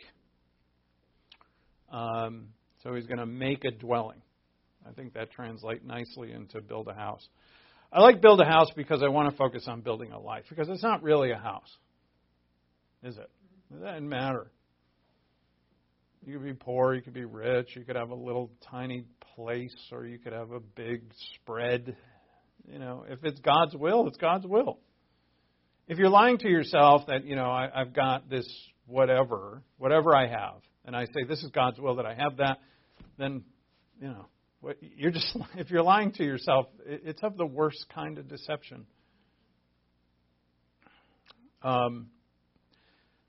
Um, 1.92 2.48
so 2.82 2.94
he's 2.94 3.08
going 3.08 3.20
to 3.20 3.26
make 3.26 3.66
a 3.66 3.72
dwelling. 3.72 4.22
I 4.88 4.94
think 4.94 5.16
that 5.16 5.32
translates 5.32 5.84
nicely 5.86 6.32
into 6.32 6.62
build 6.62 6.88
a 6.88 6.94
house. 6.94 7.28
I 7.92 8.02
like 8.02 8.22
build 8.22 8.42
a 8.42 8.46
house 8.46 8.70
because 8.76 9.02
I 9.02 9.08
want 9.08 9.32
to 9.32 9.38
focus 9.38 9.66
on 9.68 9.82
building 9.82 10.12
a 10.12 10.20
life 10.20 10.44
because 10.50 10.68
it's 10.70 10.84
not 10.84 11.04
really 11.04 11.32
a 11.32 11.38
house, 11.38 11.70
is 13.04 13.18
it? 13.18 13.30
It 13.74 13.82
doesn't 13.84 14.08
matter. 14.08 14.52
You 16.26 16.34
could 16.34 16.46
be 16.46 16.54
poor, 16.54 16.94
you 16.94 17.02
could 17.02 17.14
be 17.14 17.26
rich, 17.26 17.70
you 17.76 17.86
could 17.86 17.96
have 17.96 18.10
a 18.10 18.16
little 18.16 18.52
tiny 18.70 19.06
place, 19.36 19.76
or 19.92 20.06
you 20.06 20.18
could 20.18 20.34
have 20.34 20.52
a 20.52 20.60
big 20.60 21.04
spread. 21.36 21.96
You 22.70 22.80
know, 22.80 23.06
if 23.08 23.24
it's 23.24 23.40
God's 23.40 23.76
will, 23.76 24.08
it's 24.08 24.18
God's 24.18 24.46
will. 24.46 24.80
If 25.88 25.98
you're 25.98 26.10
lying 26.10 26.38
to 26.40 26.50
yourself 26.50 27.04
that, 27.08 27.24
you 27.24 27.38
know, 27.38 27.50
I, 27.50 27.70
I've 27.74 27.94
got 27.94 28.30
this 28.30 28.46
whatever, 28.88 29.62
whatever 29.78 30.14
I 30.14 30.28
have, 30.28 30.56
and 30.84 30.96
I 30.96 31.06
say 31.06 31.24
this 31.28 31.42
is 31.44 31.52
God's 31.52 31.80
will 31.80 31.96
that 31.96 32.06
I 32.06 32.16
have 32.16 32.38
that, 32.38 32.58
then, 33.18 33.44
you 34.02 34.10
know, 34.10 34.26
you're 34.80 35.12
just 35.12 35.38
if 35.56 35.70
you're 35.70 35.84
lying 35.84 36.12
to 36.14 36.24
yourself, 36.24 36.68
it's 36.86 37.22
of 37.24 37.38
the 37.38 37.46
worst 37.46 37.86
kind 37.94 38.18
of 38.18 38.28
deception. 38.28 38.86
Um, 41.64 42.08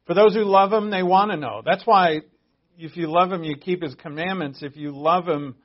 for 0.07 0.14
those 0.14 0.35
who 0.35 0.45
love 0.45 0.72
Him, 0.72 0.91
they 0.91 1.03
want 1.03 1.31
to 1.31 1.37
know. 1.37 1.62
That's 1.64 1.87
why, 1.87 2.20
if 2.79 2.97
you 2.97 3.11
love 3.11 3.33
Him, 3.33 3.45
you 3.45 3.57
keep 3.57 3.83
His 3.83 3.95
commandments. 3.95 4.61
If 4.62 4.76
you 4.76 4.97
love 4.97 5.26
Him, 5.26 5.57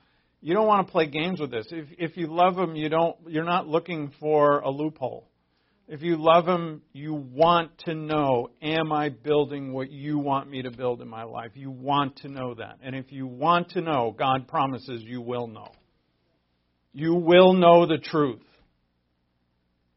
you 0.42 0.54
don't 0.54 0.68
want 0.68 0.88
to 0.88 0.92
play 0.92 1.08
games 1.08 1.40
with 1.40 1.52
this. 1.52 1.68
If 1.72 1.88
if 1.98 2.18
you 2.18 2.28
love 2.28 2.58
Him, 2.58 2.76
you 2.76 2.90
don't. 2.90 3.16
You're 3.28 3.46
not 3.46 3.68
looking 3.68 4.12
for 4.20 4.60
a 4.60 4.70
loophole. 4.70 5.30
If 5.88 6.02
you 6.02 6.16
love 6.18 6.48
Him, 6.48 6.82
you 6.94 7.14
want 7.14 7.78
to 7.86 7.94
know, 7.94 8.52
am 8.62 8.94
I 8.94 9.10
building 9.10 9.74
what 9.74 9.92
you 9.92 10.18
want 10.18 10.50
me 10.50 10.62
to 10.62 10.72
build 10.72 11.02
in 11.02 11.10
my 11.10 11.24
life? 11.24 11.52
You 11.56 11.72
want 11.72 12.18
to 12.18 12.30
know 12.30 12.54
that. 12.56 12.78
And 12.82 12.96
if 12.96 13.12
you 13.12 13.28
want 13.28 13.72
to 13.72 13.82
know, 13.82 14.16
God 14.18 14.48
promises 14.48 15.04
you 15.04 15.22
will 15.22 15.48
know. 15.48 15.72
You 16.94 17.16
will 17.16 17.54
know 17.54 17.86
the 17.86 17.98
truth. 17.98 18.44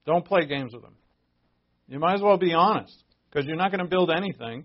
Don't 0.06 0.24
play 0.24 0.46
games 0.46 0.72
with 0.74 0.82
Him. 0.82 0.96
You 1.88 2.00
might 2.00 2.14
as 2.14 2.22
well 2.22 2.36
be 2.36 2.52
honest, 2.52 3.04
because 3.30 3.46
you're 3.46 3.56
not 3.56 3.70
going 3.70 3.84
to 3.84 3.88
build 3.88 4.10
anything 4.10 4.64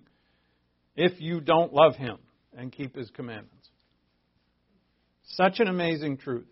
if 0.95 1.22
you 1.22 1.39
don't 1.39 1.72
love 1.72 1.95
Him 1.95 2.17
and 2.57 2.72
keep 2.72 2.95
His 2.95 3.09
commandments. 3.11 3.69
Such 5.24 5.59
an 5.59 5.67
amazing 5.67 6.17
truth. 6.17 6.47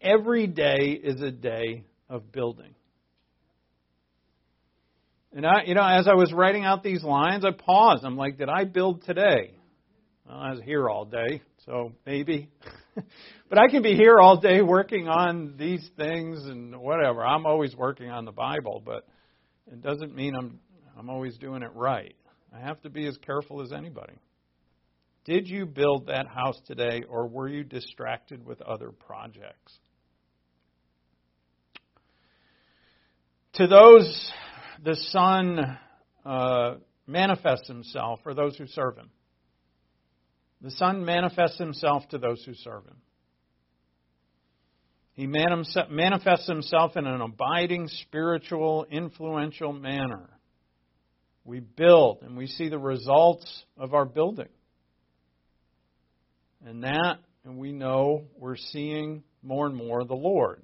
Every 0.00 0.46
day 0.46 1.00
is 1.02 1.22
a 1.22 1.30
day 1.30 1.84
of 2.08 2.30
building. 2.32 2.74
And 5.32 5.46
I, 5.46 5.62
you 5.64 5.74
know, 5.74 5.84
as 5.84 6.08
I 6.08 6.14
was 6.14 6.32
writing 6.32 6.64
out 6.64 6.82
these 6.82 7.04
lines, 7.04 7.44
I 7.44 7.52
paused. 7.52 8.04
I'm 8.04 8.16
like, 8.16 8.38
did 8.38 8.48
I 8.48 8.64
build 8.64 9.04
today? 9.04 9.54
Well, 10.26 10.36
I 10.36 10.50
was 10.50 10.60
here 10.64 10.88
all 10.88 11.04
day, 11.04 11.42
so 11.66 11.92
maybe. 12.04 12.48
but 13.48 13.58
I 13.58 13.68
can 13.68 13.82
be 13.82 13.94
here 13.94 14.18
all 14.18 14.40
day 14.40 14.60
working 14.60 15.06
on 15.06 15.54
these 15.56 15.88
things 15.96 16.44
and 16.46 16.76
whatever. 16.80 17.24
I'm 17.24 17.46
always 17.46 17.76
working 17.76 18.10
on 18.10 18.24
the 18.24 18.32
Bible, 18.32 18.82
but 18.84 19.06
it 19.70 19.80
doesn't 19.82 20.14
mean 20.14 20.34
I'm 20.34 20.58
I'm 20.98 21.08
always 21.08 21.38
doing 21.38 21.62
it 21.62 21.70
right. 21.74 22.14
I 22.52 22.60
have 22.60 22.82
to 22.82 22.90
be 22.90 23.06
as 23.06 23.16
careful 23.18 23.62
as 23.62 23.72
anybody. 23.72 24.14
Did 25.24 25.48
you 25.48 25.64
build 25.64 26.08
that 26.08 26.26
house 26.26 26.60
today, 26.66 27.04
or 27.08 27.28
were 27.28 27.48
you 27.48 27.62
distracted 27.62 28.44
with 28.44 28.60
other 28.62 28.90
projects? 28.90 29.78
To 33.54 33.66
those 33.66 34.32
the 34.82 34.96
Son 34.96 35.78
uh, 36.24 36.74
manifests 37.06 37.68
himself 37.68 38.20
for 38.22 38.34
those 38.34 38.56
who 38.56 38.66
serve 38.66 38.96
him. 38.96 39.10
The 40.62 40.70
Son 40.72 41.04
manifests 41.04 41.58
himself 41.58 42.08
to 42.10 42.18
those 42.18 42.42
who 42.44 42.54
serve 42.54 42.84
him. 42.84 42.96
He 45.14 45.26
manifests 45.26 46.46
himself 46.46 46.96
in 46.96 47.06
an 47.06 47.20
abiding, 47.20 47.88
spiritual, 47.88 48.86
influential 48.90 49.72
manner. 49.72 50.30
We 51.44 51.60
build 51.60 52.22
and 52.22 52.36
we 52.36 52.46
see 52.46 52.68
the 52.68 52.78
results 52.78 53.64
of 53.76 53.92
our 53.92 54.06
building. 54.06 54.48
And 56.64 56.84
that, 56.84 57.18
and 57.44 57.58
we 57.58 57.72
know 57.72 58.28
we're 58.38 58.56
seeing 58.56 59.22
more 59.42 59.66
and 59.66 59.76
more 59.76 60.04
the 60.04 60.14
Lord. 60.14 60.62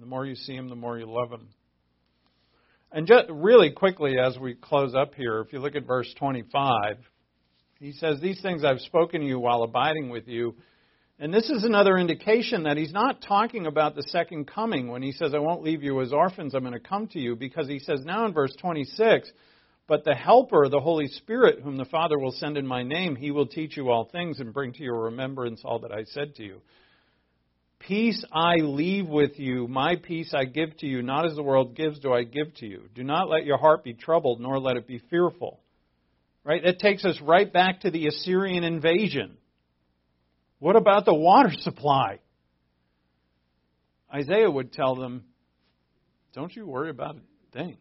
The 0.00 0.06
more 0.06 0.24
you 0.24 0.34
see 0.34 0.54
him, 0.54 0.68
the 0.68 0.76
more 0.76 0.98
you 0.98 1.06
love 1.06 1.30
him. 1.30 1.48
And 2.92 3.06
just 3.06 3.28
really 3.30 3.70
quickly 3.70 4.18
as 4.18 4.38
we 4.38 4.54
close 4.54 4.94
up 4.94 5.14
here, 5.14 5.40
if 5.40 5.52
you 5.52 5.58
look 5.58 5.74
at 5.74 5.86
verse 5.86 6.12
25, 6.18 6.98
he 7.80 7.92
says, 7.92 8.20
These 8.20 8.40
things 8.40 8.64
I've 8.64 8.80
spoken 8.80 9.20
to 9.20 9.26
you 9.26 9.38
while 9.38 9.62
abiding 9.62 10.10
with 10.10 10.28
you. 10.28 10.54
And 11.18 11.32
this 11.32 11.48
is 11.48 11.64
another 11.64 11.96
indication 11.96 12.64
that 12.64 12.76
he's 12.76 12.92
not 12.92 13.22
talking 13.22 13.66
about 13.66 13.94
the 13.94 14.02
second 14.08 14.46
coming 14.46 14.88
when 14.88 15.02
he 15.02 15.12
says, 15.12 15.32
I 15.32 15.38
won't 15.38 15.62
leave 15.62 15.82
you 15.82 16.00
as 16.00 16.12
orphans, 16.12 16.54
I'm 16.54 16.62
going 16.62 16.72
to 16.72 16.80
come 16.80 17.06
to 17.08 17.20
you, 17.20 17.36
because 17.36 17.68
he 17.68 17.78
says 17.78 18.00
now 18.04 18.26
in 18.26 18.32
verse 18.32 18.52
26, 18.60 19.30
But 19.86 20.04
the 20.04 20.14
Helper, 20.14 20.68
the 20.68 20.80
Holy 20.80 21.06
Spirit, 21.06 21.60
whom 21.62 21.76
the 21.76 21.84
Father 21.84 22.18
will 22.18 22.32
send 22.32 22.56
in 22.56 22.66
my 22.66 22.82
name, 22.82 23.14
he 23.14 23.30
will 23.30 23.46
teach 23.46 23.76
you 23.76 23.90
all 23.90 24.08
things 24.10 24.40
and 24.40 24.52
bring 24.52 24.72
to 24.72 24.82
your 24.82 25.02
remembrance 25.02 25.62
all 25.64 25.78
that 25.80 25.92
I 25.92 26.02
said 26.04 26.34
to 26.36 26.42
you. 26.42 26.60
Peace 27.80 28.24
I 28.32 28.56
leave 28.56 29.08
with 29.08 29.38
you, 29.38 29.68
my 29.68 29.96
peace 29.96 30.32
I 30.34 30.44
give 30.44 30.76
to 30.78 30.86
you, 30.86 31.02
not 31.02 31.26
as 31.26 31.34
the 31.34 31.42
world 31.42 31.76
gives 31.76 31.98
do 31.98 32.12
I 32.12 32.22
give 32.22 32.54
to 32.56 32.66
you. 32.66 32.88
Do 32.94 33.04
not 33.04 33.28
let 33.28 33.44
your 33.44 33.58
heart 33.58 33.84
be 33.84 33.92
troubled, 33.92 34.40
nor 34.40 34.58
let 34.58 34.76
it 34.76 34.86
be 34.86 35.02
fearful. 35.10 35.60
Right? 36.44 36.62
That 36.62 36.78
takes 36.78 37.04
us 37.04 37.18
right 37.20 37.50
back 37.50 37.80
to 37.80 37.90
the 37.90 38.06
Assyrian 38.06 38.64
invasion. 38.64 39.36
What 40.58 40.76
about 40.76 41.04
the 41.04 41.14
water 41.14 41.52
supply? 41.58 42.20
Isaiah 44.12 44.50
would 44.50 44.72
tell 44.72 44.94
them, 44.94 45.24
Don't 46.34 46.54
you 46.54 46.66
worry 46.66 46.90
about 46.90 47.16
a 47.16 47.20
thing. 47.52 47.76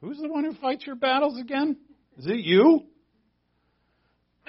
Who's 0.00 0.18
the 0.18 0.28
one 0.28 0.44
who 0.44 0.54
fights 0.54 0.84
your 0.86 0.96
battles 0.96 1.38
again? 1.38 1.76
Is 2.18 2.26
it 2.26 2.40
you? 2.40 2.86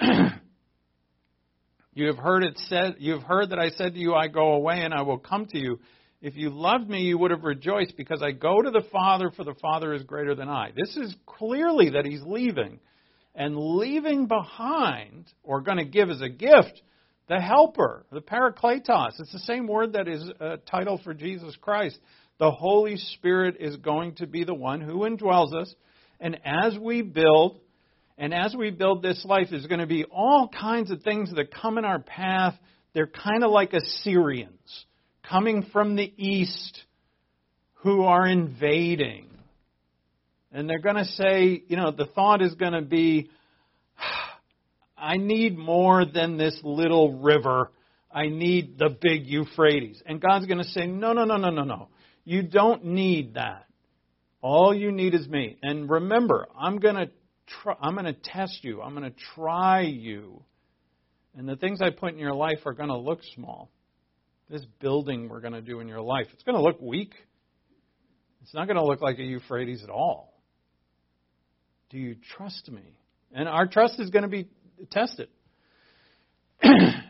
You 1.94 2.08
have 2.08 2.18
heard 2.18 2.42
it 2.42 2.58
said, 2.68 2.96
you 2.98 3.12
have 3.12 3.22
heard 3.22 3.50
that 3.50 3.58
I 3.58 3.70
said 3.70 3.94
to 3.94 4.00
you, 4.00 4.14
I 4.14 4.26
go 4.26 4.54
away 4.54 4.80
and 4.80 4.92
I 4.92 5.02
will 5.02 5.18
come 5.18 5.46
to 5.46 5.58
you. 5.58 5.78
If 6.20 6.36
you 6.36 6.50
loved 6.50 6.88
me, 6.88 7.02
you 7.02 7.18
would 7.18 7.30
have 7.30 7.44
rejoiced 7.44 7.96
because 7.96 8.20
I 8.20 8.32
go 8.32 8.60
to 8.60 8.70
the 8.70 8.84
Father, 8.90 9.30
for 9.30 9.44
the 9.44 9.54
Father 9.62 9.94
is 9.94 10.02
greater 10.02 10.34
than 10.34 10.48
I. 10.48 10.72
This 10.74 10.96
is 10.96 11.14
clearly 11.26 11.90
that 11.90 12.04
he's 12.04 12.22
leaving. 12.24 12.80
And 13.36 13.56
leaving 13.56 14.26
behind, 14.26 15.26
or 15.42 15.60
going 15.60 15.78
to 15.78 15.84
give 15.84 16.08
as 16.08 16.20
a 16.20 16.28
gift, 16.28 16.82
the 17.28 17.40
helper, 17.40 18.06
the 18.12 18.20
parakletos. 18.20 19.18
It's 19.18 19.32
the 19.32 19.40
same 19.40 19.66
word 19.66 19.94
that 19.94 20.08
is 20.08 20.30
a 20.40 20.56
title 20.58 21.00
for 21.02 21.14
Jesus 21.14 21.56
Christ. 21.60 21.98
The 22.38 22.50
Holy 22.50 22.96
Spirit 22.96 23.56
is 23.60 23.76
going 23.76 24.14
to 24.16 24.26
be 24.26 24.44
the 24.44 24.54
one 24.54 24.80
who 24.80 25.00
indwells 25.00 25.54
us. 25.54 25.74
And 26.20 26.40
as 26.44 26.78
we 26.78 27.02
build 27.02 27.60
and 28.16 28.32
as 28.32 28.54
we 28.54 28.70
build 28.70 29.02
this 29.02 29.24
life, 29.24 29.48
there's 29.50 29.66
going 29.66 29.80
to 29.80 29.86
be 29.86 30.04
all 30.04 30.48
kinds 30.48 30.90
of 30.90 31.02
things 31.02 31.32
that 31.34 31.52
come 31.52 31.78
in 31.78 31.84
our 31.84 31.98
path. 31.98 32.54
They're 32.92 33.08
kind 33.08 33.42
of 33.42 33.50
like 33.50 33.72
Assyrians 33.72 34.84
coming 35.28 35.66
from 35.72 35.96
the 35.96 36.12
east 36.16 36.80
who 37.82 38.04
are 38.04 38.26
invading. 38.26 39.28
And 40.52 40.70
they're 40.70 40.78
going 40.78 40.96
to 40.96 41.04
say, 41.04 41.64
you 41.66 41.76
know, 41.76 41.90
the 41.90 42.06
thought 42.06 42.40
is 42.40 42.54
going 42.54 42.72
to 42.72 42.82
be, 42.82 43.30
I 44.96 45.16
need 45.16 45.58
more 45.58 46.04
than 46.04 46.36
this 46.36 46.56
little 46.62 47.18
river. 47.18 47.72
I 48.12 48.28
need 48.28 48.78
the 48.78 48.88
big 48.88 49.26
Euphrates. 49.26 50.00
And 50.06 50.20
God's 50.20 50.46
going 50.46 50.62
to 50.62 50.68
say, 50.70 50.86
no, 50.86 51.12
no, 51.12 51.24
no, 51.24 51.36
no, 51.36 51.50
no, 51.50 51.64
no. 51.64 51.88
You 52.24 52.42
don't 52.42 52.84
need 52.84 53.34
that. 53.34 53.66
All 54.40 54.72
you 54.72 54.92
need 54.92 55.14
is 55.14 55.26
me. 55.26 55.58
And 55.62 55.90
remember, 55.90 56.46
I'm 56.56 56.78
going 56.78 56.94
to 56.94 57.10
I'm 57.80 57.94
going 57.94 58.06
to 58.06 58.12
test 58.12 58.60
you. 58.62 58.82
I'm 58.82 58.94
going 58.94 59.10
to 59.10 59.16
try 59.34 59.82
you. 59.82 60.42
And 61.36 61.48
the 61.48 61.56
things 61.56 61.80
I 61.82 61.90
put 61.90 62.12
in 62.12 62.18
your 62.18 62.34
life 62.34 62.60
are 62.64 62.72
going 62.72 62.88
to 62.88 62.96
look 62.96 63.20
small. 63.34 63.70
This 64.48 64.64
building 64.80 65.28
we're 65.28 65.40
going 65.40 65.54
to 65.54 65.62
do 65.62 65.80
in 65.80 65.88
your 65.88 66.00
life, 66.00 66.26
it's 66.32 66.42
going 66.42 66.56
to 66.56 66.62
look 66.62 66.80
weak. 66.80 67.14
It's 68.42 68.54
not 68.54 68.66
going 68.66 68.76
to 68.76 68.84
look 68.84 69.00
like 69.00 69.18
a 69.18 69.22
Euphrates 69.22 69.82
at 69.82 69.90
all. 69.90 70.34
Do 71.90 71.98
you 71.98 72.16
trust 72.36 72.70
me? 72.70 72.82
And 73.32 73.48
our 73.48 73.66
trust 73.66 73.98
is 73.98 74.10
going 74.10 74.22
to 74.22 74.28
be 74.28 74.48
tested. 74.90 75.28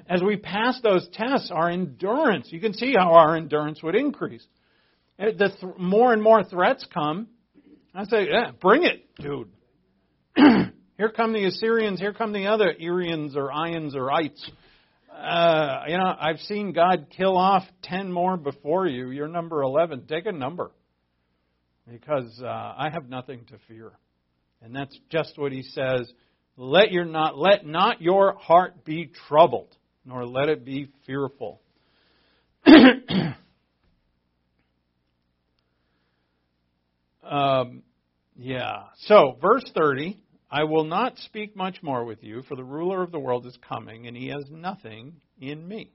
As 0.09 0.23
we 0.23 0.37
pass 0.37 0.81
those 0.83 1.09
tests, 1.13 1.51
our 1.53 1.71
endurance, 1.71 2.49
you 2.51 2.61
can 2.61 2.73
see 2.73 2.95
how 2.97 3.15
our 3.15 3.37
endurance 3.37 3.83
would 3.83 3.95
increase. 3.95 4.47
The 5.19 5.33
th- 5.33 5.79
more 5.79 6.13
and 6.13 6.23
more 6.23 6.45
threats 6.45 6.87
come. 6.93 7.29
I 7.95 8.05
say, 8.05 8.29
yeah, 8.31 8.51
bring 8.61 8.85
it, 8.85 9.07
dude. 9.17 9.49
here 10.97 11.11
come 11.15 11.33
the 11.33 11.45
Assyrians, 11.47 12.01
here 12.01 12.13
come 12.13 12.33
the 12.33 12.47
other 12.47 12.75
Irians 12.81 13.37
or 13.37 13.53
Ions 13.53 13.95
or 13.95 14.11
Ites. 14.11 14.51
Uh, 15.13 15.85
you 15.87 15.97
know, 15.97 16.13
I've 16.19 16.41
seen 16.41 16.73
God 16.73 17.07
kill 17.17 17.37
off 17.37 17.63
10 17.85 18.11
more 18.11 18.37
before 18.37 18.87
you. 18.87 19.11
You're 19.11 19.29
number 19.29 19.63
11. 19.63 20.07
Take 20.09 20.27
a 20.27 20.33
number. 20.33 20.73
Because 21.89 22.41
uh, 22.43 22.47
I 22.47 22.91
have 22.93 23.09
nothing 23.09 23.45
to 23.47 23.59
fear. 23.69 23.93
And 24.61 24.75
that's 24.75 24.99
just 25.11 25.39
what 25.39 25.53
he 25.53 25.63
says. 25.63 26.11
Let 26.57 26.91
your 26.91 27.05
not 27.05 27.37
let 27.37 27.67
not 27.67 28.01
your 28.01 28.35
heart 28.35 28.85
be 28.85 29.11
troubled, 29.29 29.77
nor 30.05 30.25
let 30.25 30.49
it 30.49 30.65
be 30.65 30.89
fearful. 31.05 31.61
um, 37.23 37.83
yeah. 38.37 38.85
So, 39.07 39.37
verse 39.41 39.65
30 39.77 40.24
I 40.55 40.63
will 40.63 40.85
not 40.85 41.19
speak 41.19 41.57
much 41.57 41.83
more 41.83 42.05
with 42.05 42.23
you, 42.23 42.43
for 42.43 42.55
the 42.55 42.63
ruler 42.63 43.03
of 43.03 43.11
the 43.11 43.19
world 43.19 43.45
is 43.45 43.59
coming, 43.69 44.07
and 44.07 44.17
he 44.17 44.29
has 44.29 44.45
nothing 44.53 45.15
in 45.41 45.67
me. 45.67 45.91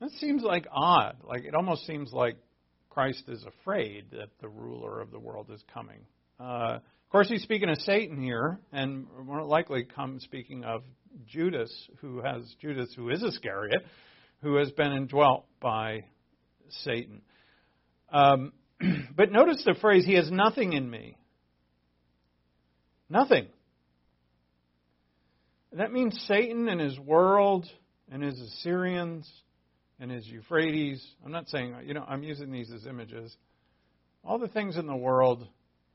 That 0.00 0.10
seems 0.18 0.42
like 0.42 0.66
odd. 0.72 1.18
Like 1.22 1.44
it 1.44 1.54
almost 1.54 1.86
seems 1.86 2.12
like 2.12 2.36
Christ 2.90 3.22
is 3.28 3.44
afraid 3.44 4.06
that 4.10 4.30
the 4.40 4.48
ruler 4.48 5.00
of 5.00 5.12
the 5.12 5.20
world 5.20 5.52
is 5.54 5.62
coming. 5.72 6.00
Uh, 6.40 6.78
of 6.80 7.10
course, 7.12 7.28
he's 7.28 7.44
speaking 7.44 7.68
of 7.68 7.78
Satan 7.82 8.20
here, 8.20 8.58
and 8.72 9.06
more 9.24 9.44
likely 9.44 9.84
come 9.84 10.18
speaking 10.18 10.64
of 10.64 10.82
Judas, 11.28 11.72
who 12.00 12.20
has 12.22 12.42
Judas, 12.60 12.92
who 12.96 13.10
is 13.10 13.22
Iscariot, 13.22 13.86
who 14.42 14.56
has 14.56 14.72
been 14.72 14.90
indwelt 14.90 15.46
by 15.60 16.06
Satan. 16.82 17.22
Um, 18.10 18.52
but 19.16 19.30
notice 19.30 19.62
the 19.64 19.76
phrase, 19.80 20.04
"He 20.04 20.14
has 20.14 20.28
nothing 20.28 20.72
in 20.72 20.90
me." 20.90 21.16
Nothing. 23.08 23.46
That 25.72 25.92
means 25.92 26.18
Satan 26.26 26.68
and 26.68 26.80
his 26.80 26.98
world 26.98 27.66
and 28.10 28.22
his 28.22 28.40
Assyrians 28.40 29.30
and 30.00 30.10
his 30.10 30.26
Euphrates. 30.26 31.04
I'm 31.24 31.32
not 31.32 31.48
saying, 31.48 31.74
you 31.84 31.94
know, 31.94 32.04
I'm 32.06 32.22
using 32.22 32.50
these 32.50 32.70
as 32.72 32.86
images. 32.86 33.36
All 34.24 34.38
the 34.38 34.48
things 34.48 34.76
in 34.76 34.86
the 34.86 34.96
world, 34.96 35.46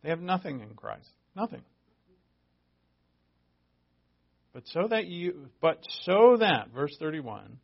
they 0.03 0.09
have 0.09 0.22
nothing 0.22 0.62
in 0.62 0.76
Christ. 0.76 1.09
Nothing. 1.36 1.62
But 4.53 4.64
so 4.68 4.88
that 4.89 5.07
you 5.07 5.47
but 5.62 5.80
so 6.03 6.38
that 6.39 6.70
verse 6.74 6.95
31 6.99 7.57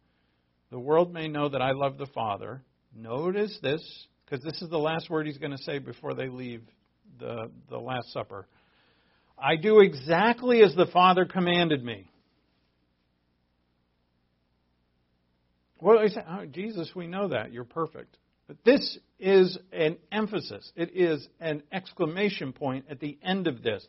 the 0.69 0.79
world 0.79 1.13
may 1.13 1.27
know 1.27 1.49
that 1.49 1.61
I 1.61 1.71
love 1.71 1.97
the 1.97 2.07
Father. 2.07 2.61
Notice 2.95 3.57
this 3.61 3.81
because 4.25 4.43
this 4.43 4.61
is 4.61 4.69
the 4.69 4.77
last 4.77 5.09
word 5.09 5.27
he's 5.27 5.37
going 5.37 5.55
to 5.55 5.63
say 5.63 5.79
before 5.79 6.13
they 6.13 6.29
leave 6.29 6.63
the 7.19 7.51
the 7.69 7.77
last 7.77 8.11
supper. 8.13 8.47
I 9.37 9.55
do 9.55 9.79
exactly 9.81 10.63
as 10.63 10.73
the 10.75 10.87
Father 10.87 11.25
commanded 11.25 11.83
me. 11.83 12.09
Well, 15.79 15.99
oh, 15.99 16.45
Jesus, 16.45 16.91
we 16.95 17.07
know 17.07 17.27
that. 17.29 17.53
You're 17.53 17.63
perfect. 17.63 18.17
But 18.47 18.57
this 18.65 18.97
is 19.19 19.57
an 19.71 19.97
emphasis. 20.11 20.71
It 20.75 20.91
is 20.95 21.27
an 21.39 21.61
exclamation 21.71 22.53
point 22.53 22.85
at 22.89 22.99
the 22.99 23.17
end 23.21 23.47
of 23.47 23.61
this. 23.61 23.85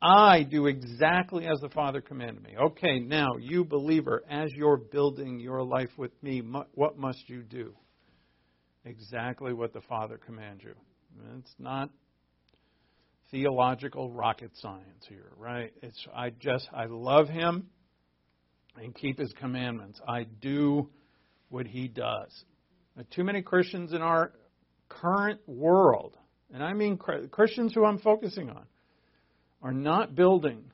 I 0.00 0.42
do 0.42 0.66
exactly 0.66 1.46
as 1.46 1.60
the 1.60 1.68
Father 1.68 2.00
commanded 2.00 2.42
me. 2.42 2.54
Okay, 2.58 2.98
now, 2.98 3.36
you 3.38 3.64
believer, 3.64 4.22
as 4.28 4.50
you're 4.54 4.76
building 4.76 5.38
your 5.38 5.62
life 5.62 5.90
with 5.96 6.10
me, 6.22 6.42
what 6.74 6.98
must 6.98 7.28
you 7.28 7.42
do? 7.42 7.74
Exactly 8.84 9.52
what 9.52 9.72
the 9.72 9.80
Father 9.82 10.18
commands 10.18 10.64
you. 10.64 10.74
It's 11.38 11.54
not 11.58 11.90
theological 13.32 14.10
rocket 14.10 14.52
science 14.60 15.04
here, 15.08 15.32
right? 15.36 15.72
It's 15.82 16.06
I 16.14 16.30
just 16.30 16.68
I 16.72 16.84
love 16.84 17.28
him 17.28 17.66
and 18.76 18.94
keep 18.94 19.18
his 19.18 19.32
commandments. 19.32 20.00
I 20.06 20.24
do 20.24 20.90
what 21.48 21.66
he 21.66 21.88
does. 21.88 22.30
Now, 22.96 23.04
too 23.10 23.24
many 23.24 23.42
Christians 23.42 23.92
in 23.92 24.02
our 24.02 24.32
current 24.88 25.40
world, 25.46 26.16
and 26.52 26.62
I 26.62 26.74
mean 26.74 26.98
Christians 26.98 27.72
who 27.74 27.84
I'm 27.84 27.98
focusing 27.98 28.50
on, 28.50 28.64
are 29.62 29.72
not 29.72 30.14
building. 30.14 30.64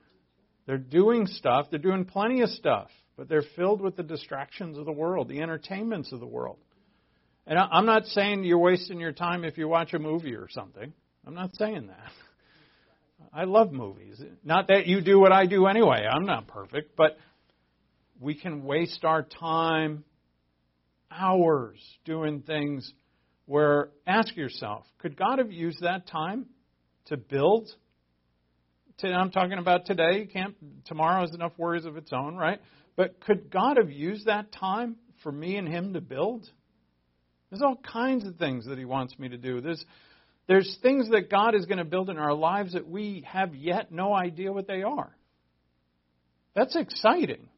They're 0.67 0.79
doing 0.79 1.27
stuff, 1.27 1.69
they're 1.71 1.79
doing 1.79 2.05
plenty 2.05 2.43
of 2.43 2.51
stuff, 2.51 2.91
but 3.17 3.29
they're 3.29 3.45
filled 3.57 3.81
with 3.81 3.97
the 3.97 4.03
distractions 4.03 4.77
of 4.77 4.85
the 4.85 4.93
world, 4.93 5.29
the 5.29 5.41
entertainments 5.41 6.13
of 6.13 6.21
the 6.21 6.27
world. 6.27 6.59
And 7.47 7.59
I'm 7.59 7.87
not 7.87 8.05
saying 8.07 8.45
you're 8.45 8.59
wasting 8.59 9.01
your 9.01 9.13
time 9.13 9.45
if 9.45 9.57
you 9.57 9.69
watch 9.69 9.95
a 9.95 9.99
movie 9.99 10.35
or 10.35 10.49
something. 10.51 10.93
I'm 11.27 11.35
not 11.35 11.55
saying 11.57 11.87
that. 11.87 12.11
I 13.33 13.45
love 13.45 13.73
movies. 13.73 14.23
Not 14.45 14.69
that 14.69 14.87
you 14.87 15.01
do 15.01 15.19
what 15.21 15.33
I 15.33 15.47
do 15.47 15.67
anyway. 15.67 16.07
I'm 16.11 16.25
not 16.25 16.49
perfect, 16.49 16.97
but 16.97 17.19
we 18.21 18.35
can 18.35 18.65
waste 18.65 19.05
our 19.05 19.23
time 19.23 20.05
hours 21.11 21.79
doing 22.05 22.43
things 22.43 22.93
where 23.47 23.91
ask 24.07 24.37
yourself, 24.37 24.85
could 24.99 25.17
God 25.17 25.39
have 25.39 25.53
used 25.53 25.83
that 25.83 26.07
time 26.07 26.47
to 27.07 27.17
build? 27.17 27.69
I'm 29.03 29.31
talking 29.31 29.59
about 29.59 29.87
today. 29.87 30.27
Can't 30.27 30.55
tomorrow 30.87 31.21
has 31.21 31.33
enough 31.33 31.53
worries 31.57 31.85
of 31.85 31.97
its 31.97 32.13
own, 32.13 32.37
right? 32.37 32.61
But 32.97 33.21
could 33.21 33.51
God 33.51 33.77
have 33.77 33.91
used 33.91 34.27
that 34.27 34.53
time 34.53 34.97
for 35.23 35.31
me 35.31 35.57
and 35.57 35.69
him 35.69 35.95
to 35.95 36.01
build? 36.01 36.49
There's 37.49 37.63
all 37.63 37.77
kinds 37.77 38.27
of 38.27 38.37
things 38.37 38.67
that 38.67 38.77
he 38.77 38.85
wants 38.85 39.19
me 39.19 39.29
to 39.29 39.39
do. 39.39 39.61
There's 39.61 39.85
there's 40.49 40.79
things 40.83 41.11
that 41.11 41.31
God 41.31 41.55
is 41.55 41.67
going 41.67 41.79
to 41.79 41.85
build 41.85 42.09
in 42.09 42.17
our 42.17 42.33
lives 42.33 42.73
that 42.73 42.89
we 42.89 43.25
have 43.29 43.55
yet 43.55 43.93
no 43.93 44.15
idea 44.15 44.53
what 44.53 44.67
they 44.67 44.83
are. 44.83 45.15
That's 46.55 46.75
exciting. 46.75 47.49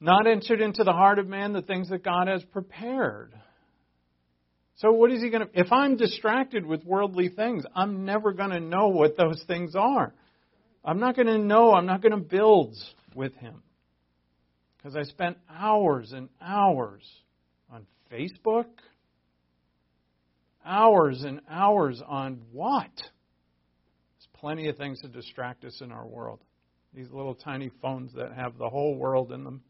Not 0.00 0.26
entered 0.26 0.62
into 0.62 0.82
the 0.82 0.92
heart 0.92 1.18
of 1.18 1.28
man 1.28 1.52
the 1.52 1.60
things 1.60 1.90
that 1.90 2.02
God 2.02 2.26
has 2.26 2.42
prepared. 2.42 3.34
So, 4.76 4.92
what 4.92 5.12
is 5.12 5.22
he 5.22 5.28
going 5.28 5.46
to. 5.46 5.50
If 5.52 5.70
I'm 5.70 5.98
distracted 5.98 6.64
with 6.64 6.84
worldly 6.84 7.28
things, 7.28 7.64
I'm 7.76 8.06
never 8.06 8.32
going 8.32 8.50
to 8.50 8.60
know 8.60 8.88
what 8.88 9.18
those 9.18 9.44
things 9.46 9.74
are. 9.76 10.14
I'm 10.82 11.00
not 11.00 11.16
going 11.16 11.26
to 11.26 11.36
know. 11.36 11.74
I'm 11.74 11.84
not 11.84 12.00
going 12.00 12.12
to 12.12 12.18
build 12.18 12.74
with 13.14 13.34
him. 13.36 13.62
Because 14.78 14.96
I 14.96 15.02
spent 15.02 15.36
hours 15.50 16.12
and 16.12 16.30
hours 16.40 17.06
on 17.70 17.86
Facebook, 18.10 18.64
hours 20.64 21.22
and 21.24 21.40
hours 21.48 22.02
on 22.06 22.40
what? 22.52 22.90
There's 22.94 24.28
plenty 24.34 24.68
of 24.68 24.76
things 24.76 25.00
to 25.00 25.08
distract 25.08 25.64
us 25.64 25.80
in 25.80 25.92
our 25.92 26.06
world. 26.06 26.40
These 26.94 27.10
little 27.10 27.34
tiny 27.34 27.70
phones 27.80 28.12
that 28.14 28.32
have 28.32 28.58
the 28.58 28.68
whole 28.68 28.96
world 28.96 29.32
in 29.32 29.44
them. 29.44 29.62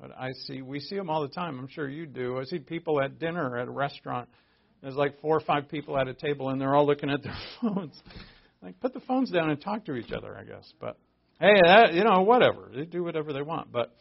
But 0.00 0.12
I 0.18 0.30
see, 0.46 0.62
we 0.62 0.80
see 0.80 0.96
them 0.96 1.08
all 1.08 1.22
the 1.22 1.28
time. 1.28 1.58
I'm 1.58 1.68
sure 1.68 1.88
you 1.88 2.06
do. 2.06 2.38
I 2.38 2.44
see 2.44 2.58
people 2.58 3.00
at 3.00 3.18
dinner 3.18 3.56
at 3.56 3.68
a 3.68 3.70
restaurant. 3.70 4.28
There's 4.82 4.96
like 4.96 5.20
four 5.20 5.36
or 5.36 5.40
five 5.40 5.68
people 5.68 5.98
at 5.98 6.08
a 6.08 6.14
table, 6.14 6.50
and 6.50 6.60
they're 6.60 6.74
all 6.74 6.86
looking 6.86 7.10
at 7.10 7.22
their 7.22 7.36
phones. 7.60 7.94
Like, 8.62 8.78
put 8.80 8.92
the 8.92 9.00
phones 9.00 9.30
down 9.30 9.50
and 9.50 9.60
talk 9.60 9.84
to 9.86 9.94
each 9.94 10.12
other, 10.12 10.36
I 10.36 10.44
guess. 10.44 10.72
But 10.80 10.98
hey, 11.40 11.54
that, 11.64 11.94
you 11.94 12.04
know, 12.04 12.22
whatever. 12.22 12.70
They 12.74 12.84
do 12.84 13.02
whatever 13.02 13.32
they 13.32 13.42
want. 13.42 13.72
But 13.72 13.94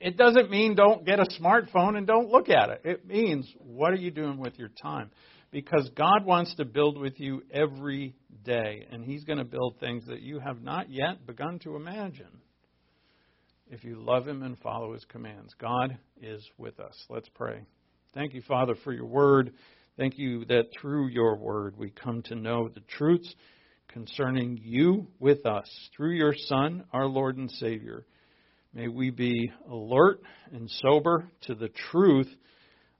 it 0.00 0.16
doesn't 0.16 0.50
mean 0.50 0.74
don't 0.74 1.04
get 1.04 1.20
a 1.20 1.26
smartphone 1.40 1.96
and 1.96 2.06
don't 2.06 2.28
look 2.30 2.48
at 2.48 2.70
it. 2.70 2.80
It 2.84 3.06
means 3.06 3.50
what 3.58 3.92
are 3.92 3.96
you 3.96 4.10
doing 4.10 4.38
with 4.38 4.58
your 4.58 4.70
time? 4.82 5.10
Because 5.50 5.88
God 5.96 6.24
wants 6.24 6.54
to 6.56 6.64
build 6.64 6.98
with 6.98 7.18
you 7.18 7.42
every 7.50 8.14
day, 8.44 8.86
and 8.90 9.02
He's 9.02 9.24
going 9.24 9.38
to 9.38 9.44
build 9.44 9.76
things 9.80 10.06
that 10.06 10.20
you 10.20 10.40
have 10.40 10.60
not 10.60 10.90
yet 10.90 11.26
begun 11.26 11.58
to 11.60 11.76
imagine 11.76 12.42
if 13.70 13.82
you 13.84 13.96
love 14.00 14.28
Him 14.28 14.42
and 14.42 14.58
follow 14.58 14.92
His 14.92 15.04
commands. 15.06 15.54
God 15.58 15.96
is 16.20 16.46
with 16.58 16.78
us. 16.80 16.94
Let's 17.08 17.28
pray. 17.34 17.62
Thank 18.14 18.34
you, 18.34 18.42
Father, 18.42 18.74
for 18.84 18.92
your 18.92 19.06
word. 19.06 19.52
Thank 19.96 20.18
you 20.18 20.44
that 20.46 20.66
through 20.80 21.08
your 21.08 21.36
word 21.36 21.76
we 21.76 21.90
come 21.90 22.22
to 22.24 22.34
know 22.34 22.68
the 22.68 22.82
truths 22.96 23.34
concerning 23.88 24.58
you 24.62 25.08
with 25.18 25.46
us 25.46 25.68
through 25.96 26.12
your 26.12 26.34
Son, 26.36 26.84
our 26.92 27.06
Lord 27.06 27.36
and 27.36 27.50
Savior. 27.50 28.04
May 28.74 28.88
we 28.88 29.10
be 29.10 29.50
alert 29.70 30.20
and 30.52 30.70
sober 30.70 31.30
to 31.42 31.54
the 31.54 31.70
truth 31.90 32.28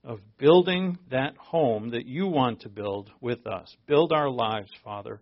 of 0.03 0.19
building 0.37 0.97
that 1.11 1.35
home 1.37 1.91
that 1.91 2.05
you 2.05 2.27
want 2.27 2.61
to 2.61 2.69
build 2.69 3.09
with 3.21 3.45
us. 3.45 3.75
Build 3.85 4.11
our 4.11 4.29
lives, 4.29 4.69
Father, 4.83 5.21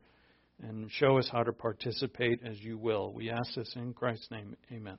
and 0.62 0.90
show 0.92 1.18
us 1.18 1.30
how 1.32 1.44
to 1.44 1.52
participate 1.52 2.42
as 2.46 2.60
you 2.62 2.78
will. 2.78 3.12
We 3.14 3.30
ask 3.30 3.56
this 3.56 3.74
in 3.76 3.94
Christ's 3.94 4.32
name. 4.32 4.56
Amen. 4.72 4.98